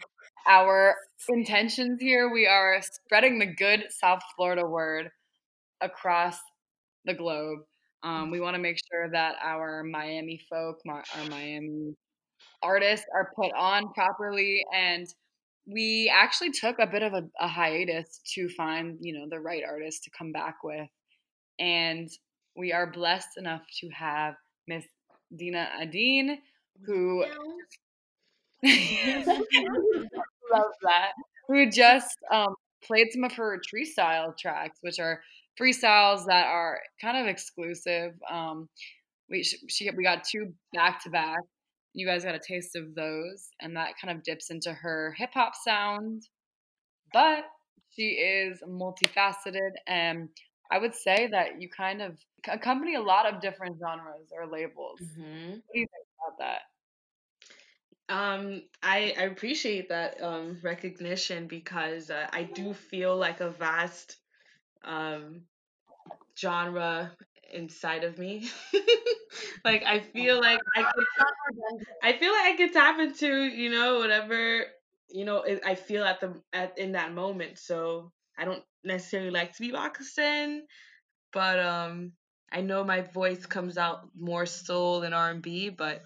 Our 0.49 0.95
intentions 1.29 2.01
here, 2.01 2.33
we 2.33 2.47
are 2.47 2.81
spreading 2.81 3.37
the 3.37 3.45
good 3.45 3.83
South 3.91 4.21
Florida 4.35 4.65
word 4.65 5.11
across 5.81 6.39
the 7.05 7.13
globe. 7.13 7.59
Um, 8.01 8.31
we 8.31 8.39
want 8.39 8.55
to 8.55 8.61
make 8.61 8.79
sure 8.91 9.07
that 9.11 9.35
our 9.39 9.83
Miami 9.83 10.41
folk, 10.49 10.79
our 10.87 11.03
Miami 11.29 11.95
artists 12.63 13.05
are 13.13 13.31
put 13.35 13.53
on 13.53 13.93
properly. 13.93 14.65
And 14.75 15.05
we 15.67 16.11
actually 16.11 16.53
took 16.53 16.79
a 16.79 16.87
bit 16.87 17.03
of 17.03 17.13
a, 17.13 17.21
a 17.39 17.47
hiatus 17.47 18.19
to 18.33 18.49
find, 18.49 18.97
you 18.99 19.13
know, 19.13 19.27
the 19.29 19.39
right 19.39 19.61
artist 19.63 20.05
to 20.05 20.09
come 20.09 20.31
back 20.31 20.63
with. 20.63 20.89
And 21.59 22.09
we 22.55 22.73
are 22.73 22.91
blessed 22.91 23.37
enough 23.37 23.63
to 23.79 23.89
have 23.89 24.35
Miss 24.67 24.85
Dina 25.35 25.69
Adine, 25.79 26.39
who 26.85 27.25
love 28.63 28.73
that, 30.83 31.11
who 31.47 31.69
just 31.69 32.17
um, 32.31 32.55
played 32.83 33.07
some 33.11 33.23
of 33.23 33.33
her 33.33 33.59
tree 33.65 33.85
style 33.85 34.33
tracks, 34.37 34.77
which 34.81 34.99
are 34.99 35.21
freestyles 35.59 36.25
that 36.25 36.47
are 36.47 36.79
kind 37.01 37.17
of 37.17 37.27
exclusive. 37.27 38.13
Um, 38.29 38.69
we 39.29 39.43
she 39.43 39.89
we 39.95 40.03
got 40.03 40.23
two 40.23 40.53
back 40.73 41.03
to 41.03 41.09
back. 41.09 41.39
You 41.93 42.05
guys 42.05 42.23
got 42.23 42.35
a 42.35 42.39
taste 42.39 42.75
of 42.75 42.95
those, 42.95 43.49
and 43.61 43.75
that 43.75 43.93
kind 44.01 44.15
of 44.15 44.23
dips 44.23 44.49
into 44.49 44.73
her 44.73 45.13
hip 45.17 45.31
hop 45.33 45.53
sound. 45.55 46.27
But 47.13 47.43
she 47.95 48.11
is 48.11 48.59
multifaceted, 48.67 49.71
and 49.87 50.29
I 50.71 50.79
would 50.79 50.95
say 50.95 51.27
that 51.27 51.61
you 51.61 51.69
kind 51.69 52.01
of 52.01 52.17
accompany 52.47 52.95
a 52.95 53.01
lot 53.01 53.31
of 53.31 53.41
different 53.41 53.77
genres 53.79 54.29
or 54.31 54.47
labels. 54.47 55.01
Mhm. 55.01 55.61
What 55.67 55.73
do 55.75 55.79
you 55.81 55.87
think 55.87 56.07
about 56.19 56.37
that? 56.39 56.61
Um, 58.09 58.63
I, 58.83 59.13
I 59.17 59.23
appreciate 59.23 59.89
that 59.89 60.21
um, 60.21 60.59
recognition 60.61 61.47
because 61.47 62.09
uh, 62.09 62.27
I 62.31 62.43
do 62.43 62.73
feel 62.73 63.15
like 63.15 63.39
a 63.39 63.49
vast 63.49 64.17
um, 64.83 65.43
genre 66.37 67.15
inside 67.53 68.03
of 68.03 68.17
me. 68.17 68.49
like 69.65 69.83
I 69.83 69.99
feel 69.99 70.39
like 70.39 70.61
I 70.75 70.83
could, 70.83 71.05
I 72.03 72.13
feel 72.17 72.31
like 72.31 72.53
I 72.53 72.57
could 72.57 72.73
tap 72.73 72.99
into 72.99 73.43
you 73.45 73.69
know 73.71 73.99
whatever 73.99 74.65
you 75.09 75.25
know 75.25 75.45
I 75.65 75.75
feel 75.75 76.03
at 76.03 76.19
the 76.19 76.41
at 76.53 76.77
in 76.77 76.93
that 76.93 77.13
moment. 77.13 77.59
So 77.59 78.11
I 78.41 78.45
don't 78.45 78.63
necessarily 78.83 79.29
like 79.29 79.53
to 79.53 79.61
be 79.61 79.71
boxed 79.71 80.17
in, 80.17 80.63
but 81.31 81.59
um, 81.59 82.13
I 82.51 82.61
know 82.61 82.83
my 82.83 83.01
voice 83.01 83.45
comes 83.45 83.77
out 83.77 84.09
more 84.17 84.47
soul 84.47 85.03
and 85.03 85.13
R 85.13 85.29
and 85.29 85.41
B, 85.41 85.69
but 85.69 86.01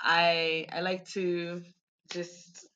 I 0.00 0.66
I 0.72 0.80
like 0.80 1.06
to 1.10 1.62
just 2.10 2.66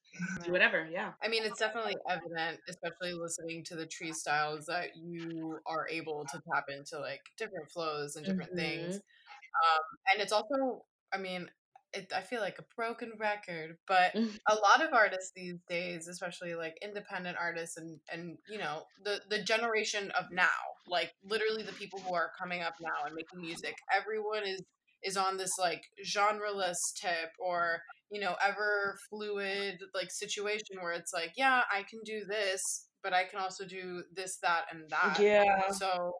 do 0.44 0.52
whatever. 0.52 0.88
Yeah. 0.90 1.12
I 1.22 1.28
mean, 1.28 1.42
it's 1.44 1.58
definitely 1.58 1.96
evident, 2.08 2.60
especially 2.68 3.12
listening 3.12 3.64
to 3.64 3.76
the 3.76 3.86
tree 3.86 4.12
styles, 4.12 4.66
that 4.66 4.90
you 4.96 5.58
are 5.66 5.88
able 5.90 6.24
to 6.30 6.40
tap 6.52 6.66
into 6.68 7.00
like 7.00 7.20
different 7.36 7.70
flows 7.70 8.16
and 8.16 8.24
different 8.24 8.54
things. 8.54 8.94
Um, 8.94 9.82
and 10.12 10.22
it's 10.22 10.32
also, 10.32 10.84
I 11.12 11.18
mean, 11.18 11.48
it, 11.96 12.12
I 12.14 12.20
feel 12.20 12.40
like 12.40 12.58
a 12.58 12.74
broken 12.76 13.12
record, 13.18 13.76
but 13.86 14.14
a 14.48 14.54
lot 14.54 14.82
of 14.82 14.92
artists 14.92 15.32
these 15.34 15.58
days, 15.68 16.08
especially 16.08 16.54
like 16.54 16.76
independent 16.82 17.36
artists 17.40 17.76
and 17.76 17.98
and 18.12 18.38
you 18.48 18.58
know 18.58 18.82
the 19.04 19.20
the 19.30 19.42
generation 19.42 20.10
of 20.12 20.26
now, 20.30 20.46
like 20.88 21.12
literally 21.24 21.62
the 21.62 21.72
people 21.72 22.00
who 22.00 22.14
are 22.14 22.30
coming 22.38 22.62
up 22.62 22.74
now 22.80 23.06
and 23.06 23.14
making 23.14 23.40
music, 23.40 23.74
everyone 23.94 24.44
is 24.46 24.62
is 25.02 25.16
on 25.16 25.36
this 25.36 25.52
like 25.58 25.82
genreless 26.04 26.76
tip 27.00 27.30
or 27.38 27.80
you 28.10 28.20
know 28.20 28.34
ever 28.44 28.96
fluid 29.10 29.78
like 29.94 30.10
situation 30.10 30.76
where 30.80 30.92
it's 30.92 31.12
like 31.12 31.32
yeah 31.36 31.62
I 31.72 31.82
can 31.82 32.00
do 32.04 32.24
this, 32.26 32.86
but 33.02 33.12
I 33.12 33.24
can 33.24 33.38
also 33.38 33.64
do 33.64 34.02
this, 34.14 34.38
that, 34.42 34.64
and 34.72 34.90
that. 34.90 35.20
Yeah. 35.20 35.70
So 35.70 36.12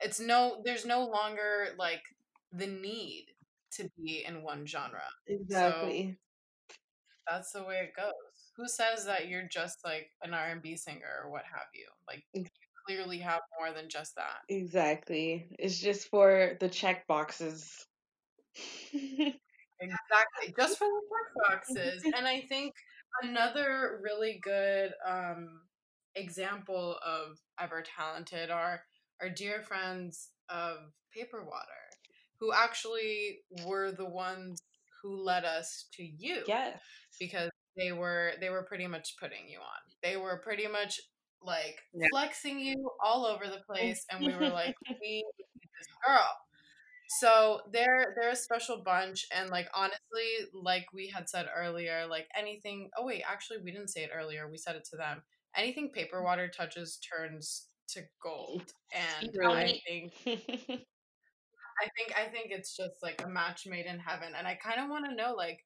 it's 0.00 0.18
no, 0.18 0.62
there's 0.64 0.86
no 0.86 1.04
longer 1.04 1.68
like 1.78 2.02
the 2.52 2.66
need 2.66 3.26
to 3.72 3.88
be 4.02 4.24
in 4.26 4.42
one 4.42 4.66
genre. 4.66 5.02
Exactly. 5.26 6.18
That's 7.28 7.52
the 7.52 7.62
way 7.62 7.76
it 7.76 7.96
goes. 7.96 8.12
Who 8.56 8.66
says 8.66 9.06
that 9.06 9.28
you're 9.28 9.48
just 9.48 9.78
like 9.84 10.10
an 10.22 10.34
R 10.34 10.48
and 10.48 10.62
B 10.62 10.76
singer 10.76 11.22
or 11.24 11.30
what 11.30 11.44
have 11.44 11.68
you? 11.74 11.86
Like 12.08 12.24
you 12.32 12.44
clearly 12.86 13.18
have 13.18 13.40
more 13.58 13.72
than 13.72 13.88
just 13.88 14.16
that. 14.16 14.40
Exactly. 14.48 15.48
It's 15.58 15.78
just 15.78 16.08
for 16.08 16.56
the 16.60 16.68
check 16.68 17.06
boxes. 17.06 17.86
Exactly. 19.82 20.54
Just 20.58 20.76
for 20.76 20.86
the 20.86 21.00
check 21.08 21.48
boxes. 21.48 22.02
And 22.14 22.28
I 22.28 22.42
think 22.42 22.74
another 23.22 23.98
really 24.02 24.38
good 24.42 24.92
um 25.06 25.62
example 26.14 26.98
of 27.04 27.38
ever 27.58 27.82
talented 27.82 28.50
are 28.50 28.82
our 29.22 29.30
dear 29.30 29.62
friends 29.62 30.30
of 30.48 30.76
Paper 31.14 31.44
Water, 31.44 31.79
who 32.40 32.52
actually 32.52 33.40
were 33.66 33.92
the 33.92 34.08
ones 34.08 34.62
who 35.02 35.22
led 35.22 35.44
us 35.44 35.86
to 35.94 36.02
you 36.02 36.42
yes. 36.46 36.80
because 37.18 37.50
they 37.76 37.92
were 37.92 38.32
they 38.40 38.50
were 38.50 38.62
pretty 38.64 38.86
much 38.86 39.16
putting 39.20 39.48
you 39.48 39.58
on. 39.58 39.80
They 40.02 40.16
were 40.16 40.40
pretty 40.42 40.66
much 40.66 41.00
like 41.42 41.78
Yeah. 41.94 42.06
flexing 42.10 42.58
you 42.58 42.90
all 43.02 43.24
over 43.26 43.46
the 43.46 43.62
place, 43.66 44.04
and 44.10 44.24
we 44.24 44.34
were 44.34 44.48
like, 44.48 44.74
we 45.02 45.16
need 45.24 45.24
this 45.78 45.88
girl. 46.06 46.36
So 47.18 47.60
they're 47.72 48.14
they're 48.16 48.30
a 48.30 48.36
special 48.36 48.82
bunch, 48.84 49.26
and 49.34 49.50
like 49.50 49.68
honestly, 49.74 50.48
like 50.54 50.86
we 50.92 51.08
had 51.08 51.28
said 51.28 51.46
earlier, 51.54 52.06
like 52.08 52.28
anything. 52.36 52.90
Oh 52.96 53.04
wait, 53.04 53.22
actually, 53.28 53.58
we 53.64 53.72
didn't 53.72 53.88
say 53.88 54.02
it 54.02 54.10
earlier. 54.14 54.48
We 54.50 54.58
said 54.58 54.76
it 54.76 54.84
to 54.90 54.96
them. 54.96 55.22
Anything 55.56 55.90
paper 55.90 56.22
water 56.22 56.48
touches 56.48 56.98
turns 56.98 57.66
to 57.88 58.02
gold, 58.22 58.72
and 58.94 59.30
I 59.48 59.80
think 59.86 60.12
I 61.80 61.88
think 61.96 62.18
I 62.18 62.30
think 62.30 62.48
it's 62.50 62.76
just 62.76 62.94
like 63.02 63.22
a 63.24 63.28
match 63.28 63.66
made 63.66 63.86
in 63.86 63.98
heaven, 63.98 64.32
and 64.36 64.46
I 64.46 64.54
kind 64.54 64.80
of 64.80 64.88
want 64.88 65.06
to 65.06 65.14
know 65.14 65.34
like 65.36 65.60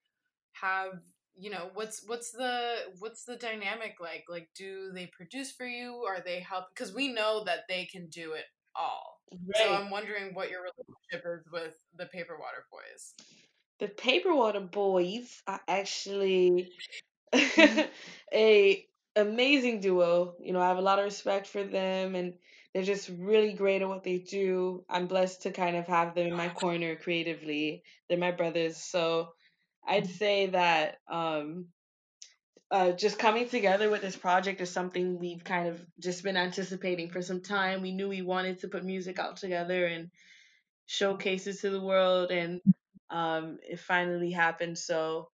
have 0.53 1.01
you 1.37 1.51
know 1.51 1.71
what's 1.75 2.05
what's 2.07 2.31
the 2.31 2.77
what's 2.99 3.25
the 3.25 3.37
dynamic 3.37 3.97
like? 4.01 4.25
Like 4.29 4.49
do 4.57 4.93
they 4.95 5.07
produce 5.07 5.53
for 5.53 5.67
you? 5.67 6.05
Are 6.09 6.23
they 6.25 6.41
help 6.41 6.67
because 6.75 6.95
we 6.95 7.13
know 7.13 7.43
that 7.45 7.61
they 7.69 7.87
can 7.87 8.09
do 8.09 8.33
it 8.33 8.45
all. 8.77 9.21
So 9.55 9.73
i'm 9.73 9.91
wondering 9.91 10.35
what 10.35 10.51
your 10.51 10.61
relationship 10.61 11.25
is 11.39 11.53
with 11.53 11.75
the 11.97 12.07
paper 12.07 12.37
water 12.39 12.67
boys. 12.71 13.15
The 13.81 13.89
Paper 13.89 14.35
Water 14.35 14.61
Boys 14.61 15.43
are 15.49 15.61
actually 15.67 16.71
a 18.33 18.87
amazing 19.17 19.81
duo. 19.81 20.35
You 20.41 20.53
know, 20.53 20.61
I 20.61 20.69
have 20.69 20.79
a 20.79 20.83
lot 20.83 21.01
of 21.01 21.05
respect 21.05 21.49
for 21.49 21.65
them 21.65 22.15
and 22.15 22.35
they're 22.75 22.83
just 22.83 23.09
really 23.09 23.53
great 23.53 23.83
at 23.83 23.89
what 23.89 24.03
they 24.03 24.19
do. 24.19 24.85
I'm 24.91 25.07
blessed 25.07 25.43
to 25.43 25.53
kind 25.53 25.77
of 25.77 25.87
have 25.87 26.15
them 26.15 26.27
in 26.27 26.35
my 26.35 26.49
corner 26.49 26.97
creatively. 26.97 27.85
They're 28.09 28.19
my 28.19 28.33
brothers. 28.33 28.77
So 28.77 29.29
I'd 29.87 30.09
say 30.09 30.47
that 30.47 30.99
um 31.09 31.67
uh, 32.71 32.91
just 32.91 33.21
coming 33.21 33.49
together 33.49 33.89
with 33.89 34.03
this 34.03 34.17
project 34.17 34.61
is 34.61 34.71
something 34.71 35.21
we've 35.21 35.45
kind 35.45 35.69
of 35.69 35.81
just 36.01 36.25
been 36.25 36.37
anticipating 36.37 37.09
for 37.09 37.23
some 37.23 37.41
time. 37.41 37.83
We 37.83 37.93
knew 37.93 38.09
we 38.09 38.23
wanted 38.23 38.61
to 38.61 38.69
put 38.69 38.85
music 38.85 39.21
out 39.21 39.37
together 39.37 39.87
and 39.87 40.11
showcase 40.87 41.47
it 41.47 41.61
to 41.61 41.71
the 41.71 41.81
world, 41.81 42.33
and 42.33 42.61
um, 43.11 43.59
it 43.63 43.79
finally 43.79 44.33
happened. 44.33 44.77
So 44.77 45.29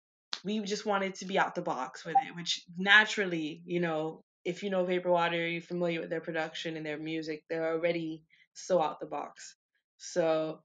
we 0.45 0.61
just 0.61 0.85
wanted 0.85 1.15
to 1.15 1.25
be 1.25 1.39
out 1.39 1.55
the 1.55 1.63
box 1.63 2.05
with 2.05 2.17
it, 2.29 2.37
which 2.37 2.63
naturally, 2.77 3.63
you 3.65 3.81
know, 3.81 4.23
if 4.45 4.63
you 4.63 4.71
know 4.71 4.85
Paper 4.85 5.11
Water, 5.11 5.47
you're 5.47 5.61
familiar 5.63 6.01
with 6.01 6.11
their 6.11 6.21
production 6.21 6.77
and 6.77 6.85
their 6.87 6.99
music, 6.99 7.45
they're 7.49 7.73
already 7.73 8.25
so 8.55 8.81
out 8.83 9.01
the 9.01 9.07
box. 9.07 9.57
So 9.99 10.61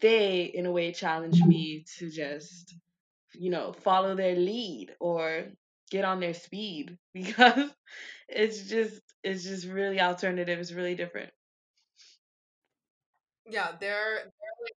they, 0.00 0.42
in 0.44 0.66
a 0.66 0.72
way, 0.72 0.92
challenged 0.92 1.44
me 1.46 1.84
to 1.98 2.10
just, 2.10 2.74
you 3.34 3.50
know, 3.50 3.72
follow 3.72 4.14
their 4.14 4.34
lead 4.36 4.94
or 5.00 5.46
get 5.90 6.04
on 6.04 6.20
their 6.20 6.34
speed 6.34 6.98
because 7.14 7.70
it's 8.28 8.68
just 8.68 9.00
it's 9.22 9.44
just 9.44 9.66
really 9.66 10.00
alternative. 10.00 10.58
It's 10.58 10.72
really 10.72 10.94
different. 10.94 11.30
yeah 13.46 13.72
they're, 13.80 14.16
they're 14.16 14.58
like, 14.62 14.76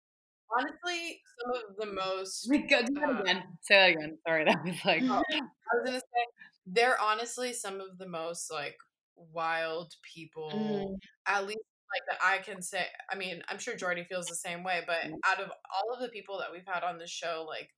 honestly 0.57 1.21
some 1.39 1.51
of 1.69 1.75
the 1.77 1.93
most 1.93 2.47
Wait, 2.49 2.69
go- 2.69 2.81
do 2.81 2.93
that 2.95 3.09
Uh, 3.09 3.21
again. 3.21 3.43
Say 3.61 3.75
that 3.75 3.89
again. 3.97 4.17
Sorry, 4.27 4.45
that 4.45 4.63
was 4.63 4.75
like 4.85 5.03
Oh, 5.03 5.21
I 5.31 5.41
was 5.75 5.85
gonna 5.85 5.99
say 5.99 6.25
they're 6.65 6.99
honestly 6.99 7.53
some 7.53 7.81
of 7.81 7.97
the 7.97 8.07
most 8.07 8.51
like 8.51 8.77
wild 9.15 9.93
people, 10.15 10.93
Mm, 10.93 10.99
at 11.27 11.45
least 11.45 11.59
like 11.93 12.03
that 12.09 12.19
I 12.25 12.39
can 12.39 12.61
say. 12.61 12.85
I 13.11 13.15
mean, 13.15 13.41
I'm 13.49 13.59
sure 13.59 13.75
Jordy 13.75 14.03
feels 14.03 14.27
the 14.27 14.35
same 14.35 14.63
way, 14.63 14.81
but 14.87 15.11
out 15.25 15.39
of 15.39 15.49
all 15.51 15.93
of 15.93 16.01
the 16.01 16.09
people 16.09 16.39
that 16.39 16.51
we've 16.51 16.65
had 16.67 16.83
on 16.83 16.97
the 16.97 17.07
show, 17.07 17.45
like 17.47 17.69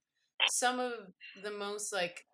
some 0.46 0.80
of 0.80 0.94
the 1.44 1.52
most 1.52 1.92
like 1.94 2.26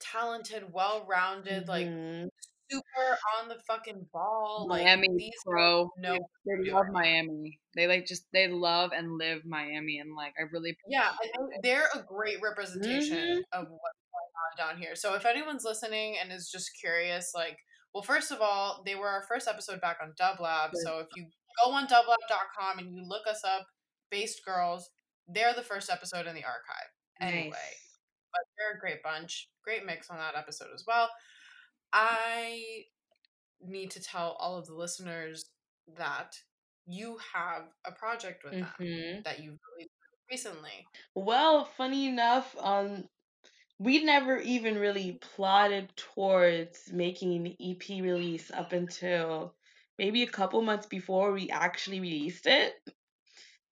talented, 0.00 0.72
well-rounded, 0.72 1.68
like 1.68 1.88
mhm. 1.88 2.28
super 2.70 3.18
on 3.40 3.48
the 3.48 3.58
fucking 3.66 4.08
ball, 4.12 4.66
like 4.68 4.82
Miami 4.82 5.08
these 5.16 5.32
Pro. 5.44 5.90
no 5.98 6.16
They, 6.44 6.54
they 6.64 6.72
love. 6.72 6.86
Miami. 6.90 7.60
They 7.74 7.86
like 7.86 8.06
just 8.06 8.26
they 8.32 8.48
love 8.48 8.90
and 8.92 9.18
live 9.18 9.44
Miami, 9.44 9.98
and 9.98 10.14
like 10.14 10.34
I 10.38 10.42
really 10.52 10.76
Yeah, 10.88 11.12
they're 11.62 11.88
a 11.94 12.02
great 12.02 12.40
representation 12.42 13.18
Mhm. 13.18 13.42
of 13.52 13.66
on 13.66 13.78
down 14.56 14.78
here. 14.78 14.94
So 14.94 15.14
if 15.14 15.24
anyone's 15.26 15.64
listening 15.64 16.16
and 16.20 16.32
is 16.32 16.50
just 16.50 16.70
curious, 16.80 17.32
like, 17.34 17.58
well, 17.94 18.02
first 18.02 18.30
of 18.30 18.40
all, 18.40 18.82
they 18.84 18.94
were 18.94 19.08
our 19.08 19.24
first 19.28 19.48
episode 19.48 19.80
back 19.80 19.98
on 20.02 20.12
Dublab. 20.20 20.70
So 20.74 20.98
if 20.98 21.06
you 21.16 21.26
go 21.64 21.72
on 21.72 21.86
dublab.com 21.86 22.78
and 22.78 22.94
you 22.94 23.02
look 23.06 23.26
us 23.26 23.42
up, 23.44 23.66
Based 24.10 24.44
Girls, 24.44 24.90
they're 25.28 25.54
the 25.54 25.62
first 25.62 25.90
episode 25.90 26.26
in 26.26 26.34
the 26.34 26.44
archive. 26.44 26.90
Anyway, 27.20 27.48
Nice. 27.50 27.98
but 28.32 28.42
they're 28.58 28.76
a 28.76 28.80
great 28.80 29.02
bunch. 29.02 29.48
Great 29.64 29.84
mix 29.86 30.10
on 30.10 30.18
that 30.18 30.36
episode 30.36 30.68
as 30.74 30.84
well. 30.86 31.08
I 31.92 32.84
need 33.60 33.90
to 33.92 34.00
tell 34.02 34.32
all 34.38 34.56
of 34.58 34.66
the 34.66 34.74
listeners 34.74 35.46
that 35.96 36.36
you 36.86 37.18
have 37.34 37.64
a 37.84 37.92
project 37.92 38.44
with 38.44 38.52
them 38.52 38.68
Mhm. 38.78 39.24
that 39.24 39.40
you've 39.40 39.58
released 39.74 39.90
recently. 40.30 40.86
Well, 41.14 41.64
funny 41.64 42.06
enough, 42.06 42.54
um, 42.58 43.08
we 43.78 44.02
never 44.02 44.38
even 44.38 44.78
really 44.78 45.18
plotted 45.34 45.94
towards 45.96 46.90
making 46.92 47.34
an 47.34 47.56
EP 47.60 47.88
release 48.02 48.50
up 48.50 48.72
until 48.72 49.54
maybe 49.98 50.22
a 50.22 50.28
couple 50.28 50.62
months 50.62 50.86
before 50.86 51.32
we 51.32 51.50
actually 51.50 52.00
released 52.00 52.46
it. 52.46 52.74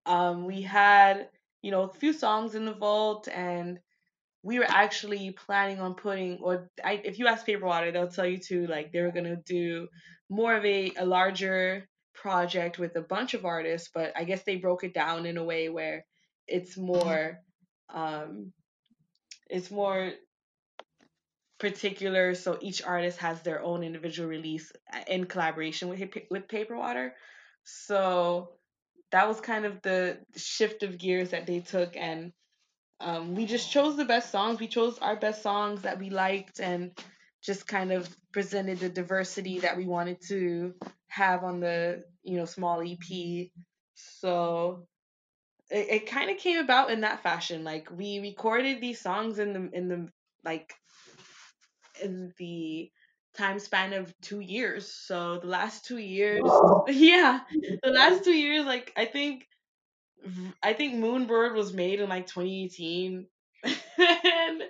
Um, 0.07 0.44
we 0.44 0.61
had, 0.62 1.28
you 1.62 1.70
know, 1.70 1.82
a 1.82 1.92
few 1.92 2.12
songs 2.12 2.55
in 2.55 2.66
the 2.66 2.74
vault, 2.74 3.28
and 3.28 3.78
we 4.42 4.59
were 4.59 4.68
actually 4.68 5.30
planning 5.30 5.80
on 5.80 5.94
putting, 5.94 6.38
or 6.38 6.70
I, 6.82 7.00
if 7.02 7.18
you 7.18 7.26
ask 7.26 7.46
Paper 7.46 7.64
Water, 7.64 7.90
they'll 7.90 8.09
tell 8.09 8.26
you 8.26 8.38
too, 8.38 8.66
like 8.66 8.92
they 8.92 9.00
were 9.00 9.12
gonna 9.12 9.36
do 9.36 9.88
more 10.28 10.55
of 10.55 10.64
a, 10.66 10.92
a 10.98 11.07
larger 11.07 11.88
project 12.14 12.78
with 12.78 12.94
a 12.96 13.00
bunch 13.00 13.32
of 13.32 13.46
artists, 13.46 13.88
but 13.92 14.12
I 14.14 14.24
guess 14.24 14.42
they 14.42 14.57
broke 14.57 14.84
it 14.84 14.92
down 14.92 15.24
in 15.24 15.38
a 15.38 15.44
way 15.44 15.70
where 15.70 16.05
it's 16.46 16.76
more, 16.76 17.38
um, 17.88 18.52
it's 19.55 19.70
more 19.70 20.12
particular. 21.59 22.34
So 22.34 22.59
each 22.61 22.82
artist 22.82 23.18
has 23.18 23.40
their 23.42 23.62
own 23.62 23.84
individual 23.84 24.28
release 24.28 24.72
uh, 24.92 25.00
in 25.07 25.26
collaboration 25.26 25.88
with 25.88 26.02
with 26.30 26.48
Paper 26.48 26.76
Water. 26.76 27.14
So 27.62 28.50
that 29.12 29.28
was 29.28 29.40
kind 29.40 29.64
of 29.64 29.80
the 29.82 30.18
shift 30.36 30.82
of 30.82 30.98
gears 30.98 31.30
that 31.30 31.46
they 31.46 31.61
took 31.61 31.96
and 31.96 32.32
um, 33.00 33.34
we 33.34 33.46
just 33.46 33.70
chose 33.70 33.96
the 33.96 34.05
best 34.05 34.32
songs 34.32 34.59
we 34.59 34.66
chose 34.66 34.98
our 34.98 35.16
best 35.16 35.42
songs 35.42 35.82
that 35.82 35.98
we 35.98 36.11
liked 36.11 36.59
and 36.59 36.90
just 37.42 37.66
kind 37.66 37.92
of 37.92 38.09
presented 38.32 38.80
the 38.80 38.88
diversity 38.88 39.61
that 39.61 39.76
we 39.76 39.86
wanted 39.86 40.20
to 40.28 40.74
have 41.07 41.44
on 41.44 41.61
the 41.61 42.02
you 42.24 42.36
know 42.36 42.44
small 42.44 42.82
ep 42.82 43.48
so 43.94 44.86
it, 45.70 45.88
it 45.90 46.06
kind 46.06 46.30
of 46.30 46.38
came 46.38 46.58
about 46.58 46.90
in 46.90 47.00
that 47.02 47.22
fashion 47.22 47.64
like 47.64 47.90
we 47.90 48.20
recorded 48.20 48.80
these 48.80 49.00
songs 49.00 49.38
in 49.38 49.52
the 49.52 49.70
in 49.72 49.88
the 49.88 50.08
like 50.44 50.74
in 52.02 52.32
the 52.38 52.90
time 53.36 53.58
span 53.58 53.92
of 53.92 54.14
two 54.20 54.40
years. 54.40 54.92
So 54.92 55.38
the 55.38 55.46
last 55.46 55.84
two 55.84 55.98
years 55.98 56.42
yeah 56.88 57.40
the 57.82 57.90
last 57.90 58.24
two 58.24 58.32
years 58.32 58.64
like 58.64 58.92
i 58.96 59.04
think 59.04 59.46
I 60.62 60.72
think 60.72 60.94
Moonbird 60.94 61.54
was 61.54 61.72
made 61.72 62.00
in 62.00 62.08
like 62.08 62.26
2018, 62.26 63.26
and 63.64 64.62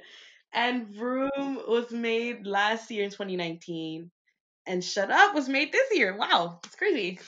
and 0.53 0.89
Vroom 0.89 1.61
was 1.69 1.91
made 1.93 2.47
last 2.47 2.91
year 2.91 3.05
in 3.05 3.11
2019, 3.11 4.11
and 4.67 4.83
Shut 4.85 5.11
Up 5.11 5.35
was 5.35 5.49
made 5.49 5.73
this 5.73 5.89
year. 5.97 6.17
Wow, 6.17 6.61
it's 6.65 6.77
crazy. 6.77 7.19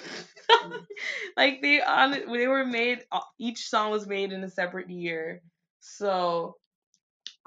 like 1.37 1.63
they 1.63 1.83
on 1.83 2.13
they 2.33 2.47
were 2.49 2.65
made. 2.65 3.05
uh, 3.13 3.21
Each 3.39 3.69
song 3.69 3.91
was 3.91 4.07
made 4.07 4.33
in 4.33 4.45
a 4.45 4.51
separate 4.51 4.91
year, 4.91 5.43
so 5.81 6.57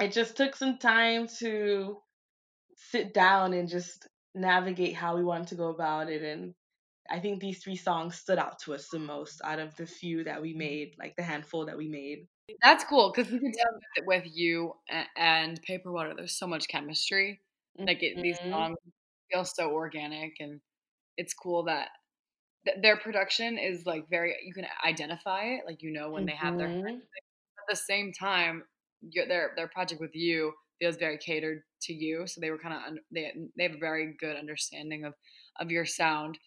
it 0.02 0.12
just 0.12 0.38
took 0.38 0.56
some 0.56 0.78
time 0.78 1.28
to 1.40 2.02
sit 2.76 3.14
down 3.14 3.54
and 3.54 3.70
just 3.70 4.08
navigate 4.36 4.96
how 4.96 5.16
we 5.18 5.24
wanted 5.24 5.48
to 5.50 5.56
go 5.56 5.70
about 5.70 6.10
it 6.10 6.24
and 6.24 6.54
I 7.10 7.20
think 7.20 7.42
these 7.42 7.64
three 7.64 7.76
songs 7.76 8.16
stood 8.18 8.40
out 8.40 8.60
to 8.60 8.76
us 8.76 8.90
the 8.90 9.00
most 9.00 9.42
out 9.44 9.60
of 9.60 9.76
the 9.76 9.86
few 9.88 10.24
that 10.26 10.42
we 10.42 10.54
made, 10.54 10.96
like 11.00 11.16
the 11.18 11.24
handful 11.24 11.66
that 11.68 11.78
we 11.78 11.88
made. 11.90 12.28
That's 12.64 12.84
cool 12.84 13.12
because 13.12 13.32
we 13.32 13.40
can 13.40 13.52
tell 13.52 13.80
that 13.96 14.06
with 14.06 14.24
you 14.26 14.74
and 15.18 15.62
Paper 15.64 15.92
Water, 15.92 16.14
there's 16.16 16.38
so 16.38 16.48
much 16.48 16.68
chemistry. 16.68 17.42
Like 17.88 18.04
it, 18.04 18.22
these 18.22 18.40
Mhm. 18.40 18.52
songs 18.54 18.78
feel 19.32 19.46
so 19.46 19.72
organic, 19.72 20.36
and 20.40 20.62
it's 21.18 21.34
cool 21.34 21.64
that 21.66 21.90
th- 22.66 22.78
their 22.82 22.98
production 22.98 23.58
is 23.58 23.86
like 23.86 24.10
very. 24.10 24.36
You 24.46 24.54
can 24.54 24.68
identify 24.86 25.44
it, 25.46 25.66
like 25.66 25.82
you 25.82 25.92
know 25.92 26.12
when 26.12 26.26
they 26.26 26.36
have 26.36 26.58
their. 26.58 26.70
Mhm. 26.70 27.02
At 27.58 27.66
the 27.70 27.76
same 27.76 28.12
time, 28.14 28.64
your, 29.02 29.28
their 29.28 29.54
their 29.56 29.68
project 29.68 30.02
with 30.02 30.16
you 30.16 30.54
feels 30.80 30.98
very 30.98 31.18
catered 31.18 31.64
to 31.84 31.94
you, 31.94 32.26
so 32.28 32.42
they 32.42 32.52
were 32.52 32.60
kind 32.60 32.74
of 32.74 32.82
un- 32.84 33.00
they 33.12 33.34
they 33.58 33.64
have 33.64 33.76
a 33.76 33.80
very 33.80 34.16
good 34.20 34.36
understanding 34.38 35.06
of 35.06 35.16
of 35.58 35.72
your 35.72 35.86
sound. 35.86 36.40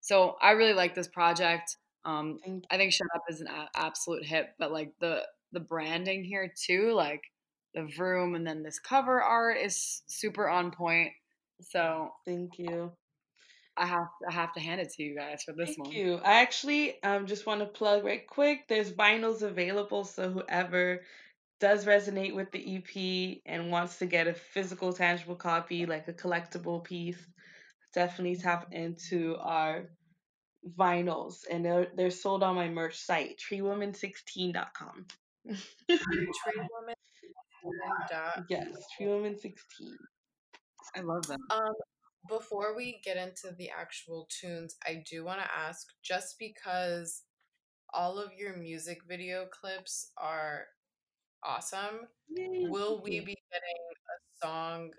So 0.00 0.36
I 0.40 0.52
really 0.52 0.72
like 0.74 0.94
this 0.94 1.08
project. 1.08 1.76
Um, 2.04 2.40
I 2.70 2.76
think 2.78 2.92
"Shut 2.92 3.08
Up" 3.14 3.22
is 3.28 3.40
an 3.40 3.48
a- 3.48 3.70
absolute 3.74 4.24
hit, 4.24 4.54
but 4.58 4.72
like 4.72 4.94
the 5.00 5.26
the 5.52 5.60
branding 5.60 6.24
here 6.24 6.52
too, 6.56 6.92
like 6.92 7.22
the 7.74 7.86
Vroom, 7.96 8.34
and 8.34 8.46
then 8.46 8.62
this 8.62 8.78
cover 8.80 9.22
art 9.22 9.58
is 9.58 10.02
super 10.08 10.48
on 10.48 10.70
point. 10.72 11.12
So 11.62 12.10
Thank 12.26 12.58
you. 12.58 12.92
I 13.76 13.86
have 13.86 14.08
I 14.28 14.32
have 14.32 14.52
to 14.54 14.60
hand 14.60 14.80
it 14.80 14.90
to 14.94 15.02
you 15.02 15.16
guys 15.16 15.42
for 15.44 15.52
this 15.52 15.68
Thank 15.68 15.78
one. 15.78 15.90
Thank 15.92 16.04
you. 16.04 16.14
I 16.16 16.42
actually 16.42 17.02
um 17.02 17.26
just 17.26 17.46
want 17.46 17.60
to 17.60 17.66
plug 17.66 18.04
right 18.04 18.26
quick. 18.26 18.68
There's 18.68 18.92
vinyls 18.92 19.42
available, 19.42 20.04
so 20.04 20.30
whoever 20.30 21.00
does 21.60 21.84
resonate 21.84 22.34
with 22.34 22.50
the 22.50 22.76
EP 22.76 23.42
and 23.46 23.70
wants 23.70 23.98
to 23.98 24.06
get 24.06 24.26
a 24.26 24.34
physical, 24.34 24.92
tangible 24.92 25.36
copy, 25.36 25.86
like 25.86 26.08
a 26.08 26.12
collectible 26.12 26.82
piece, 26.82 27.18
definitely 27.94 28.36
tap 28.36 28.68
into 28.72 29.36
our 29.40 29.90
vinyls, 30.78 31.44
and 31.50 31.64
they're 31.64 31.88
they're 31.96 32.10
sold 32.10 32.42
on 32.42 32.54
my 32.54 32.68
merch 32.68 32.96
site, 32.98 33.38
treewoman16.com. 33.38 35.06
Tree 35.46 35.98
woman. 35.98 36.94
and 37.64 37.74
dot 38.10 38.44
yes, 38.50 38.68
treewoman16. 38.98 39.54
I 40.96 41.00
love 41.00 41.26
them. 41.26 41.40
Um, 41.50 41.72
before 42.28 42.76
we 42.76 43.00
get 43.04 43.16
into 43.16 43.54
the 43.56 43.70
actual 43.70 44.28
tunes, 44.28 44.76
I 44.86 45.02
do 45.08 45.24
want 45.24 45.40
to 45.40 45.48
ask 45.54 45.88
just 46.02 46.38
because 46.38 47.22
all 47.92 48.18
of 48.18 48.32
your 48.34 48.56
music 48.56 49.00
video 49.08 49.46
clips 49.46 50.12
are 50.16 50.66
awesome, 51.42 52.06
will 52.28 53.00
we 53.02 53.20
be 53.20 53.36
getting 53.50 53.78
a 54.44 54.46
song 54.46 54.90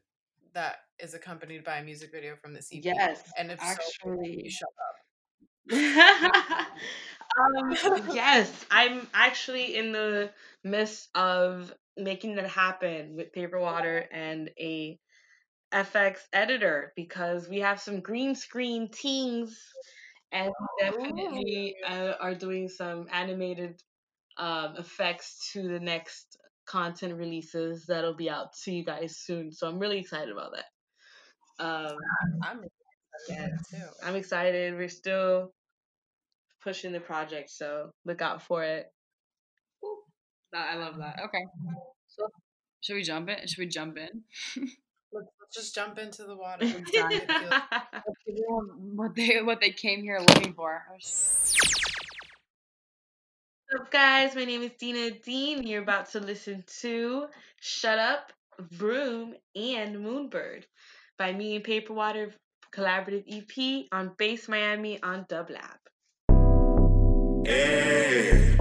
that 0.53 0.77
is 0.99 1.13
accompanied 1.13 1.63
by 1.63 1.77
a 1.77 1.83
music 1.83 2.11
video 2.11 2.35
from 2.35 2.53
this 2.53 2.69
EP? 2.73 2.83
Yes, 2.83 3.21
And 3.37 3.51
if 3.51 3.59
so, 3.59 3.65
actually. 3.65 4.43
you 4.43 4.49
shut 4.49 4.69
up. 4.69 4.95
um, 7.37 7.71
yes, 8.13 8.65
I'm 8.69 9.07
actually 9.13 9.75
in 9.77 9.91
the 9.91 10.31
midst 10.63 11.09
of 11.15 11.73
making 11.97 12.35
that 12.35 12.47
happen 12.47 13.15
with 13.15 13.31
paper 13.31 13.59
water 13.59 14.05
and 14.11 14.49
a 14.59 14.99
FX 15.74 16.17
editor 16.34 16.93
because 16.95 17.47
we 17.47 17.59
have 17.59 17.80
some 17.80 17.99
green 17.99 18.36
screen 18.36 18.89
teams 18.89 19.57
and 20.32 20.51
definitely 20.80 21.76
uh, 21.88 22.13
are 22.19 22.36
doing 22.36 22.67
some 22.67 23.07
animated 23.11 23.82
um, 24.38 24.76
effects 24.78 25.51
to 25.53 25.67
the 25.67 25.80
next 25.80 26.38
content 26.65 27.15
releases 27.15 27.86
that'll 27.86 28.15
be 28.15 28.30
out 28.30 28.53
to 28.63 28.72
you 28.72 28.84
guys 28.84 29.17
soon. 29.17 29.51
So 29.51 29.67
I'm 29.67 29.80
really 29.80 29.99
excited 29.99 30.30
about 30.32 30.53
that. 30.53 31.63
Um, 31.63 31.97
I'm 32.43 32.61
excited 33.30 33.59
too. 33.69 33.84
I'm 34.03 34.15
excited. 34.15 34.76
We're 34.76 34.89
still 34.89 35.53
pushing 36.63 36.91
the 36.91 36.99
project, 36.99 37.49
so 37.49 37.91
look 38.05 38.22
out 38.22 38.41
for 38.41 38.63
it. 38.63 38.88
I 40.53 40.76
love 40.76 40.97
that. 40.97 41.19
Okay. 41.26 41.45
So 42.07 42.28
should 42.82 42.95
we 42.95 43.03
jump 43.03 43.30
in? 43.30 43.47
Should 43.47 43.59
we 43.59 43.67
jump 43.67 43.97
in? 43.97 44.24
Let's, 45.54 45.58
let's 45.58 45.72
just 45.72 45.76
jump 45.76 45.99
into 45.99 46.24
the 46.24 46.36
water. 46.36 46.66
Let's 46.66 46.76
Let's 46.80 46.91
dive 46.91 47.10
make 47.10 47.24
it 47.24 47.32
feel- 47.32 47.49
Let's 47.49 48.24
give 48.26 48.36
them 48.38 48.91
what 48.95 49.16
they 49.16 49.41
what 49.43 49.60
they 49.62 49.72
came 49.72 50.02
here 50.02 50.20
looking 50.20 50.54
for. 50.54 50.84
What's 50.89 51.58
up, 53.78 53.91
guys? 53.91 54.36
My 54.36 54.45
name 54.45 54.62
is 54.62 54.72
Dina 54.80 55.12
Dean. 55.12 55.64
You're 55.68 55.82
about 55.84 56.10
to 56.12 56.20
listen 56.20 56.64
to 56.82 57.28
Shut 57.60 57.99
Up, 57.99 58.32
Vroom, 58.72 59.34
and 59.56 59.95
Moonbird 59.97 60.64
by 61.18 61.34
me 61.34 61.56
and 61.56 61.64
Paperwater 61.64 62.34
collaborative 62.73 63.23
EP 63.28 63.88
on 63.91 64.11
Based 64.18 64.48
Miami 64.48 65.02
on 65.03 65.26
Dublab. 65.26 65.78
Yeah. 67.45 68.56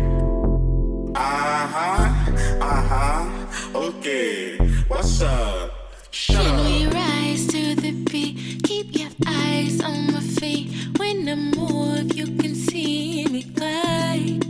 Uh-huh. 1.14 2.32
Uh-huh. 2.60 3.78
Okay. 3.78 4.56
What's 4.88 5.22
up? 5.22 5.79
Shut 6.20 6.36
Can 6.36 6.54
up. 6.54 6.66
we 6.66 6.86
rise 6.86 7.46
to 7.46 7.74
the 7.76 7.92
beat? 7.92 8.62
Keep 8.64 8.94
your 8.94 9.08
eyes 9.26 9.80
on 9.80 10.12
my 10.12 10.20
feet. 10.20 10.70
When 10.98 11.26
I 11.26 11.34
move, 11.34 12.14
you 12.14 12.26
can 12.36 12.54
see 12.54 13.24
me 13.24 13.42
glide. 13.44 14.44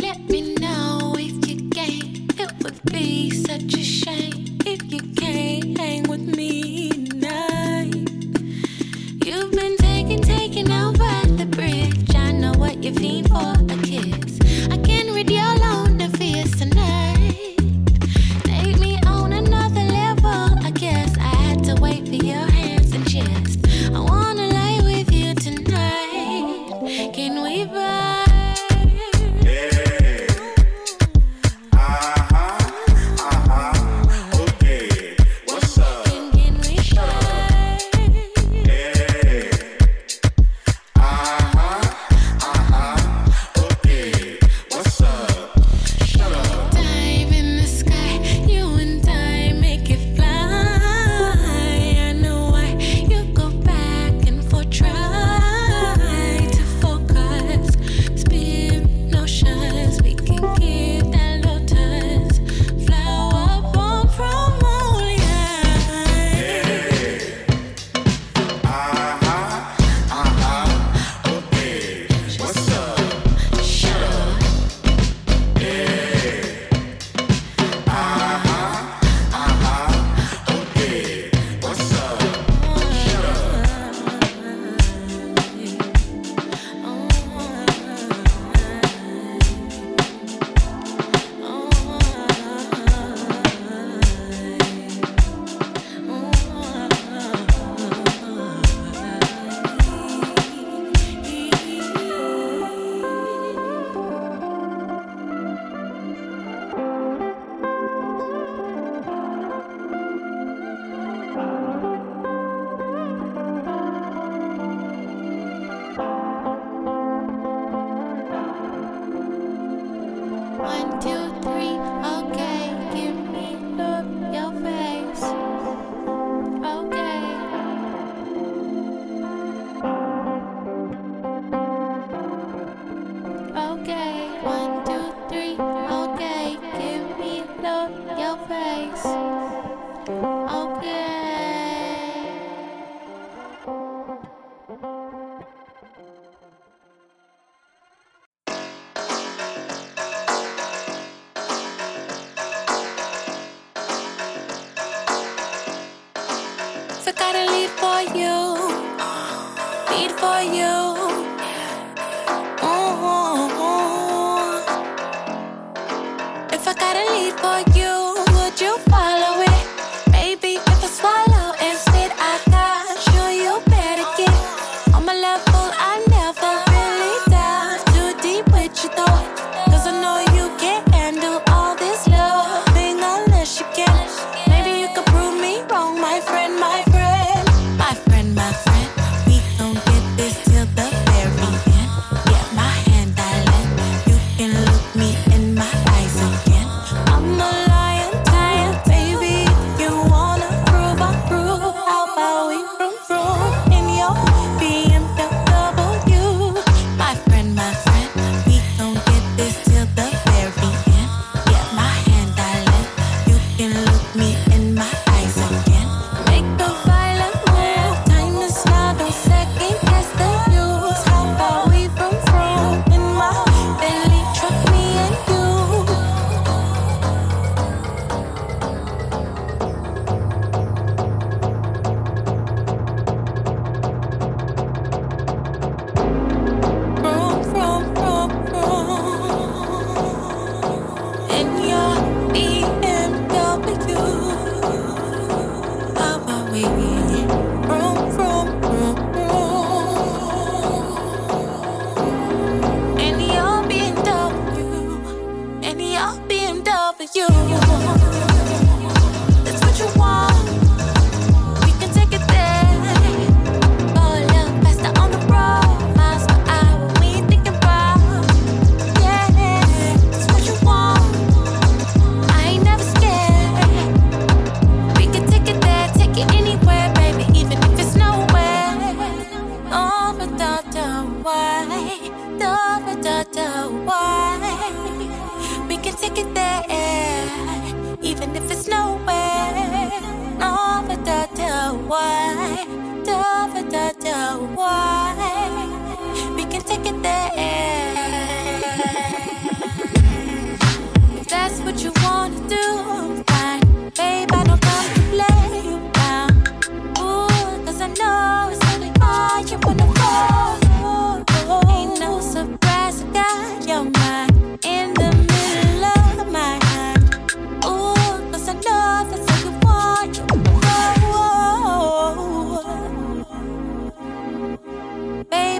Let 0.00 0.20
me 0.30 0.54
know 0.54 1.16
if 1.18 1.48
you 1.48 1.68
game. 1.68 2.28
It 2.38 2.52
would 2.62 2.80
be 2.92 3.30
such 3.30 3.74
a 3.74 3.82
shame 3.82 4.56
if 4.64 4.80
you 4.84 5.00
can't 5.14 5.76
hang 5.76 6.04
with 6.04 6.20
me 6.20 6.90
tonight. 6.90 8.08
You've 9.26 9.50
been 9.50 9.76
taken 10.22 10.70
out 10.70 10.96
by 10.96 11.22
the 11.26 11.46
bridge. 11.46 12.14
I 12.14 12.30
know 12.30 12.52
what 12.52 12.84
you 12.84 12.94
feel 12.94 13.24
for 13.24 13.61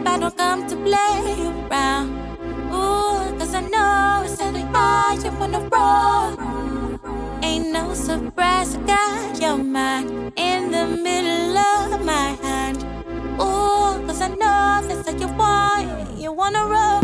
if 0.03 0.09
I 0.09 0.19
don't 0.19 0.37
come 0.37 0.67
to 0.67 0.77
play 0.77 1.21
around. 1.71 2.11
Ooh, 2.75 3.39
cause 3.39 3.55
I 3.55 3.61
know 3.61 4.23
it's 4.25 4.41
an 4.41 4.73
by 4.73 5.17
you 5.23 5.31
wanna 5.39 5.61
roll. 5.73 6.31
Ain't 7.43 7.73
no 7.73 7.95
surprise, 7.95 8.75
I 8.75 8.81
got 8.81 9.41
your 9.41 9.59
mind 9.59 10.33
in 10.37 10.71
the 10.73 10.87
middle 10.87 11.57
of 11.57 12.05
my 12.05 12.37
hand. 12.43 12.83
Ooh, 13.41 14.05
cause 14.07 14.21
I 14.21 14.29
know 14.29 14.83
that's 14.89 15.07
like 15.07 15.21
you 15.21 15.29
want, 15.39 16.19
you 16.19 16.33
wanna 16.33 16.65
roll. 16.67 17.02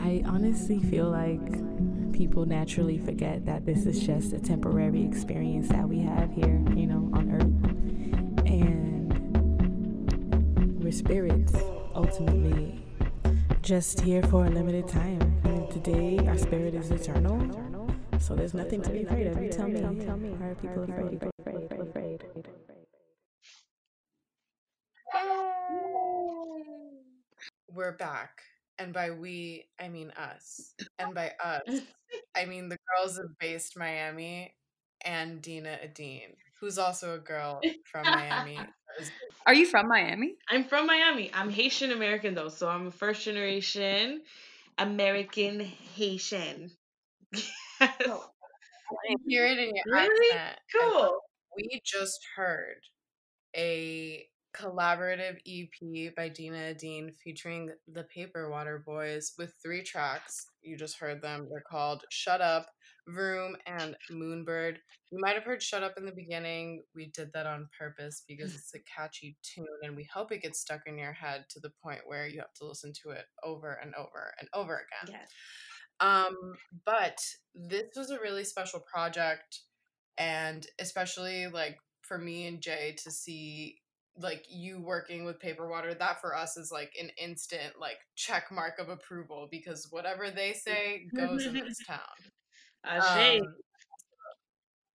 I 0.00 0.22
honestly 0.26 0.80
feel 0.80 1.10
like 1.10 2.12
people 2.14 2.46
naturally 2.46 2.96
forget 2.96 3.44
that 3.44 3.66
this 3.66 3.84
is 3.84 4.00
just 4.00 4.32
a 4.32 4.40
temporary 4.40 5.04
experience 5.04 5.68
that 5.68 5.86
we 5.86 5.98
have 6.00 6.32
here, 6.32 6.64
you 6.74 6.86
know, 6.86 7.10
on 7.12 7.30
Earth. 7.30 8.46
And 8.46 9.12
we're 10.82 10.90
spirits, 10.90 11.52
ultimately, 11.94 12.82
just 13.60 14.00
here 14.00 14.22
for 14.22 14.46
a 14.46 14.50
limited 14.50 14.88
time. 14.88 15.20
And 15.44 15.70
today, 15.70 16.18
our 16.26 16.38
spirit 16.38 16.74
is 16.74 16.90
eternal. 16.90 17.38
So 18.18 18.34
there's 18.34 18.54
nothing 18.54 18.80
to 18.82 18.90
be 18.90 19.02
afraid 19.02 19.26
of. 19.26 19.42
You 19.42 19.50
tell 19.50 19.68
me. 19.68 19.80
Why 19.82 20.46
are 20.46 20.54
people 20.54 20.84
afraid? 20.84 21.22
Afraid. 21.40 21.72
afraid? 21.78 22.24
We're 27.72 27.92
back. 27.92 28.42
And 28.80 28.92
by 28.94 29.10
we, 29.10 29.66
I 29.78 29.88
mean 29.88 30.10
us. 30.12 30.74
And 30.98 31.14
by 31.14 31.32
us, 31.42 31.62
I 32.36 32.46
mean 32.46 32.68
the 32.68 32.78
girls 32.96 33.18
of 33.18 33.38
Based 33.38 33.76
Miami 33.78 34.54
and 35.04 35.42
Dina 35.42 35.78
Ayada, 35.84 36.34
who's 36.60 36.78
also 36.78 37.14
a 37.14 37.18
girl 37.18 37.60
from 37.84 38.04
Miami. 38.04 38.58
Are 39.46 39.54
you 39.54 39.66
from 39.66 39.88
Miami? 39.88 40.34
I'm 40.48 40.64
from 40.64 40.86
Miami. 40.86 41.30
I'm 41.32 41.50
Haitian 41.50 41.92
American 41.92 42.34
though, 42.34 42.48
so 42.48 42.68
I'm 42.68 42.88
a 42.88 42.90
first 42.90 43.22
generation 43.24 44.22
American 44.78 45.60
Haitian. 45.60 46.70
I 47.80 47.88
hear 49.26 49.46
it 49.46 49.58
in 49.58 49.74
your 49.76 49.84
Really? 49.94 50.36
accent. 50.36 50.58
and 50.74 50.92
cool. 50.92 51.20
We 51.56 51.80
just 51.84 52.20
heard 52.36 52.80
a 53.56 54.26
collaborative 54.56 55.38
EP 55.46 56.14
by 56.14 56.28
Dina 56.28 56.74
Dean 56.74 57.12
featuring 57.12 57.70
the 57.86 58.04
Paper 58.04 58.50
Water 58.50 58.82
Boys 58.84 59.32
with 59.38 59.54
three 59.62 59.82
tracks. 59.82 60.46
You 60.62 60.76
just 60.76 60.98
heard 60.98 61.22
them. 61.22 61.48
They're 61.50 61.62
called 61.68 62.04
Shut 62.10 62.40
Up, 62.40 62.66
Vroom, 63.08 63.56
and 63.66 63.96
Moonbird. 64.10 64.76
You 65.10 65.18
might 65.20 65.34
have 65.34 65.44
heard 65.44 65.62
Shut 65.62 65.82
Up 65.82 65.94
in 65.96 66.04
the 66.04 66.12
beginning. 66.12 66.82
We 66.94 67.10
did 67.14 67.32
that 67.34 67.46
on 67.46 67.68
purpose 67.78 68.22
because 68.26 68.54
it's 68.54 68.74
a 68.74 68.78
catchy 68.80 69.36
tune 69.42 69.66
and 69.82 69.96
we 69.96 70.08
hope 70.12 70.32
it 70.32 70.42
gets 70.42 70.60
stuck 70.60 70.82
in 70.86 70.98
your 70.98 71.12
head 71.12 71.44
to 71.50 71.60
the 71.60 71.72
point 71.82 72.00
where 72.06 72.26
you 72.26 72.40
have 72.40 72.54
to 72.54 72.66
listen 72.66 72.92
to 73.02 73.10
it 73.10 73.24
over 73.44 73.78
and 73.82 73.94
over 73.94 74.32
and 74.38 74.48
over 74.54 74.74
again. 74.74 75.16
Yes. 75.20 75.28
Um, 76.00 76.34
but 76.86 77.18
this 77.54 77.88
was 77.96 78.10
a 78.10 78.20
really 78.20 78.44
special 78.44 78.80
project, 78.80 79.60
and 80.16 80.66
especially 80.78 81.46
like 81.46 81.76
for 82.02 82.18
me 82.18 82.46
and 82.46 82.60
Jay 82.60 82.96
to 83.04 83.10
see 83.10 83.76
like 84.20 84.46
you 84.48 84.80
working 84.80 85.24
with 85.24 85.40
paper 85.40 85.68
water 85.68 85.94
that 85.94 86.20
for 86.20 86.36
us 86.36 86.56
is 86.56 86.70
like 86.72 86.94
an 87.00 87.10
instant 87.18 87.78
like 87.80 87.98
check 88.16 88.50
mark 88.52 88.78
of 88.78 88.88
approval 88.88 89.48
because 89.50 89.88
whatever 89.90 90.30
they 90.30 90.52
say 90.52 91.10
goes 91.14 91.46
in 91.46 91.58
this 91.58 91.80
town. 91.86 92.00
Um, 92.84 93.56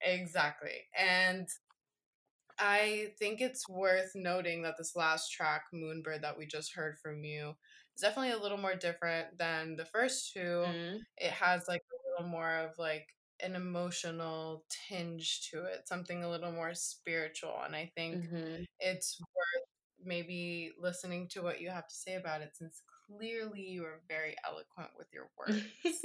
exactly 0.01 0.85
and 0.97 1.47
i 2.59 3.13
think 3.19 3.41
it's 3.41 3.67
worth 3.67 4.11
noting 4.15 4.61
that 4.61 4.75
this 4.77 4.95
last 4.95 5.29
track 5.31 5.65
moonbird 5.73 6.21
that 6.21 6.37
we 6.37 6.45
just 6.45 6.73
heard 6.73 6.97
from 6.99 7.23
you 7.23 7.49
is 7.95 8.01
definitely 8.01 8.31
a 8.31 8.37
little 8.41 8.57
more 8.57 8.75
different 8.75 9.37
than 9.37 9.75
the 9.75 9.85
first 9.85 10.31
two 10.33 10.65
Mhm. 10.65 11.05
it 11.17 11.31
has 11.31 11.67
like 11.67 11.81
a 11.81 12.09
little 12.21 12.29
more 12.31 12.55
of 12.55 12.77
like 12.77 13.07
an 13.43 13.55
emotional 13.55 14.65
tinge 14.69 15.49
to 15.49 15.63
it 15.65 15.87
something 15.87 16.23
a 16.23 16.29
little 16.29 16.51
more 16.51 16.73
spiritual 16.73 17.55
and 17.65 17.75
i 17.75 17.91
think 17.95 18.23
Mhm. 18.25 18.65
it's 18.79 19.19
worth 19.19 19.67
maybe 20.03 20.71
listening 20.79 21.27
to 21.29 21.41
what 21.41 21.61
you 21.61 21.69
have 21.69 21.87
to 21.87 21.95
say 21.95 22.15
about 22.15 22.41
it 22.41 22.55
since 22.55 22.81
clearly 23.07 23.61
you 23.61 23.83
are 23.85 24.01
very 24.07 24.35
eloquent 24.47 24.89
with 24.97 25.07
your 25.13 25.29
words 25.37 26.01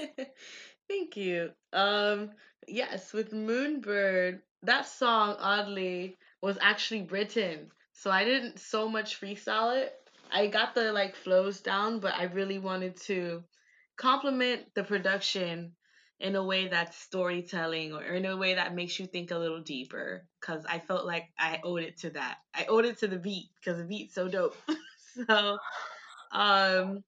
Thank 0.88 1.16
you. 1.16 1.52
Um, 1.72 2.30
yes, 2.66 3.12
with 3.12 3.32
Moonbird, 3.32 4.40
that 4.62 4.86
song 4.86 5.36
oddly 5.38 6.18
was 6.42 6.58
actually 6.60 7.02
written. 7.02 7.70
So 7.92 8.10
I 8.10 8.24
didn't 8.24 8.58
so 8.58 8.88
much 8.88 9.20
freestyle 9.20 9.76
it. 9.80 9.92
I 10.32 10.46
got 10.48 10.74
the 10.74 10.92
like 10.92 11.14
flows 11.16 11.60
down, 11.60 12.00
but 12.00 12.14
I 12.14 12.24
really 12.24 12.58
wanted 12.58 12.96
to 13.02 13.42
complement 13.96 14.62
the 14.74 14.84
production 14.84 15.72
in 16.20 16.36
a 16.36 16.44
way 16.44 16.68
that's 16.68 16.96
storytelling 16.98 17.92
or 17.94 18.02
in 18.02 18.26
a 18.26 18.36
way 18.36 18.54
that 18.54 18.74
makes 18.74 18.98
you 18.98 19.06
think 19.06 19.30
a 19.30 19.38
little 19.38 19.60
deeper 19.62 20.26
because 20.40 20.64
I 20.66 20.78
felt 20.78 21.06
like 21.06 21.30
I 21.38 21.60
owed 21.64 21.82
it 21.82 21.98
to 22.00 22.10
that. 22.10 22.38
I 22.54 22.66
owed 22.66 22.84
it 22.84 22.98
to 22.98 23.08
the 23.08 23.18
beat 23.18 23.48
because 23.56 23.78
the 23.78 23.84
beat's 23.86 24.14
so 24.14 24.28
dope. 24.28 24.56
so 25.28 25.58
um 26.32 27.02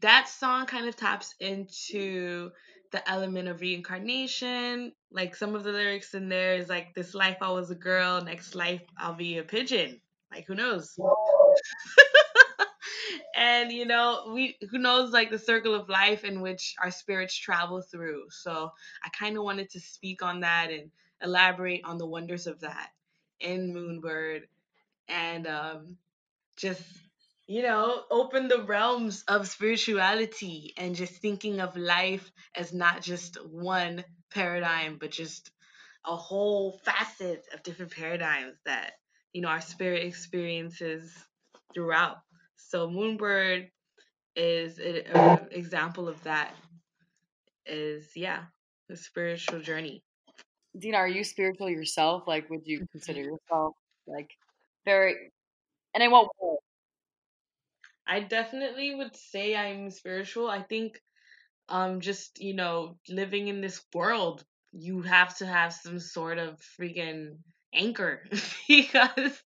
that 0.00 0.28
song 0.28 0.66
kind 0.66 0.86
of 0.86 0.96
taps 0.96 1.34
into 1.40 2.50
the 2.92 3.08
element 3.10 3.48
of 3.48 3.60
reincarnation. 3.60 4.92
Like 5.10 5.34
some 5.34 5.54
of 5.54 5.64
the 5.64 5.72
lyrics 5.72 6.14
in 6.14 6.28
there 6.28 6.54
is 6.56 6.68
like, 6.68 6.94
"This 6.94 7.14
life 7.14 7.38
I 7.40 7.50
was 7.50 7.70
a 7.70 7.74
girl, 7.74 8.20
next 8.22 8.54
life 8.54 8.82
I'll 8.98 9.14
be 9.14 9.38
a 9.38 9.42
pigeon." 9.42 10.00
Like 10.30 10.46
who 10.46 10.54
knows? 10.54 10.94
and 13.36 13.70
you 13.70 13.84
know, 13.84 14.32
we 14.34 14.56
who 14.70 14.78
knows 14.78 15.12
like 15.12 15.30
the 15.30 15.38
circle 15.38 15.74
of 15.74 15.88
life 15.88 16.24
in 16.24 16.40
which 16.40 16.74
our 16.82 16.90
spirits 16.90 17.36
travel 17.36 17.82
through. 17.82 18.24
So 18.30 18.72
I 19.04 19.08
kind 19.10 19.36
of 19.36 19.44
wanted 19.44 19.70
to 19.70 19.80
speak 19.80 20.22
on 20.22 20.40
that 20.40 20.70
and 20.70 20.90
elaborate 21.22 21.82
on 21.84 21.98
the 21.98 22.06
wonders 22.06 22.46
of 22.46 22.60
that 22.60 22.88
in 23.40 23.74
Moonbird 23.74 24.42
and 25.08 25.46
um 25.46 25.96
just 26.56 26.82
you 27.48 27.62
know, 27.62 28.02
open 28.10 28.48
the 28.48 28.62
realms 28.62 29.22
of 29.28 29.46
spirituality 29.48 30.72
and 30.76 30.96
just 30.96 31.14
thinking 31.22 31.60
of 31.60 31.76
life 31.76 32.32
as 32.56 32.72
not 32.72 33.02
just 33.02 33.36
one 33.44 34.04
paradigm, 34.32 34.98
but 34.98 35.12
just 35.12 35.52
a 36.04 36.16
whole 36.16 36.80
facet 36.84 37.44
of 37.54 37.62
different 37.62 37.92
paradigms 37.92 38.56
that, 38.64 38.94
you 39.32 39.42
know, 39.42 39.48
our 39.48 39.60
spirit 39.60 40.04
experiences 40.04 41.12
throughout. 41.72 42.18
So 42.56 42.88
Moonbird 42.88 43.70
is 44.36 44.78
an 44.78 45.48
example 45.52 46.08
of 46.08 46.22
that 46.24 46.54
is, 47.66 48.10
yeah, 48.14 48.44
the 48.88 48.96
spiritual 48.96 49.60
journey. 49.60 50.02
Dina, 50.78 50.98
are 50.98 51.08
you 51.08 51.24
spiritual 51.24 51.70
yourself? 51.70 52.26
Like, 52.28 52.50
would 52.50 52.66
you 52.66 52.86
consider 52.92 53.20
yourself 53.22 53.74
like 54.06 54.30
very, 54.84 55.32
and 55.94 56.02
I 56.04 56.08
way? 56.08 56.56
I 58.06 58.20
definitely 58.20 58.94
would 58.94 59.14
say 59.16 59.54
I'm 59.54 59.90
spiritual. 59.90 60.48
I 60.48 60.62
think 60.62 61.00
um 61.68 62.00
just, 62.00 62.40
you 62.40 62.54
know, 62.54 62.98
living 63.08 63.48
in 63.48 63.60
this 63.60 63.82
world, 63.94 64.44
you 64.72 65.02
have 65.02 65.36
to 65.38 65.46
have 65.46 65.72
some 65.74 66.00
sort 66.00 66.38
of 66.38 66.60
freaking 66.78 67.38
anchor 67.74 68.24
because 68.68 69.42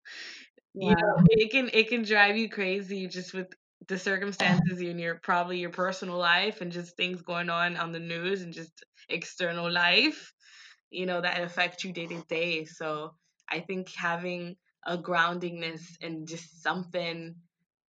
you 0.80 0.94
know, 0.94 1.24
it 1.30 1.50
can 1.50 1.70
it 1.72 1.88
can 1.88 2.02
drive 2.04 2.36
you 2.36 2.48
crazy 2.50 3.06
just 3.08 3.34
with 3.34 3.48
the 3.88 3.98
circumstances 3.98 4.80
in 4.80 4.98
your 4.98 5.16
probably 5.22 5.58
your 5.58 5.70
personal 5.70 6.18
life 6.18 6.60
and 6.60 6.72
just 6.72 6.96
things 6.96 7.22
going 7.22 7.50
on 7.50 7.76
on 7.76 7.92
the 7.92 8.00
news 8.00 8.42
and 8.42 8.52
just 8.54 8.84
external 9.08 9.70
life, 9.70 10.32
you 10.90 11.06
know, 11.06 11.20
that 11.20 11.42
affect 11.42 11.84
you 11.84 11.92
day 11.92 12.06
to 12.06 12.22
day. 12.28 12.64
So 12.64 13.14
I 13.50 13.60
think 13.60 13.92
having 13.94 14.56
a 14.86 14.98
groundingness 14.98 15.82
and 16.02 16.28
just 16.28 16.62
something 16.62 17.36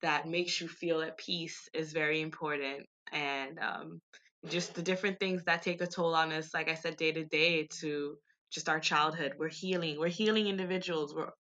that 0.01 0.27
makes 0.27 0.61
you 0.61 0.67
feel 0.67 1.01
at 1.01 1.17
peace 1.17 1.69
is 1.73 1.93
very 1.93 2.21
important. 2.21 2.85
And 3.11 3.59
um, 3.59 4.01
just 4.47 4.75
the 4.75 4.83
different 4.83 5.19
things 5.19 5.43
that 5.45 5.63
take 5.63 5.81
a 5.81 5.87
toll 5.87 6.15
on 6.15 6.31
us, 6.31 6.53
like 6.53 6.69
I 6.69 6.75
said, 6.75 6.97
day 6.97 7.11
to 7.11 7.25
day 7.25 7.67
to 7.81 8.17
just 8.51 8.69
our 8.69 8.79
childhood. 8.79 9.33
We're 9.37 9.49
healing. 9.49 9.99
We're 9.99 10.07
healing 10.09 10.47
individuals. 10.47 11.15
We're 11.15 11.31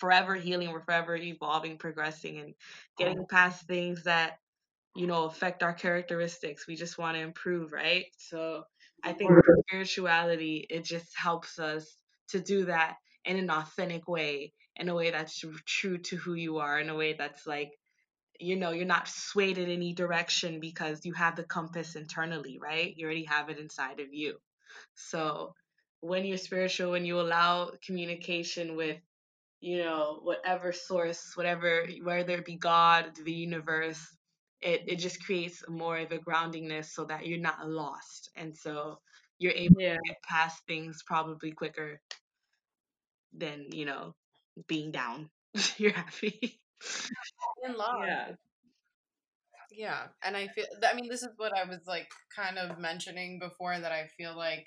forever 0.00 0.34
healing. 0.34 0.72
We're 0.72 0.82
forever 0.82 1.16
evolving, 1.16 1.78
progressing, 1.78 2.38
and 2.38 2.54
getting 2.98 3.26
past 3.30 3.66
things 3.66 4.04
that 4.04 4.38
you 4.96 5.06
know 5.06 5.26
affect 5.26 5.62
our 5.62 5.74
characteristics. 5.74 6.66
We 6.66 6.76
just 6.76 6.98
want 6.98 7.16
to 7.16 7.22
improve, 7.22 7.72
right? 7.72 8.06
So 8.18 8.64
I 9.04 9.12
think 9.12 9.32
spirituality, 9.68 10.66
it 10.68 10.84
just 10.84 11.16
helps 11.16 11.58
us 11.58 11.96
to 12.30 12.40
do 12.40 12.66
that 12.66 12.96
in 13.24 13.36
an 13.36 13.50
authentic 13.50 14.08
way, 14.08 14.52
in 14.76 14.88
a 14.88 14.94
way 14.94 15.10
that's 15.10 15.44
true 15.66 15.98
to 15.98 16.16
who 16.16 16.34
you 16.34 16.58
are, 16.58 16.80
in 16.80 16.90
a 16.90 16.96
way 16.96 17.14
that's 17.14 17.46
like 17.46 17.72
you 18.40 18.56
know 18.56 18.70
you're 18.72 18.86
not 18.86 19.08
swayed 19.08 19.58
in 19.58 19.70
any 19.70 19.92
direction 19.92 20.60
because 20.60 21.04
you 21.04 21.12
have 21.12 21.36
the 21.36 21.44
compass 21.44 21.94
internally 21.94 22.58
right 22.60 22.94
you 22.96 23.04
already 23.04 23.24
have 23.24 23.50
it 23.50 23.58
inside 23.58 24.00
of 24.00 24.12
you 24.12 24.36
so 24.94 25.54
when 26.00 26.24
you're 26.24 26.38
spiritual 26.38 26.90
when 26.90 27.04
you 27.04 27.20
allow 27.20 27.70
communication 27.86 28.76
with 28.76 28.98
you 29.60 29.78
know 29.78 30.20
whatever 30.22 30.72
source 30.72 31.32
whatever 31.36 31.86
whether 32.02 32.34
it 32.36 32.44
be 32.44 32.56
god 32.56 33.14
the 33.24 33.32
universe 33.32 34.00
it, 34.60 34.82
it 34.88 34.96
just 34.96 35.24
creates 35.24 35.62
more 35.68 35.98
of 35.98 36.12
a 36.12 36.18
groundingness 36.18 36.86
so 36.86 37.04
that 37.04 37.26
you're 37.26 37.38
not 37.40 37.68
lost 37.68 38.30
and 38.36 38.56
so 38.56 38.98
you're 39.38 39.52
able 39.52 39.76
Yeah. 39.78 39.96
to 39.96 39.98
get 40.08 40.16
past 40.28 40.62
things 40.66 41.02
probably 41.06 41.52
quicker 41.52 42.00
than 43.32 43.66
you 43.72 43.84
know 43.84 44.14
being 44.66 44.90
down 44.90 45.30
you're 45.78 45.92
happy 45.92 46.60
In 47.64 47.74
love. 47.76 48.10
yeah 48.10 48.34
Yeah, 49.72 50.08
and 50.22 50.36
I 50.36 50.48
feel. 50.48 50.66
I 50.84 50.94
mean, 50.94 51.08
this 51.08 51.22
is 51.22 51.30
what 51.36 51.56
I 51.56 51.64
was 51.64 51.80
like 51.86 52.08
kind 52.34 52.58
of 52.58 52.78
mentioning 52.78 53.38
before 53.38 53.78
that 53.78 53.92
I 53.92 54.08
feel 54.16 54.36
like 54.36 54.66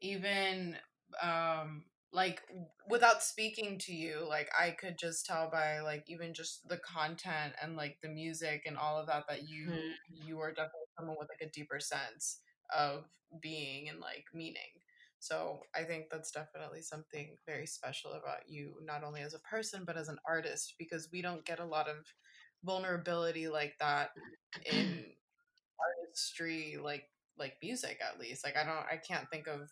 even 0.00 0.76
um 1.22 1.84
like 2.14 2.42
without 2.88 3.22
speaking 3.22 3.78
to 3.80 3.94
you, 3.94 4.26
like 4.28 4.50
I 4.58 4.72
could 4.72 4.98
just 4.98 5.26
tell 5.26 5.50
by 5.50 5.80
like 5.80 6.04
even 6.08 6.34
just 6.34 6.68
the 6.68 6.78
content 6.78 7.54
and 7.62 7.76
like 7.76 7.98
the 8.02 8.08
music 8.10 8.64
and 8.66 8.78
all 8.78 8.98
of 9.00 9.08
that 9.08 9.24
that 9.28 9.48
you 9.48 9.70
Mhm. 9.72 9.98
you 10.08 10.40
are 10.40 10.50
definitely 10.52 10.88
someone 10.98 11.16
with 11.18 11.28
like 11.30 11.48
a 11.48 11.52
deeper 11.52 11.80
sense 11.80 12.40
of 12.76 13.06
being 13.42 13.88
and 13.90 14.00
like 14.00 14.26
meaning. 14.34 14.80
So 15.18 15.62
I 15.74 15.84
think 15.84 16.06
that's 16.10 16.30
definitely 16.30 16.82
something 16.82 17.36
very 17.46 17.66
special 17.66 18.12
about 18.12 18.48
you, 18.48 18.76
not 18.84 19.04
only 19.04 19.22
as 19.22 19.34
a 19.34 19.40
person 19.40 19.84
but 19.86 19.96
as 19.96 20.08
an 20.08 20.18
artist, 20.26 20.74
because 20.78 21.10
we 21.12 21.22
don't 21.22 21.44
get 21.46 21.60
a 21.60 21.66
lot 21.66 21.88
of 21.88 22.06
vulnerability 22.64 23.48
like 23.48 23.74
that 23.80 24.10
in 24.64 25.14
artistry 25.80 26.76
like 26.82 27.04
like 27.38 27.54
music 27.62 27.98
at 28.02 28.18
least 28.20 28.44
like 28.44 28.56
i 28.56 28.64
don't 28.64 28.86
i 28.90 28.96
can't 28.96 29.28
think 29.30 29.46
of 29.48 29.70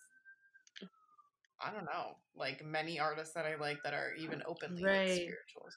i 1.65 1.71
don't 1.73 1.85
know 1.85 2.17
like 2.37 2.65
many 2.65 2.99
artists 2.99 3.35
that 3.35 3.47
i 3.47 3.55
like 3.57 3.83
that 3.83 3.95
are 3.95 4.13
even 4.19 4.43
openly 4.47 4.83
like 4.85 5.09
spiritual 5.09 5.69
So 5.71 5.77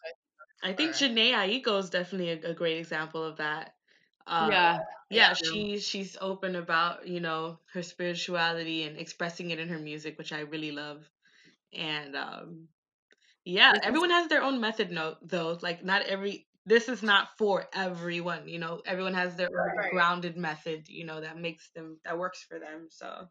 I 0.64 0.70
I 0.70 0.74
think 0.74 0.96
Sure. 0.96 1.10
Jhené 1.10 1.32
Aiko 1.34 1.80
is 1.80 1.90
definitely 1.90 2.32
a, 2.32 2.52
a 2.52 2.54
great 2.54 2.78
example 2.78 3.24
of 3.24 3.38
that. 3.38 3.76
Uh, 4.28 4.50
yeah. 4.50 4.80
yeah, 5.10 5.34
she 5.34 5.80
she's 5.80 6.18
open 6.22 6.56
about 6.56 7.08
you 7.08 7.20
know 7.20 7.60
her 7.74 7.84
spirituality 7.84 8.84
and 8.84 8.98
expressing 8.98 9.52
it 9.52 9.60
in 9.60 9.70
her 9.70 9.80
music, 9.80 10.18
which 10.18 10.34
I 10.34 10.42
really 10.42 10.72
love. 10.72 11.10
And 11.74 12.16
um, 12.16 12.68
yeah, 13.46 13.72
This 13.74 13.82
is- 13.82 13.88
everyone 13.88 14.10
has 14.12 14.28
their 14.28 14.44
own 14.44 14.60
method, 14.60 14.92
note 14.92 15.18
though. 15.22 15.58
Like 15.62 15.84
not 15.84 16.04
every 16.04 16.48
this 16.66 16.90
is 16.90 17.04
not 17.04 17.38
for 17.38 17.68
everyone. 17.74 18.48
You 18.48 18.60
know, 18.60 18.82
everyone 18.86 19.14
has 19.16 19.36
their 19.36 19.50
own 19.58 19.86
grounded 19.90 20.38
method. 20.38 20.90
You 20.90 21.06
know 21.06 21.22
that 21.22 21.38
makes 21.38 21.70
them 21.72 22.00
that 22.06 22.18
works 22.18 22.44
for 22.44 22.60
them. 22.60 22.88
So 22.90 23.30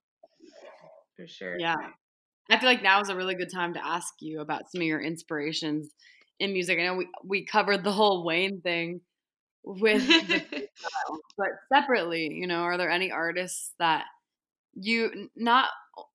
for 1.16 1.26
sure. 1.26 1.56
Yeah. 1.58 1.76
I 2.50 2.58
feel 2.58 2.68
like 2.68 2.82
now 2.82 3.00
is 3.00 3.08
a 3.08 3.16
really 3.16 3.34
good 3.34 3.50
time 3.52 3.74
to 3.74 3.84
ask 3.86 4.14
you 4.20 4.40
about 4.40 4.70
some 4.70 4.80
of 4.82 4.86
your 4.86 5.00
inspirations 5.00 5.90
in 6.38 6.52
music. 6.52 6.78
I 6.78 6.84
know 6.84 6.94
we, 6.96 7.08
we 7.24 7.46
covered 7.46 7.84
the 7.84 7.92
whole 7.92 8.24
Wayne 8.24 8.60
thing 8.60 9.00
with 9.64 10.04
the 10.20 10.42
but 11.36 11.48
separately, 11.72 12.28
you 12.32 12.46
know, 12.46 12.62
are 12.62 12.78
there 12.78 12.90
any 12.90 13.10
artists 13.10 13.74
that 13.78 14.06
you 14.74 15.30
not 15.36 15.70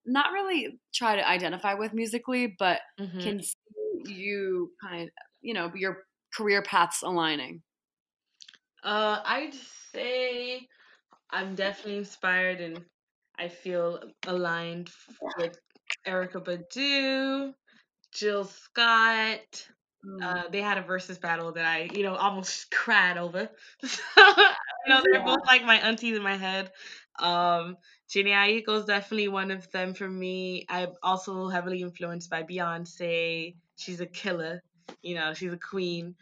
not 0.05 0.33
really 0.33 0.79
try 0.93 1.15
to 1.15 1.27
identify 1.27 1.73
with 1.75 1.93
musically, 1.93 2.55
but 2.59 2.81
Mhm. 2.97 3.19
can 3.21 3.41
see 3.41 3.55
you 4.05 4.73
kind 4.81 5.03
of, 5.03 5.09
you 5.41 5.53
know, 5.53 5.71
your 5.75 6.05
career 6.35 6.61
paths 6.63 7.01
aligning? 7.03 7.63
Uh, 8.83 9.21
I'd 9.25 9.53
say 9.53 10.67
I'm 11.31 11.55
definitely 11.55 11.97
inspired 11.97 12.61
and 12.61 12.85
I 13.37 13.49
feel 13.49 14.13
aligned 14.25 14.91
with 15.35 15.59
Erykah 16.07 16.43
Badu, 16.43 17.53
Jill 18.13 18.45
Scott. 18.45 19.67
Mm. 20.05 20.23
Uh, 20.23 20.43
they 20.49 20.61
had 20.61 20.77
a 20.77 20.81
versus 20.81 21.17
battle 21.17 21.51
that 21.53 21.65
I, 21.65 21.89
you 21.93 22.03
know, 22.03 22.15
almost 22.15 22.71
cried 22.71 23.17
over. 23.17 23.49
you 23.83 23.89
know, 24.87 25.03
they're 25.11 25.23
both 25.23 25.45
like 25.45 25.65
my 25.65 25.75
aunties 25.75 26.15
in 26.15 26.23
my 26.23 26.37
head. 26.37 26.71
Um, 27.19 27.77
Jhené 28.09 28.31
Aiko 28.31 28.79
is 28.79 28.85
definitely 28.85 29.27
one 29.27 29.51
of 29.51 29.69
them 29.71 29.93
for 29.93 30.09
me. 30.09 30.65
I'm 30.69 30.93
also 31.03 31.49
heavily 31.49 31.81
influenced 31.81 32.29
by 32.29 32.43
Beyonce. 32.43 33.55
She's 33.75 33.99
a 33.99 34.05
killer. 34.05 34.63
You 35.01 35.15
know, 35.15 35.33
she's 35.33 35.53
a 35.53 35.57
queen. 35.57 36.15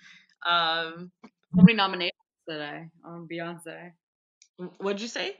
Um, 0.46 1.12
So 1.24 1.62
many 1.62 1.76
nominations 1.76 2.14
today 2.50 2.90
on 3.06 3.28
Beyonce. 3.32 3.92
what'd 4.80 5.02
you 5.02 5.08
say? 5.08 5.38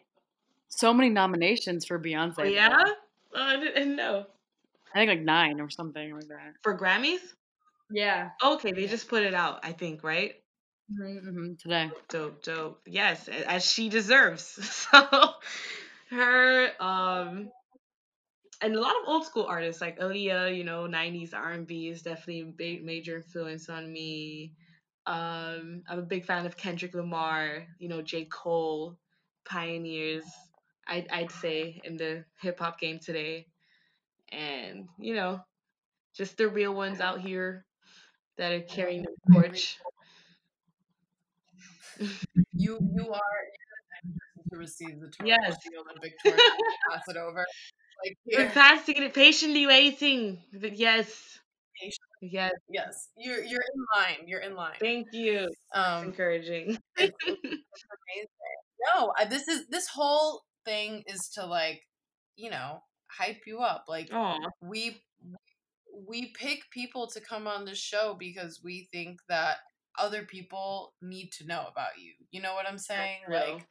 So 0.70 0.94
many 0.94 1.10
nominations 1.10 1.86
for 1.86 2.00
Beyonce. 2.00 2.36
Oh, 2.40 2.44
today. 2.44 2.92
Oh, 3.38 3.42
I 3.42 3.58
didn't 3.58 3.96
know. 3.96 4.26
I 4.94 5.00
think 5.00 5.10
like 5.10 5.22
nine 5.22 5.62
or 5.62 5.70
something 5.70 6.14
like 6.14 6.28
that. 6.30 6.54
For 6.64 6.78
Grammys? 6.78 7.22
Yeah. 7.92 8.32
Okay, 8.44 8.72
they 8.72 8.88
just 8.88 9.08
put 9.08 9.24
it 9.24 9.34
out, 9.34 9.60
I 9.64 9.72
think, 9.74 10.04
right? 10.04 10.36
hmm 10.90 11.54
today. 11.62 11.92
Dope, 12.10 12.44
dope. 12.44 12.82
Yes, 12.86 13.28
as 13.28 13.66
she 13.66 13.90
deserves. 13.90 14.46
So 14.92 15.34
her 16.12 16.70
um 16.80 17.50
and 18.62 18.76
a 18.76 18.80
lot 18.82 18.96
of 18.96 19.08
old 19.08 19.26
school 19.26 19.46
artists 19.46 19.82
like 19.82 20.00
Aaliyah, 20.00 20.56
you 20.56 20.64
know, 20.64 20.88
90s 20.88 21.34
R&B 21.34 21.90
is 21.90 22.02
definitely 22.02 22.42
a 22.42 22.46
big 22.46 22.84
major 22.84 23.18
influence 23.18 23.70
on 23.70 23.92
me. 23.92 24.54
Um 25.06 25.84
I'm 25.88 26.00
a 26.00 26.04
big 26.04 26.26
fan 26.26 26.46
of 26.46 26.58
Kendrick 26.58 26.96
Lamar, 26.96 27.68
you 27.80 27.88
know, 27.90 28.02
J. 28.02 28.26
Cole, 28.26 28.98
pioneers. 29.46 30.26
I'd 30.88 31.08
I'd 31.12 31.32
say 31.32 31.82
in 31.84 31.98
the 31.98 32.26
hip 32.42 32.60
hop 32.60 32.80
game 32.80 33.00
today. 33.00 33.48
And, 34.32 34.88
you 35.00 35.16
know, 35.16 35.40
just 36.16 36.38
the 36.38 36.48
real 36.50 36.74
ones 36.74 37.00
out 37.00 37.22
here 37.22 37.66
that 38.38 38.52
are 38.52 38.62
carrying 38.62 39.04
the 39.04 39.16
torch. 39.34 39.78
you 42.00 42.08
you 42.54 43.04
are 43.14 43.40
you're 43.54 43.72
the 43.74 43.84
next 43.94 44.20
person 44.36 44.50
to 44.52 44.58
receive 44.58 45.00
the 45.02 45.08
torch 45.10 45.28
Yes. 45.28 45.58
the 45.66 45.78
olympic 45.80 46.14
torch 46.24 46.40
pass 46.92 47.02
it 47.08 47.18
over 47.18 47.46
like 48.06 48.18
We're 48.32 48.50
passing 48.52 48.98
it, 48.98 49.14
patiently 49.16 49.66
waiting. 49.66 50.40
But 50.54 50.78
yes, 50.78 51.40
Patient- 51.82 52.00
yes, 52.22 52.52
yes 52.70 53.10
you're 53.18 53.44
you're 53.44 53.62
in 53.74 53.86
line 53.96 54.28
you're 54.28 54.42
in 54.42 54.56
line 54.56 54.76
thank 54.80 55.08
you. 55.14 55.48
um 55.74 56.06
Encouraging. 56.06 56.78
it's, 56.98 57.16
it's 57.28 57.86
amazing. 57.98 58.58
No, 58.94 59.14
I, 59.18 59.26
this 59.26 59.48
is 59.48 59.68
this 59.70 59.88
whole 59.88 60.44
thing 60.68 61.04
is 61.08 61.30
to 61.36 61.46
like, 61.46 61.82
you 62.36 62.52
know, 62.52 62.82
hype 63.08 63.42
you 63.48 63.60
up. 63.60 63.86
Like 63.88 64.12
Oh, 64.12 64.38
we 64.62 65.02
we 66.08 66.34
pick 66.40 66.70
people 66.72 67.08
to 67.08 67.22
come 67.22 67.48
on 67.48 67.66
the 67.66 67.76
show 67.76 68.16
because 68.20 68.62
we 68.64 68.88
think 68.92 69.20
that 69.30 69.58
other 70.00 70.24
people 70.24 70.94
need 71.02 71.32
to 71.34 71.46
know 71.48 71.66
about 71.72 72.00
you. 72.00 72.14
You 72.32 72.42
know 72.42 72.54
what 72.56 72.68
I'm 72.68 72.80
saying? 72.80 73.20
Like 73.32 73.66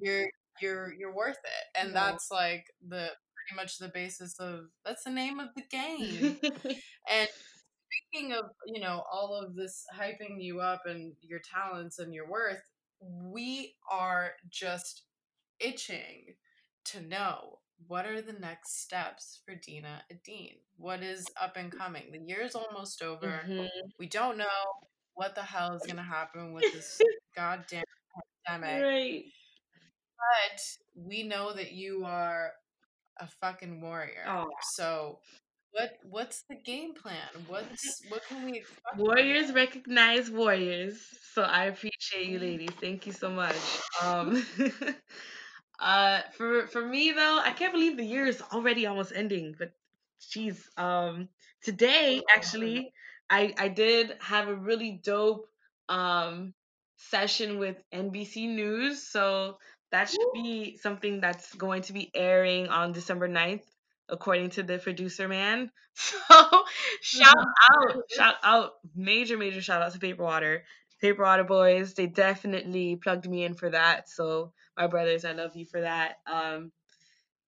you're 0.00 0.26
you're 0.60 0.92
you're 0.94 1.14
worth 1.14 1.38
it, 1.44 1.78
and 1.80 1.94
Yeah. 1.94 1.94
that's 1.94 2.30
like 2.30 2.66
the 2.86 3.10
pretty 3.36 3.56
much 3.56 3.78
the 3.78 3.88
basis 3.88 4.38
of 4.40 4.66
that's 4.84 5.04
the 5.04 5.10
name 5.10 5.40
of 5.40 5.48
the 5.56 5.62
game. 5.70 6.38
And 7.10 7.28
speaking 8.12 8.32
of, 8.32 8.46
you 8.66 8.80
know, 8.80 9.04
all 9.12 9.34
of 9.34 9.54
this 9.56 9.84
hyping 9.96 10.42
you 10.42 10.60
up 10.60 10.82
and 10.86 11.14
your 11.22 11.40
talents 11.40 11.98
and 11.98 12.14
your 12.14 12.28
worth, 12.28 12.60
we 13.00 13.74
are 13.90 14.32
just 14.50 15.04
itching 15.62 16.34
to 16.86 17.00
know 17.00 17.58
what 17.86 18.06
are 18.06 18.22
the 18.22 18.32
next 18.34 18.82
steps 18.82 19.40
for 19.44 19.54
Dina 19.54 20.02
Ayada? 20.12 20.58
What 20.76 21.02
is 21.02 21.26
up 21.40 21.56
and 21.56 21.70
coming? 21.70 22.12
The 22.12 22.18
year's 22.18 22.54
almost 22.54 23.02
over. 23.02 23.42
Mhm. 23.46 23.68
We 23.98 24.08
don't 24.08 24.36
know 24.36 24.62
what 25.14 25.34
the 25.34 25.42
hell 25.42 25.74
is 25.74 25.82
gonna 25.86 26.02
happen 26.02 26.52
with 26.52 26.72
this 26.72 27.00
goddamn 27.36 27.84
pandemic. 28.46 28.82
Right. 28.82 29.24
But 30.16 30.60
we 30.94 31.22
know 31.24 31.52
that 31.52 31.72
you 31.72 32.04
are 32.04 32.52
a 33.18 33.26
fucking 33.26 33.80
warrior. 33.80 34.24
Oh. 34.26 34.50
So 34.74 35.18
what 35.72 35.98
what's 36.04 36.42
the 36.48 36.56
game 36.56 36.94
plan? 36.94 37.28
What's 37.46 38.02
what 38.08 38.22
can 38.28 38.44
we 38.44 38.58
expect? 38.58 38.96
Warriors 38.96 39.52
recognize 39.52 40.30
warriors. 40.30 41.00
So 41.32 41.42
I 41.42 41.64
appreciate 41.66 42.26
you 42.28 42.38
ladies. 42.38 42.70
Thank 42.80 43.06
you 43.06 43.12
so 43.12 43.30
much. 43.30 43.56
Um 44.02 44.44
uh 45.82 46.22
for 46.36 46.66
for 46.68 46.86
me 46.86 47.12
though, 47.12 47.40
I 47.44 47.52
can't 47.52 47.72
believe 47.72 47.96
the 47.96 48.04
year 48.06 48.26
is 48.26 48.42
already 48.52 48.86
almost 48.86 49.12
ending, 49.14 49.54
but 49.58 49.72
jeez. 50.20 50.58
Um 50.78 51.28
today 51.62 52.22
actually 52.34 52.92
I 53.30 53.54
I 53.58 53.68
did 53.68 54.16
have 54.20 54.48
a 54.48 54.54
really 54.54 55.00
dope 55.04 55.48
um 55.88 56.54
session 56.96 57.58
with 57.58 57.76
NBC 57.92 58.46
News. 58.46 59.02
So 59.08 59.58
that 59.90 60.08
should 60.08 60.32
be 60.32 60.78
something 60.78 61.20
that's 61.20 61.54
going 61.54 61.82
to 61.82 61.92
be 61.92 62.10
airing 62.14 62.68
on 62.68 62.92
December 62.92 63.28
9th, 63.28 63.64
according 64.08 64.50
to 64.50 64.62
the 64.62 64.78
producer 64.78 65.28
man. 65.28 65.70
So 65.94 66.16
shout 67.02 67.36
out, 67.70 68.02
shout 68.10 68.36
out, 68.42 68.72
major, 68.96 69.36
major 69.36 69.60
shout 69.60 69.82
out 69.82 69.92
to 69.92 69.98
Paper 69.98 70.22
Water. 70.22 70.64
Paper 71.02 71.24
Water 71.24 71.44
Boys, 71.44 71.94
they 71.94 72.06
definitely 72.06 72.96
plugged 72.96 73.28
me 73.28 73.44
in 73.44 73.54
for 73.54 73.70
that. 73.70 74.08
So 74.08 74.52
my 74.76 74.86
brothers, 74.86 75.24
I 75.24 75.32
love 75.32 75.56
you 75.56 75.66
for 75.66 75.82
that. 75.82 76.16
Um 76.32 76.72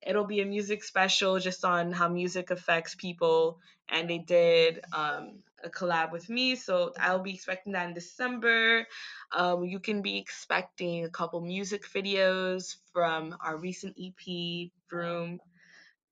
it'll 0.06 0.26
be 0.26 0.40
a 0.42 0.46
music 0.46 0.84
special 0.84 1.38
just 1.38 1.64
on 1.64 1.90
how 1.92 2.08
music 2.08 2.50
affects 2.50 2.94
people 2.94 3.58
and 3.88 4.10
they 4.10 4.18
did 4.18 4.80
um, 4.92 5.38
a 5.64 5.70
collab 5.70 6.12
with 6.12 6.28
me. 6.28 6.56
So 6.56 6.92
i'll 7.00 7.22
be 7.22 7.34
expecting 7.34 7.72
that 7.72 7.88
in 7.88 7.94
december. 7.94 8.86
Um, 9.32 9.64
you 9.64 9.80
can 9.80 10.02
be 10.02 10.18
expecting 10.18 11.04
a 11.04 11.10
couple 11.10 11.40
music 11.40 11.84
videos 11.88 12.76
from 12.92 13.36
our 13.42 13.56
recent 13.56 13.96
ep 13.98 14.70
Vroom 14.90 15.40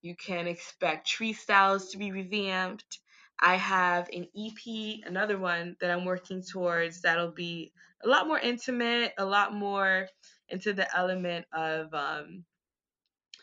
you 0.03 0.17
can 0.17 0.49
expect 0.49 1.07
tree 1.07 1.33
styles 1.33 1.91
to 1.91 1.99
be 1.99 2.11
revamped 2.11 2.99
i 3.43 3.57
have 3.57 4.09
an 4.13 4.27
ep 4.37 5.07
another 5.07 5.39
one 5.39 5.77
that 5.81 5.91
i'm 5.91 6.05
working 6.05 6.43
towards 6.43 7.03
that'll 7.03 7.33
be 7.33 7.73
a 8.05 8.09
lot 8.09 8.27
more 8.27 8.39
intimate 8.39 9.13
a 9.19 9.25
lot 9.25 9.53
more 9.55 10.07
into 10.49 10.73
the 10.73 10.97
element 10.97 11.47
of 11.53 11.93
um, 11.95 12.45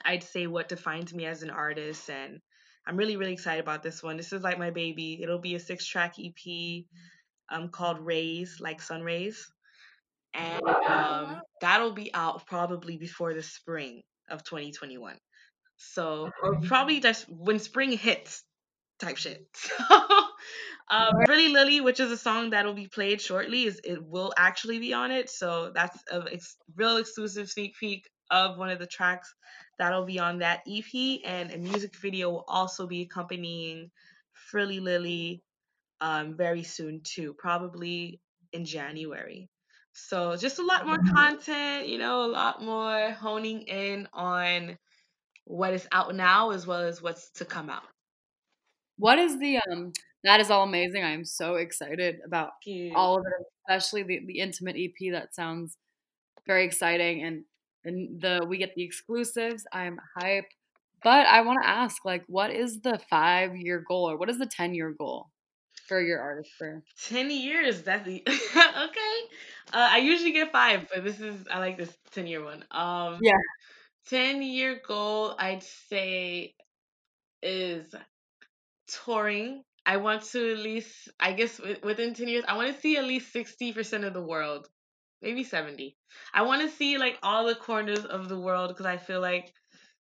I'd 0.05 0.23
say 0.23 0.47
what 0.47 0.69
defines 0.69 1.13
me 1.13 1.25
as 1.25 1.43
an 1.43 1.49
artist 1.49 2.09
and 2.09 2.39
I'm 2.87 2.97
really 2.97 3.17
really 3.17 3.33
excited 3.33 3.61
about 3.61 3.83
this 3.83 4.01
one. 4.01 4.17
This 4.17 4.31
is 4.31 4.43
like 4.43 4.57
my 4.57 4.69
baby. 4.69 5.19
It'll 5.21 5.39
be 5.39 5.55
a 5.55 5.59
six 5.59 5.85
track 5.85 6.15
EP 6.19 6.85
um 7.51 7.69
called 7.69 7.99
Rays, 7.99 8.57
like 8.59 8.81
sun 8.81 9.01
rays. 9.01 9.51
And 10.33 10.61
um 10.67 11.41
that'll 11.61 11.93
be 11.93 12.13
out 12.13 12.45
probably 12.45 12.97
before 12.97 13.33
the 13.33 13.43
spring 13.43 14.01
of 14.29 14.43
2021. 14.43 15.17
So 15.77 16.31
or 16.41 16.59
probably 16.61 16.99
just 16.99 17.27
when 17.29 17.59
spring 17.59 17.91
hits 17.91 18.43
type 18.99 19.17
shit. 19.17 19.47
So 19.79 19.97
um 20.91 21.13
Really 21.27 21.49
Lily, 21.49 21.81
which 21.81 21.99
is 21.99 22.11
a 22.11 22.17
song 22.17 22.49
that'll 22.49 22.73
be 22.73 22.87
played 22.87 23.21
shortly, 23.21 23.65
is 23.65 23.79
it 23.83 24.03
will 24.03 24.33
actually 24.37 24.79
be 24.79 24.93
on 24.93 25.11
it. 25.11 25.29
So 25.29 25.71
that's 25.73 25.97
a 26.11 26.23
ex- 26.31 26.57
real 26.75 26.97
exclusive 26.97 27.49
sneak 27.49 27.75
peek 27.79 28.09
of 28.31 28.57
one 28.57 28.69
of 28.69 28.79
the 28.79 28.87
tracks 28.87 29.33
that'll 29.77 30.05
be 30.05 30.19
on 30.19 30.39
that 30.39 30.61
EP, 30.67 31.21
and 31.25 31.51
a 31.51 31.57
music 31.57 31.95
video 31.95 32.29
will 32.31 32.45
also 32.47 32.87
be 32.87 33.01
accompanying 33.01 33.91
Frilly 34.33 34.79
Lily 34.79 35.43
um, 36.01 36.35
very 36.35 36.63
soon 36.63 37.01
too, 37.03 37.35
probably 37.37 38.19
in 38.53 38.65
January. 38.65 39.49
So 39.93 40.35
just 40.37 40.59
a 40.59 40.65
lot 40.65 40.85
more 40.85 40.99
content, 41.13 41.87
you 41.87 41.97
know, 41.97 42.23
a 42.25 42.31
lot 42.31 42.63
more 42.63 43.11
honing 43.11 43.63
in 43.63 44.07
on 44.13 44.77
what 45.45 45.73
is 45.73 45.87
out 45.91 46.15
now 46.15 46.51
as 46.51 46.65
well 46.65 46.81
as 46.81 47.01
what's 47.01 47.31
to 47.31 47.45
come 47.45 47.69
out. 47.69 47.83
What 48.99 49.19
is 49.19 49.39
the 49.39 49.59
um? 49.71 49.93
That 50.25 50.41
is 50.41 50.51
all 50.51 50.63
amazing. 50.63 51.03
I 51.03 51.11
am 51.11 51.25
so 51.25 51.55
excited 51.55 52.17
about 52.25 52.51
all 52.95 53.17
of 53.17 53.25
it, 53.25 53.47
especially 53.69 54.03
the 54.03 54.21
the 54.27 54.39
intimate 54.39 54.75
EP. 54.77 55.11
That 55.11 55.35
sounds 55.35 55.77
very 56.47 56.65
exciting, 56.65 57.23
and 57.23 57.45
and 57.85 58.21
the 58.21 58.45
we 58.47 58.57
get 58.57 58.75
the 58.75 58.83
exclusives. 58.83 59.65
I'm 59.73 59.99
hype. 60.17 60.45
But 61.03 61.27
I 61.27 61.41
want 61.41 61.59
to 61.63 61.69
ask, 61.69 62.03
like, 62.05 62.25
what 62.27 62.51
is 62.51 62.81
the 62.81 62.99
five 63.09 63.55
year 63.55 63.83
goal 63.87 64.09
or 64.11 64.17
what 64.17 64.29
is 64.29 64.39
the 64.39 64.47
ten 64.47 64.73
year 64.75 64.93
goal 64.97 65.29
for 65.87 66.01
your 66.01 66.19
artist 66.21 66.51
career? 66.59 66.83
10 67.03 67.31
years 67.31 67.81
that's 67.83 68.05
the 68.05 68.23
okay 68.27 69.17
uh, 69.73 69.89
i 69.91 69.97
usually 69.97 70.31
get 70.31 70.51
five 70.51 70.87
but 70.93 71.03
this 71.03 71.19
is 71.19 71.47
i 71.51 71.59
like 71.59 71.77
this 71.77 71.97
10 72.11 72.27
year 72.27 72.43
one 72.43 72.63
um 72.71 73.19
Yeah. 73.21 73.33
10 74.09 74.41
year 74.43 74.81
goal 74.87 75.35
i'd 75.39 75.63
say 75.63 76.55
is 77.41 77.85
touring. 79.05 79.63
I 79.85 79.97
want 79.97 80.23
to 80.33 80.51
at 80.51 80.59
least 80.59 81.09
i 81.19 81.33
guess 81.33 81.59
within 81.83 82.13
10 82.13 82.27
years 82.27 82.43
i 82.47 82.55
want 82.55 82.73
to 82.73 82.79
see 82.79 82.97
at 82.97 83.05
least 83.05 83.33
60% 83.33 84.03
of 84.03 84.13
the 84.13 84.21
world 84.21 84.67
maybe 85.21 85.43
70 85.43 85.97
i 86.33 86.43
want 86.43 86.61
to 86.61 86.69
see 86.75 86.97
like 86.97 87.17
all 87.23 87.47
the 87.47 87.55
corners 87.55 88.05
of 88.05 88.29
the 88.29 88.39
world 88.39 88.69
because 88.69 88.85
i 88.85 88.97
feel 88.97 89.21
like 89.21 89.51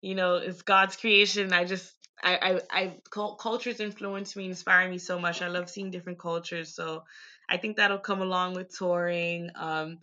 you 0.02 0.16
know 0.16 0.36
it's 0.36 0.62
god's 0.62 0.96
creation. 0.96 1.52
I 1.54 1.66
just 1.66 1.94
i 2.24 2.60
i, 2.72 2.82
I 2.82 2.98
cultures 3.12 3.80
influence 3.82 4.36
me 4.36 4.46
inspire 4.46 4.90
me 4.90 5.00
so 5.00 5.20
much. 5.20 5.42
I 5.42 5.48
love 5.50 5.70
seeing 5.70 5.92
different 5.92 6.20
cultures 6.20 6.74
so 6.74 7.04
i 7.50 7.58
think 7.58 7.78
that'll 7.78 8.00
come 8.00 8.22
along 8.22 8.54
with 8.54 8.76
touring 8.78 9.50
um 9.56 10.00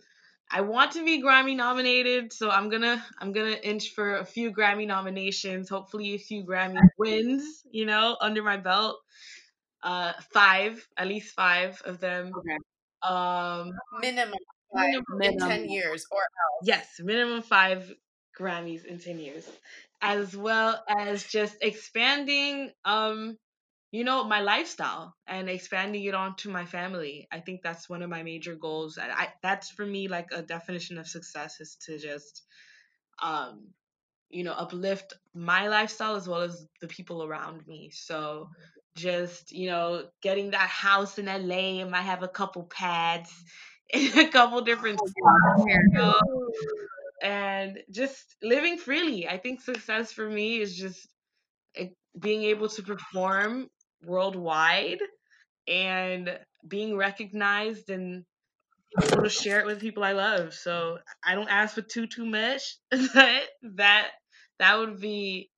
I 0.53 0.61
want 0.61 0.93
to 0.93 1.05
be 1.05 1.21
Grammy 1.21 1.55
nominated, 1.55 2.33
so 2.33 2.49
I'm 2.49 2.69
gonna 2.69 3.03
I'm 3.19 3.31
gonna 3.31 3.51
inch 3.63 3.93
for 3.93 4.17
a 4.17 4.25
few 4.25 4.51
Grammy 4.51 4.85
nominations, 4.85 5.69
hopefully 5.69 6.13
a 6.15 6.19
few 6.19 6.43
Grammy 6.43 6.79
wins, 6.97 7.63
you 7.71 7.85
know, 7.85 8.17
under 8.19 8.43
my 8.43 8.57
belt. 8.57 8.97
Uh, 9.83 10.13
five, 10.31 10.87
at 10.97 11.07
least 11.07 11.33
five 11.33 11.81
of 11.85 11.99
them. 11.99 12.31
Okay. 12.37 12.57
Um, 13.01 13.71
Minimum 13.99 14.35
five 14.73 15.01
minimum, 15.09 15.41
in 15.43 15.49
ten 15.49 15.69
years 15.69 16.05
or 16.11 16.21
yes, 16.63 16.87
minimum 16.99 17.41
five 17.41 17.91
Grammys 18.39 18.85
in 18.85 18.99
ten 18.99 19.19
years, 19.19 19.49
as 20.01 20.35
well 20.35 20.83
as 20.87 21.23
just 21.23 21.55
expanding, 21.61 22.71
um, 22.85 23.37
you 23.91 24.03
know, 24.05 24.23
my 24.23 24.39
lifestyle 24.41 25.15
and 25.27 25.49
expanding 25.49 26.03
it 26.05 26.13
onto 26.15 26.49
my 26.49 26.65
family. 26.65 27.27
I 27.31 27.39
think 27.41 27.61
that's 27.63 27.89
one 27.89 28.01
of 28.01 28.09
my 28.09 28.23
major 28.23 28.55
goals. 28.55 28.97
I, 28.97 29.09
I 29.09 29.33
that's 29.43 29.69
for 29.71 29.85
me 29.85 30.07
like 30.07 30.27
a 30.31 30.41
definition 30.41 30.97
of 30.97 31.07
success 31.07 31.59
is 31.59 31.77
to 31.87 31.97
just, 31.99 32.43
um, 33.21 33.69
you 34.29 34.43
know, 34.43 34.53
uplift 34.53 35.13
my 35.35 35.67
lifestyle 35.69 36.15
as 36.15 36.27
well 36.27 36.41
as 36.41 36.67
the 36.81 36.87
people 36.87 37.23
around 37.23 37.67
me. 37.67 37.91
So 37.91 38.49
just, 38.95 39.51
you 39.51 39.69
know, 39.69 40.09
getting 40.21 40.51
that 40.51 40.69
house 40.69 41.19
in 41.19 41.27
LA, 41.27 41.79
and 41.81 41.89
I 41.89 41.91
might 41.99 42.03
have 42.07 42.23
a 42.23 42.27
couple 42.29 42.65
pads 42.65 43.31
in 43.93 44.17
a 44.19 44.29
couple 44.29 44.61
different 44.61 44.99
spots, 44.99 45.63
you 45.67 45.99
know, 45.99 46.19
and 47.21 47.79
just 47.91 48.35
living 48.41 48.77
freely. 48.77 49.27
I 49.27 49.37
think 49.37 49.61
success 49.61 50.11
for 50.11 50.27
me 50.29 50.59
is 50.59 50.75
just 50.75 51.07
eh, 51.75 51.89
being 52.19 52.43
able 52.43 52.69
to 52.69 52.83
perform 52.83 53.69
worldwide 54.05 54.99
and 55.67 56.37
being 56.67 56.97
recognized 56.97 57.89
and 57.89 58.25
able 59.01 59.23
to 59.23 59.29
share 59.29 59.59
it 59.59 59.65
with 59.65 59.79
people 59.79 60.03
I 60.03 60.13
love. 60.13 60.53
So 60.53 60.99
I 61.23 61.35
don't 61.35 61.49
ask 61.49 61.75
for 61.75 61.81
too 61.81 62.07
too 62.07 62.25
much, 62.25 62.77
but 62.89 63.43
that 63.75 64.07
that 64.59 64.79
would 64.79 64.99
be 64.99 65.49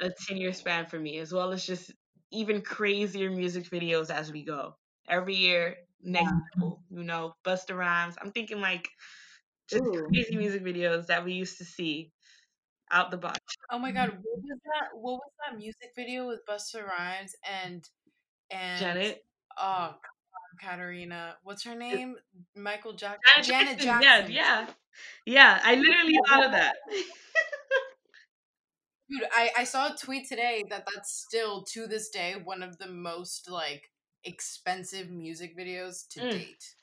a 0.00 0.10
10 0.10 0.36
year 0.36 0.52
span 0.52 0.86
for 0.86 0.98
me, 0.98 1.18
as 1.18 1.32
well 1.32 1.52
as 1.52 1.64
just 1.64 1.92
even 2.30 2.62
crazier 2.62 3.30
music 3.30 3.68
videos 3.70 4.10
as 4.10 4.32
we 4.32 4.44
go. 4.44 4.76
Every 5.08 5.34
year, 5.34 5.76
next 6.02 6.32
level, 6.54 6.82
mm-hmm. 6.84 6.98
you 6.98 7.04
know, 7.04 7.34
Busta 7.44 7.76
Rhymes. 7.76 8.16
I'm 8.20 8.32
thinking 8.32 8.60
like 8.60 8.88
just 9.68 9.84
Ooh. 9.84 10.06
crazy 10.08 10.36
music 10.36 10.64
videos 10.64 11.06
that 11.06 11.24
we 11.24 11.32
used 11.32 11.58
to 11.58 11.64
see 11.64 12.12
out 12.92 13.10
the 13.10 13.16
box. 13.16 13.40
Oh 13.70 13.78
my 13.78 13.90
god, 13.92 14.10
what 14.10 14.42
was 14.42 14.58
that? 14.64 14.88
What 14.94 15.14
was 15.14 15.30
that 15.48 15.56
music 15.58 15.92
video 15.96 16.28
with 16.28 16.40
Busta 16.48 16.86
Rhymes 16.86 17.34
and 17.62 17.88
and 18.50 18.80
Janet. 18.80 19.24
Oh, 19.58 19.94
Katarina. 20.60 21.36
What's 21.42 21.64
her 21.64 21.74
name? 21.74 22.16
Michael 22.56 22.92
Jackson. 22.92 23.20
Janet 23.42 23.78
Janet 23.78 23.78
Jackson, 23.80 24.32
Jackson. 24.32 24.32
Yeah, 24.32 24.60
yeah. 24.64 24.66
Yeah, 25.26 25.60
I 25.64 25.74
literally 25.76 26.18
thought 26.28 26.44
of 26.46 26.52
that. 26.52 26.76
Dude, 29.10 29.28
I, 29.32 29.50
I 29.58 29.64
saw 29.64 29.92
a 29.92 29.96
tweet 29.96 30.28
today 30.28 30.64
that 30.70 30.84
that's 30.92 31.12
still 31.12 31.62
to 31.72 31.86
this 31.86 32.08
day 32.08 32.34
one 32.42 32.62
of 32.62 32.78
the 32.78 32.88
most 32.88 33.50
like 33.50 33.90
expensive 34.24 35.10
music 35.10 35.56
videos 35.56 36.06
to 36.10 36.20
Mm, 36.20 36.30
date. 36.30 36.74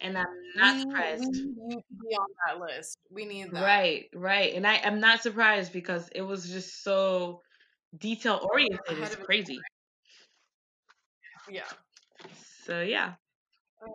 And 0.00 0.16
I'm 0.18 0.26
not 0.56 0.74
we, 0.74 0.80
surprised. 0.82 1.22
we 1.22 1.66
need 1.66 1.76
to 1.76 1.94
be 2.08 2.14
on 2.16 2.28
that 2.46 2.60
list. 2.60 2.98
We 3.10 3.24
need 3.24 3.50
that. 3.52 3.62
Right, 3.62 4.06
right. 4.14 4.54
And 4.54 4.66
I 4.66 4.76
am 4.76 5.00
not 5.00 5.22
surprised 5.22 5.72
because 5.72 6.08
it 6.14 6.22
was 6.22 6.48
just 6.50 6.82
so 6.82 7.42
detail 7.98 8.46
oriented. 8.52 8.98
It's 8.98 9.16
crazy. 9.16 9.58
Yeah. 11.50 11.62
So 12.64 12.82
yeah. 12.82 13.14
Oh, 13.82 13.94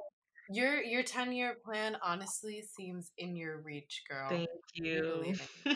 your 0.50 0.82
your 0.82 1.04
ten 1.04 1.34
year 1.34 1.56
plan 1.64 1.98
honestly 2.04 2.64
seems 2.78 3.12
in 3.18 3.36
your 3.36 3.62
reach, 3.62 4.04
girl. 4.10 4.30
Thank 4.30 4.50
you. 4.74 5.34
you. 5.66 5.76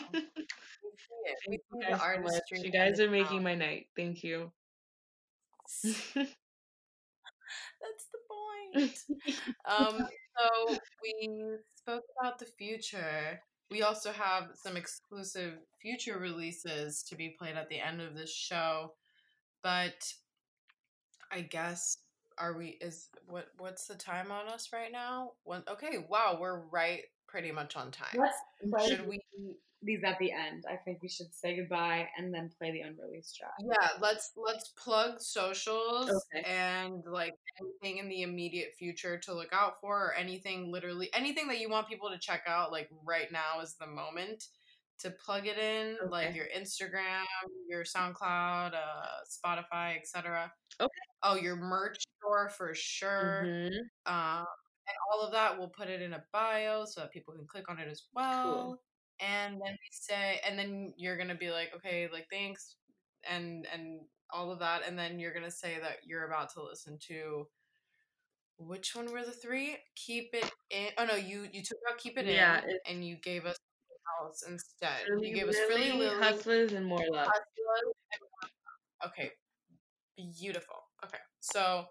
We 0.86 0.90
see 0.96 1.20
it. 1.24 1.36
We 1.48 1.58
Thank 1.58 1.62
you 1.72 1.80
guys 1.80 2.00
so 2.00 2.20
much. 2.22 2.32
artistry. 2.32 2.60
You 2.62 2.72
guys 2.72 3.00
are 3.00 3.10
making 3.10 3.42
my 3.42 3.54
night. 3.54 3.86
Thank 3.96 4.22
you. 4.22 4.52
Um, 9.68 9.98
so 10.38 10.76
we 11.02 11.56
spoke 11.76 12.04
about 12.20 12.38
the 12.38 12.46
future. 12.46 13.40
We 13.70 13.82
also 13.82 14.12
have 14.12 14.50
some 14.54 14.76
exclusive 14.76 15.54
future 15.80 16.18
releases 16.18 17.02
to 17.04 17.16
be 17.16 17.34
played 17.38 17.56
at 17.56 17.68
the 17.68 17.80
end 17.80 18.00
of 18.00 18.14
this 18.14 18.32
show. 18.32 18.94
But 19.62 20.12
I 21.32 21.40
guess 21.40 21.98
are 22.38 22.56
we 22.56 22.78
is 22.80 23.08
what 23.26 23.46
what's 23.58 23.86
the 23.86 23.94
time 23.94 24.30
on 24.30 24.48
us 24.48 24.68
right 24.72 24.92
now? 24.92 25.32
One 25.44 25.64
okay, 25.68 26.04
wow, 26.08 26.38
we're 26.40 26.60
right 26.70 27.02
pretty 27.26 27.50
much 27.50 27.76
on 27.76 27.90
time. 27.90 28.20
Should 28.86 29.08
we 29.08 29.20
these 29.86 30.04
at 30.04 30.18
the 30.18 30.32
end. 30.32 30.64
I 30.68 30.76
think 30.76 31.00
we 31.02 31.08
should 31.08 31.32
say 31.34 31.56
goodbye 31.56 32.08
and 32.18 32.34
then 32.34 32.50
play 32.58 32.72
the 32.72 32.80
unreleased 32.82 33.36
track. 33.36 33.52
Yeah, 33.60 33.90
let's 34.00 34.32
let's 34.36 34.68
plug 34.76 35.20
socials 35.20 36.10
Okay. 36.34 36.44
and 36.44 37.02
like 37.06 37.34
anything 37.60 37.98
in 37.98 38.08
the 38.08 38.22
immediate 38.22 38.74
future 38.78 39.16
to 39.18 39.32
look 39.34 39.52
out 39.52 39.80
for 39.80 40.06
or 40.06 40.14
anything 40.14 40.70
literally 40.72 41.08
anything 41.14 41.48
that 41.48 41.60
you 41.60 41.70
want 41.70 41.88
people 41.88 42.10
to 42.10 42.18
check 42.18 42.42
out 42.46 42.72
like 42.72 42.88
right 43.04 43.30
now 43.32 43.60
is 43.62 43.74
the 43.80 43.86
moment 43.86 44.44
to 44.98 45.10
plug 45.10 45.46
it 45.46 45.58
in 45.58 45.96
like 46.10 46.34
your 46.34 46.46
Instagram, 46.56 47.24
your 47.68 47.84
SoundCloud, 47.84 48.72
uh 48.74 49.06
Spotify, 49.30 49.96
etc. 49.96 50.50
Okay. 50.80 50.90
Oh, 51.22 51.36
your 51.36 51.56
merch 51.56 51.98
store 52.18 52.48
for 52.50 52.74
sure. 52.74 53.42
Mhm. 53.46 53.78
Um 54.06 54.46
and 54.88 54.96
all 55.12 55.20
of 55.26 55.32
that 55.32 55.58
we'll 55.58 55.68
put 55.68 55.88
it 55.88 56.00
in 56.00 56.12
a 56.14 56.24
bio 56.32 56.84
so 56.86 57.00
that 57.00 57.10
people 57.12 57.34
can 57.34 57.46
click 57.46 57.68
on 57.68 57.78
it 57.78 57.88
as 57.88 58.04
well. 58.14 58.80
And 59.20 59.54
then 59.54 59.72
we 59.72 59.88
say 59.90 60.40
and 60.46 60.58
then 60.58 60.92
you're 60.96 61.16
gonna 61.16 61.34
be 61.34 61.50
like, 61.50 61.70
okay, 61.76 62.08
like 62.12 62.26
thanks 62.30 62.76
and 63.28 63.66
and 63.72 64.00
all 64.30 64.50
of 64.50 64.58
that, 64.58 64.82
and 64.86 64.98
then 64.98 65.18
you're 65.18 65.34
gonna 65.34 65.50
say 65.50 65.78
that 65.80 65.98
you're 66.04 66.26
about 66.26 66.52
to 66.54 66.62
listen 66.62 66.98
to 67.08 67.46
which 68.58 68.94
one 68.94 69.12
were 69.12 69.24
the 69.24 69.32
three? 69.32 69.76
Keep 69.94 70.30
it 70.34 70.50
in 70.70 70.88
oh 70.98 71.04
no, 71.04 71.14
you 71.14 71.46
you 71.52 71.62
took 71.62 71.78
out 71.90 71.98
keep 71.98 72.18
it 72.18 72.26
Yeah, 72.26 72.62
in 72.64 72.78
and 72.96 73.06
you 73.06 73.16
gave 73.16 73.44
us 73.46 73.56
else 74.20 74.44
instead. 74.48 75.06
Frilly 75.06 75.28
you 75.28 75.34
gave 75.34 75.48
us 75.48 75.56
really 75.68 75.90
Lily, 75.90 76.06
Lily, 76.06 76.74
and 76.76 76.86
more 76.86 77.00
love. 77.10 77.26
Hustlers, 77.26 77.92
and 78.12 78.22
More 78.30 78.42
Love. 78.44 78.50
Okay. 79.06 79.30
Beautiful. 80.38 80.76
Okay. 81.04 81.18
So 81.40 81.84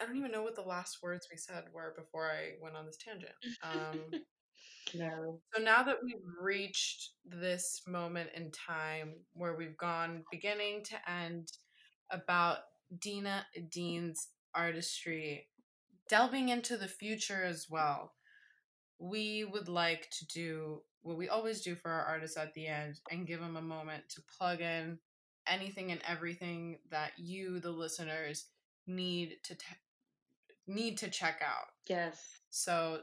I 0.00 0.06
don't 0.06 0.16
even 0.16 0.32
know 0.32 0.42
what 0.42 0.56
the 0.56 0.62
last 0.62 1.02
words 1.02 1.28
we 1.30 1.36
said 1.36 1.64
were 1.72 1.94
before 1.96 2.30
I 2.30 2.52
went 2.60 2.76
on 2.76 2.86
this 2.86 2.96
tangent. 2.96 3.32
Um 3.62 4.00
No. 4.94 5.40
So 5.54 5.62
now 5.62 5.82
that 5.82 5.98
we've 6.02 6.16
reached 6.40 7.10
this 7.24 7.82
moment 7.86 8.30
in 8.34 8.50
time 8.50 9.14
where 9.32 9.54
we've 9.54 9.76
gone 9.76 10.24
beginning 10.30 10.84
to 10.84 11.10
end 11.10 11.52
about 12.10 12.58
Dina 12.98 13.46
Dean's 13.70 14.28
artistry, 14.54 15.48
delving 16.08 16.48
into 16.48 16.76
the 16.76 16.88
future 16.88 17.44
as 17.44 17.66
well, 17.70 18.14
we 18.98 19.44
would 19.44 19.68
like 19.68 20.10
to 20.10 20.26
do 20.26 20.82
what 21.02 21.16
we 21.16 21.28
always 21.28 21.62
do 21.62 21.74
for 21.74 21.90
our 21.90 22.04
artists 22.04 22.36
at 22.36 22.52
the 22.54 22.66
end 22.66 23.00
and 23.10 23.26
give 23.26 23.40
them 23.40 23.56
a 23.56 23.62
moment 23.62 24.04
to 24.10 24.22
plug 24.38 24.60
in 24.60 24.98
anything 25.46 25.90
and 25.90 26.00
everything 26.06 26.78
that 26.90 27.12
you, 27.16 27.60
the 27.60 27.70
listeners, 27.70 28.46
need 28.86 29.36
to 29.44 29.54
te- 29.54 29.64
need 30.66 30.98
to 30.98 31.10
check 31.10 31.40
out. 31.44 31.68
Yes. 31.88 32.20
So, 32.50 33.00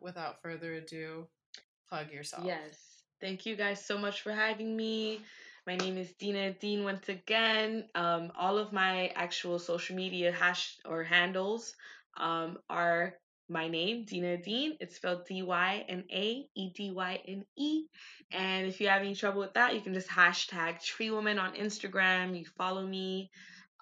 Without 0.00 0.40
further 0.42 0.74
ado, 0.74 1.26
plug 1.88 2.12
yourself. 2.12 2.44
Yes. 2.44 2.78
Thank 3.20 3.46
you 3.46 3.56
guys 3.56 3.84
so 3.84 3.98
much 3.98 4.22
for 4.22 4.32
having 4.32 4.76
me. 4.76 5.20
My 5.66 5.76
name 5.76 5.98
is 5.98 6.10
Dina 6.18 6.52
Dean 6.54 6.84
once 6.84 7.08
again. 7.08 7.84
Um, 7.94 8.32
all 8.38 8.58
of 8.58 8.72
my 8.72 9.08
actual 9.14 9.58
social 9.58 9.94
media 9.94 10.32
hash 10.32 10.78
or 10.86 11.04
handles 11.04 11.74
um, 12.16 12.58
are 12.68 13.14
my 13.48 13.68
name, 13.68 14.04
Dina 14.04 14.38
Dean. 14.38 14.76
It's 14.80 14.96
spelled 14.96 15.26
D 15.26 15.42
Y 15.42 15.84
N 15.88 16.04
A 16.10 16.46
E 16.54 16.70
D 16.74 16.90
Y 16.92 17.20
N 17.26 17.44
E. 17.56 17.84
And 18.32 18.66
if 18.66 18.80
you 18.80 18.88
have 18.88 19.02
any 19.02 19.14
trouble 19.14 19.40
with 19.40 19.54
that, 19.54 19.74
you 19.74 19.80
can 19.80 19.92
just 19.92 20.08
hashtag 20.08 20.82
Tree 20.82 21.10
Woman 21.10 21.38
on 21.38 21.54
Instagram. 21.54 22.38
You 22.38 22.46
follow 22.56 22.86
me. 22.86 23.30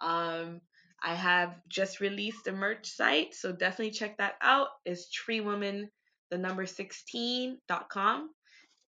Um, 0.01 0.60
I 1.03 1.15
have 1.15 1.55
just 1.69 2.01
released 2.01 2.47
a 2.49 2.53
merch 2.53 2.87
site, 2.87 3.35
so 3.35 3.53
definitely 3.53 3.93
check 3.93 4.19
that 4.19 4.35
out. 4.41 4.69
It's 4.85 5.09
treewoman, 5.09 5.89
the 6.31 6.39
number 6.39 6.65
16.com. 6.65 8.31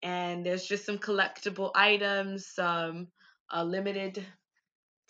And 0.03 0.45
there's 0.45 0.65
just 0.65 0.87
some 0.87 0.99
collectible 0.99 1.70
items, 1.74 2.47
some 2.47 3.09
uh, 3.55 3.62
limited 3.62 4.24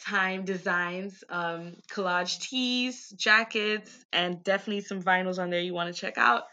time 0.01 0.44
designs, 0.44 1.22
um, 1.28 1.77
collage 1.93 2.40
tees, 2.40 3.09
jackets, 3.10 4.05
and 4.12 4.43
definitely 4.43 4.82
some 4.82 5.02
vinyls 5.02 5.39
on 5.39 5.51
there 5.51 5.60
you 5.60 5.74
want 5.74 5.94
to 5.94 6.01
check 6.01 6.18
out. 6.18 6.44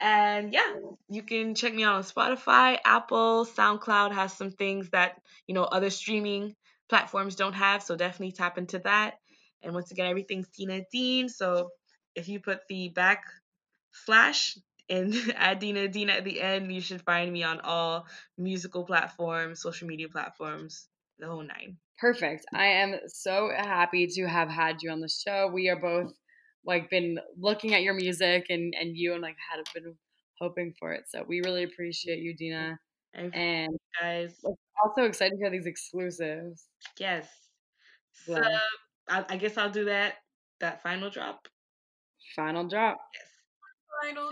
And 0.00 0.52
yeah, 0.52 0.74
you 1.08 1.22
can 1.22 1.54
check 1.54 1.74
me 1.74 1.84
out 1.84 1.96
on 1.96 2.02
Spotify, 2.04 2.78
Apple, 2.84 3.46
SoundCloud 3.46 4.12
has 4.12 4.32
some 4.32 4.50
things 4.50 4.88
that, 4.90 5.20
you 5.46 5.54
know, 5.54 5.64
other 5.64 5.90
streaming 5.90 6.56
platforms 6.88 7.36
don't 7.36 7.52
have, 7.52 7.82
so 7.82 7.96
definitely 7.96 8.32
tap 8.32 8.56
into 8.56 8.78
that. 8.80 9.19
And 9.62 9.74
once 9.74 9.90
again, 9.90 10.06
everything's 10.06 10.48
Dina 10.48 10.82
Dean, 10.92 11.28
so 11.28 11.70
if 12.14 12.28
you 12.28 12.40
put 12.40 12.60
the 12.68 12.88
back 12.90 13.22
slash 13.92 14.56
and 14.88 15.14
add 15.36 15.58
Dina 15.60 15.88
Dean 15.88 16.10
at 16.10 16.24
the 16.24 16.40
end, 16.40 16.72
you 16.72 16.80
should 16.80 17.02
find 17.02 17.32
me 17.32 17.42
on 17.42 17.60
all 17.60 18.06
musical 18.38 18.84
platforms, 18.84 19.60
social 19.62 19.86
media 19.88 20.08
platforms, 20.08 20.88
the 21.18 21.26
whole 21.26 21.42
nine. 21.42 21.76
Perfect. 21.98 22.46
I 22.54 22.66
am 22.66 22.96
so 23.06 23.50
happy 23.56 24.06
to 24.06 24.26
have 24.26 24.48
had 24.48 24.82
you 24.82 24.90
on 24.90 25.00
the 25.00 25.08
show. 25.08 25.50
We 25.52 25.68
are 25.68 25.80
both 25.80 26.12
like 26.64 26.90
been 26.90 27.18
looking 27.38 27.74
at 27.74 27.82
your 27.82 27.94
music 27.94 28.46
and 28.50 28.74
and 28.78 28.96
you 28.96 29.12
and 29.12 29.22
like 29.22 29.36
had 29.50 29.62
been 29.74 29.94
hoping 30.40 30.74
for 30.78 30.92
it. 30.92 31.04
So 31.08 31.24
we 31.26 31.40
really 31.40 31.64
appreciate 31.64 32.20
you, 32.20 32.34
Dina. 32.34 32.78
And 33.14 33.32
And 33.34 33.78
guys, 34.00 34.34
also 34.84 35.02
excited 35.04 35.32
to 35.32 35.38
hear 35.38 35.50
these 35.50 35.66
exclusives. 35.66 36.66
yes. 36.98 37.28
So. 38.26 38.40
I, 39.10 39.24
I 39.28 39.36
guess 39.36 39.56
I'll 39.56 39.70
do 39.70 39.86
that 39.86 40.14
that 40.60 40.82
final 40.82 41.10
drop. 41.10 41.48
Final 42.36 42.68
drop. 42.68 42.98
Yes. 43.14 44.14
Final 44.14 44.30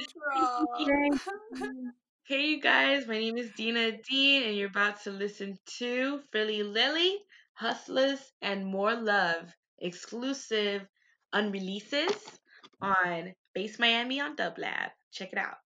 drop. 0.86 1.18
Hey, 2.28 2.44
you 2.44 2.60
guys, 2.60 3.06
my 3.06 3.14
name 3.14 3.38
is 3.38 3.50
Dina 3.56 3.92
Dean, 4.06 4.42
and 4.42 4.54
you're 4.54 4.68
about 4.68 5.02
to 5.04 5.10
listen 5.10 5.58
to 5.78 6.20
Frilly 6.30 6.62
Lily, 6.62 7.16
Hustlers, 7.54 8.20
and 8.42 8.66
More 8.66 8.94
Love 8.94 9.50
exclusive 9.78 10.86
unreleases 11.32 12.12
on 12.82 13.32
Based 13.54 13.80
Miami 13.80 14.20
on 14.20 14.36
Dub 14.36 14.58
Lab. 14.58 14.90
Check 15.10 15.32
it 15.32 15.38
out. 15.38 15.56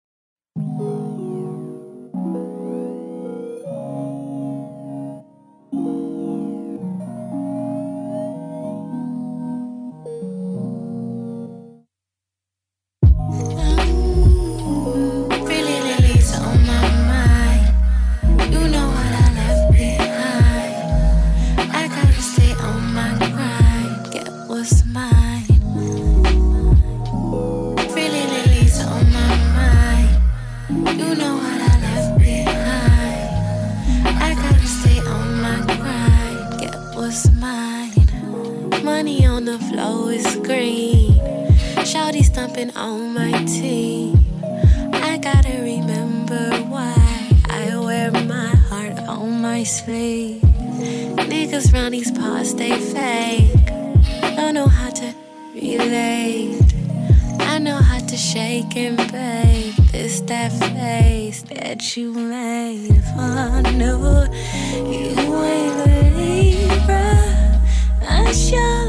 You 61.82 62.12
made. 62.12 62.90
If 62.90 63.08
I 63.18 63.60
knew 63.72 63.98
you 64.88 65.34
ain't 65.42 66.16
Libra, 66.16 67.60
I 68.08 68.32
sure 68.32 68.81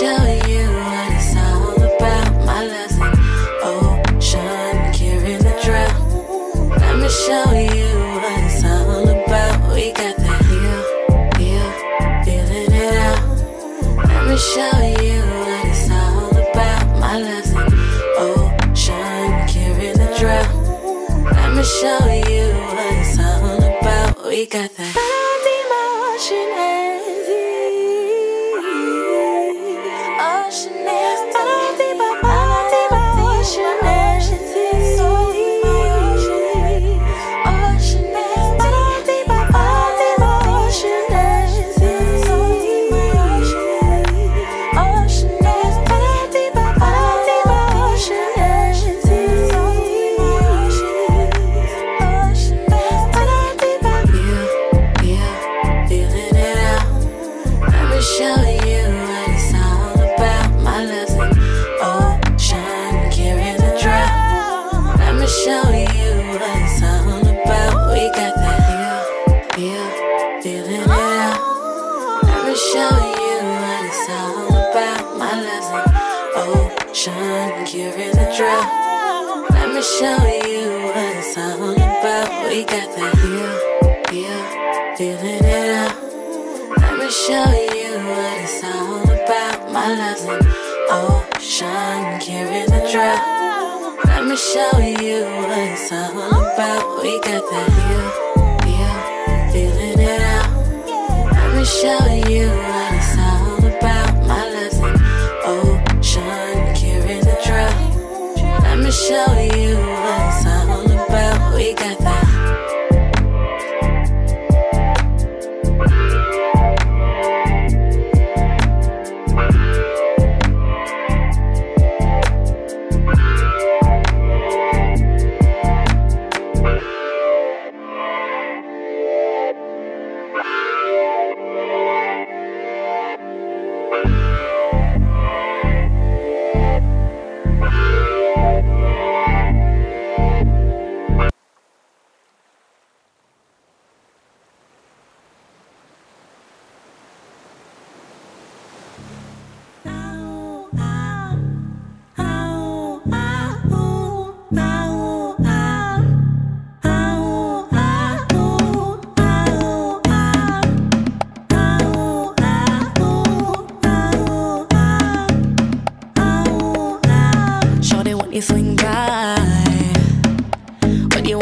show 0.00 0.25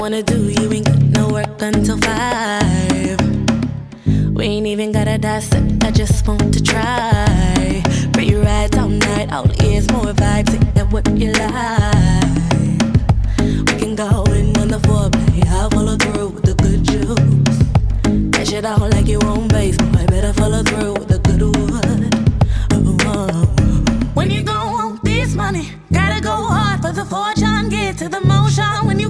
wanna 0.05 0.23
do, 0.23 0.51
you 0.51 0.71
ain't 0.71 0.85
got 0.85 1.03
no 1.17 1.29
work 1.29 1.63
until 1.63 1.97
five. 1.97 3.19
We 4.35 4.45
ain't 4.45 4.67
even 4.67 4.93
gotta 4.93 5.17
dissect, 5.17 5.83
I 5.83 5.91
just 5.91 6.29
want 6.29 6.53
to 6.53 6.63
try. 6.63 7.83
Free 8.13 8.35
rides 8.35 8.77
all 8.77 8.91
night, 8.91 9.33
all 9.33 9.51
ears, 9.65 9.91
more 9.91 10.13
vibes, 10.13 10.53
ain't 10.53 10.75
that 10.75 10.93
what 10.93 11.09
you 11.17 11.33
like? 11.33 12.83
We 13.69 13.75
can 13.81 13.97
go 13.97 14.25
in 14.25 14.55
on 14.59 14.69
the 14.69 14.81
foreplay, 14.87 15.47
I'll 15.47 15.71
follow 15.71 15.97
through 15.97 16.29
with 16.35 16.45
the 16.45 16.55
good 16.63 16.85
juice. 16.85 17.59
That 18.33 18.53
it 18.53 18.67
out 18.67 18.83
like 18.83 19.07
you 19.07 19.21
own 19.23 19.49
base, 19.49 19.79
boy, 19.79 20.05
better 20.07 20.35
follow 20.35 20.63
through 20.63 20.93
with 20.99 21.09
the 21.09 21.19
good 21.21 21.41
wood. 21.41 21.65
When 24.15 24.31
you 24.31 24.43
go 24.43 24.53
want 24.53 25.03
this 25.03 25.35
money, 25.35 25.71
gotta 25.91 26.21
go 26.21 26.31
hard 26.31 26.83
for 26.83 26.93
the 26.93 27.07
fortune, 27.07 27.71
get 27.71 27.97
to 27.99 28.09
the 28.11 28.21
motion 28.21 28.87
when 28.87 28.99
you 28.99 29.04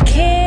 I 0.00 0.04
can't. 0.04 0.37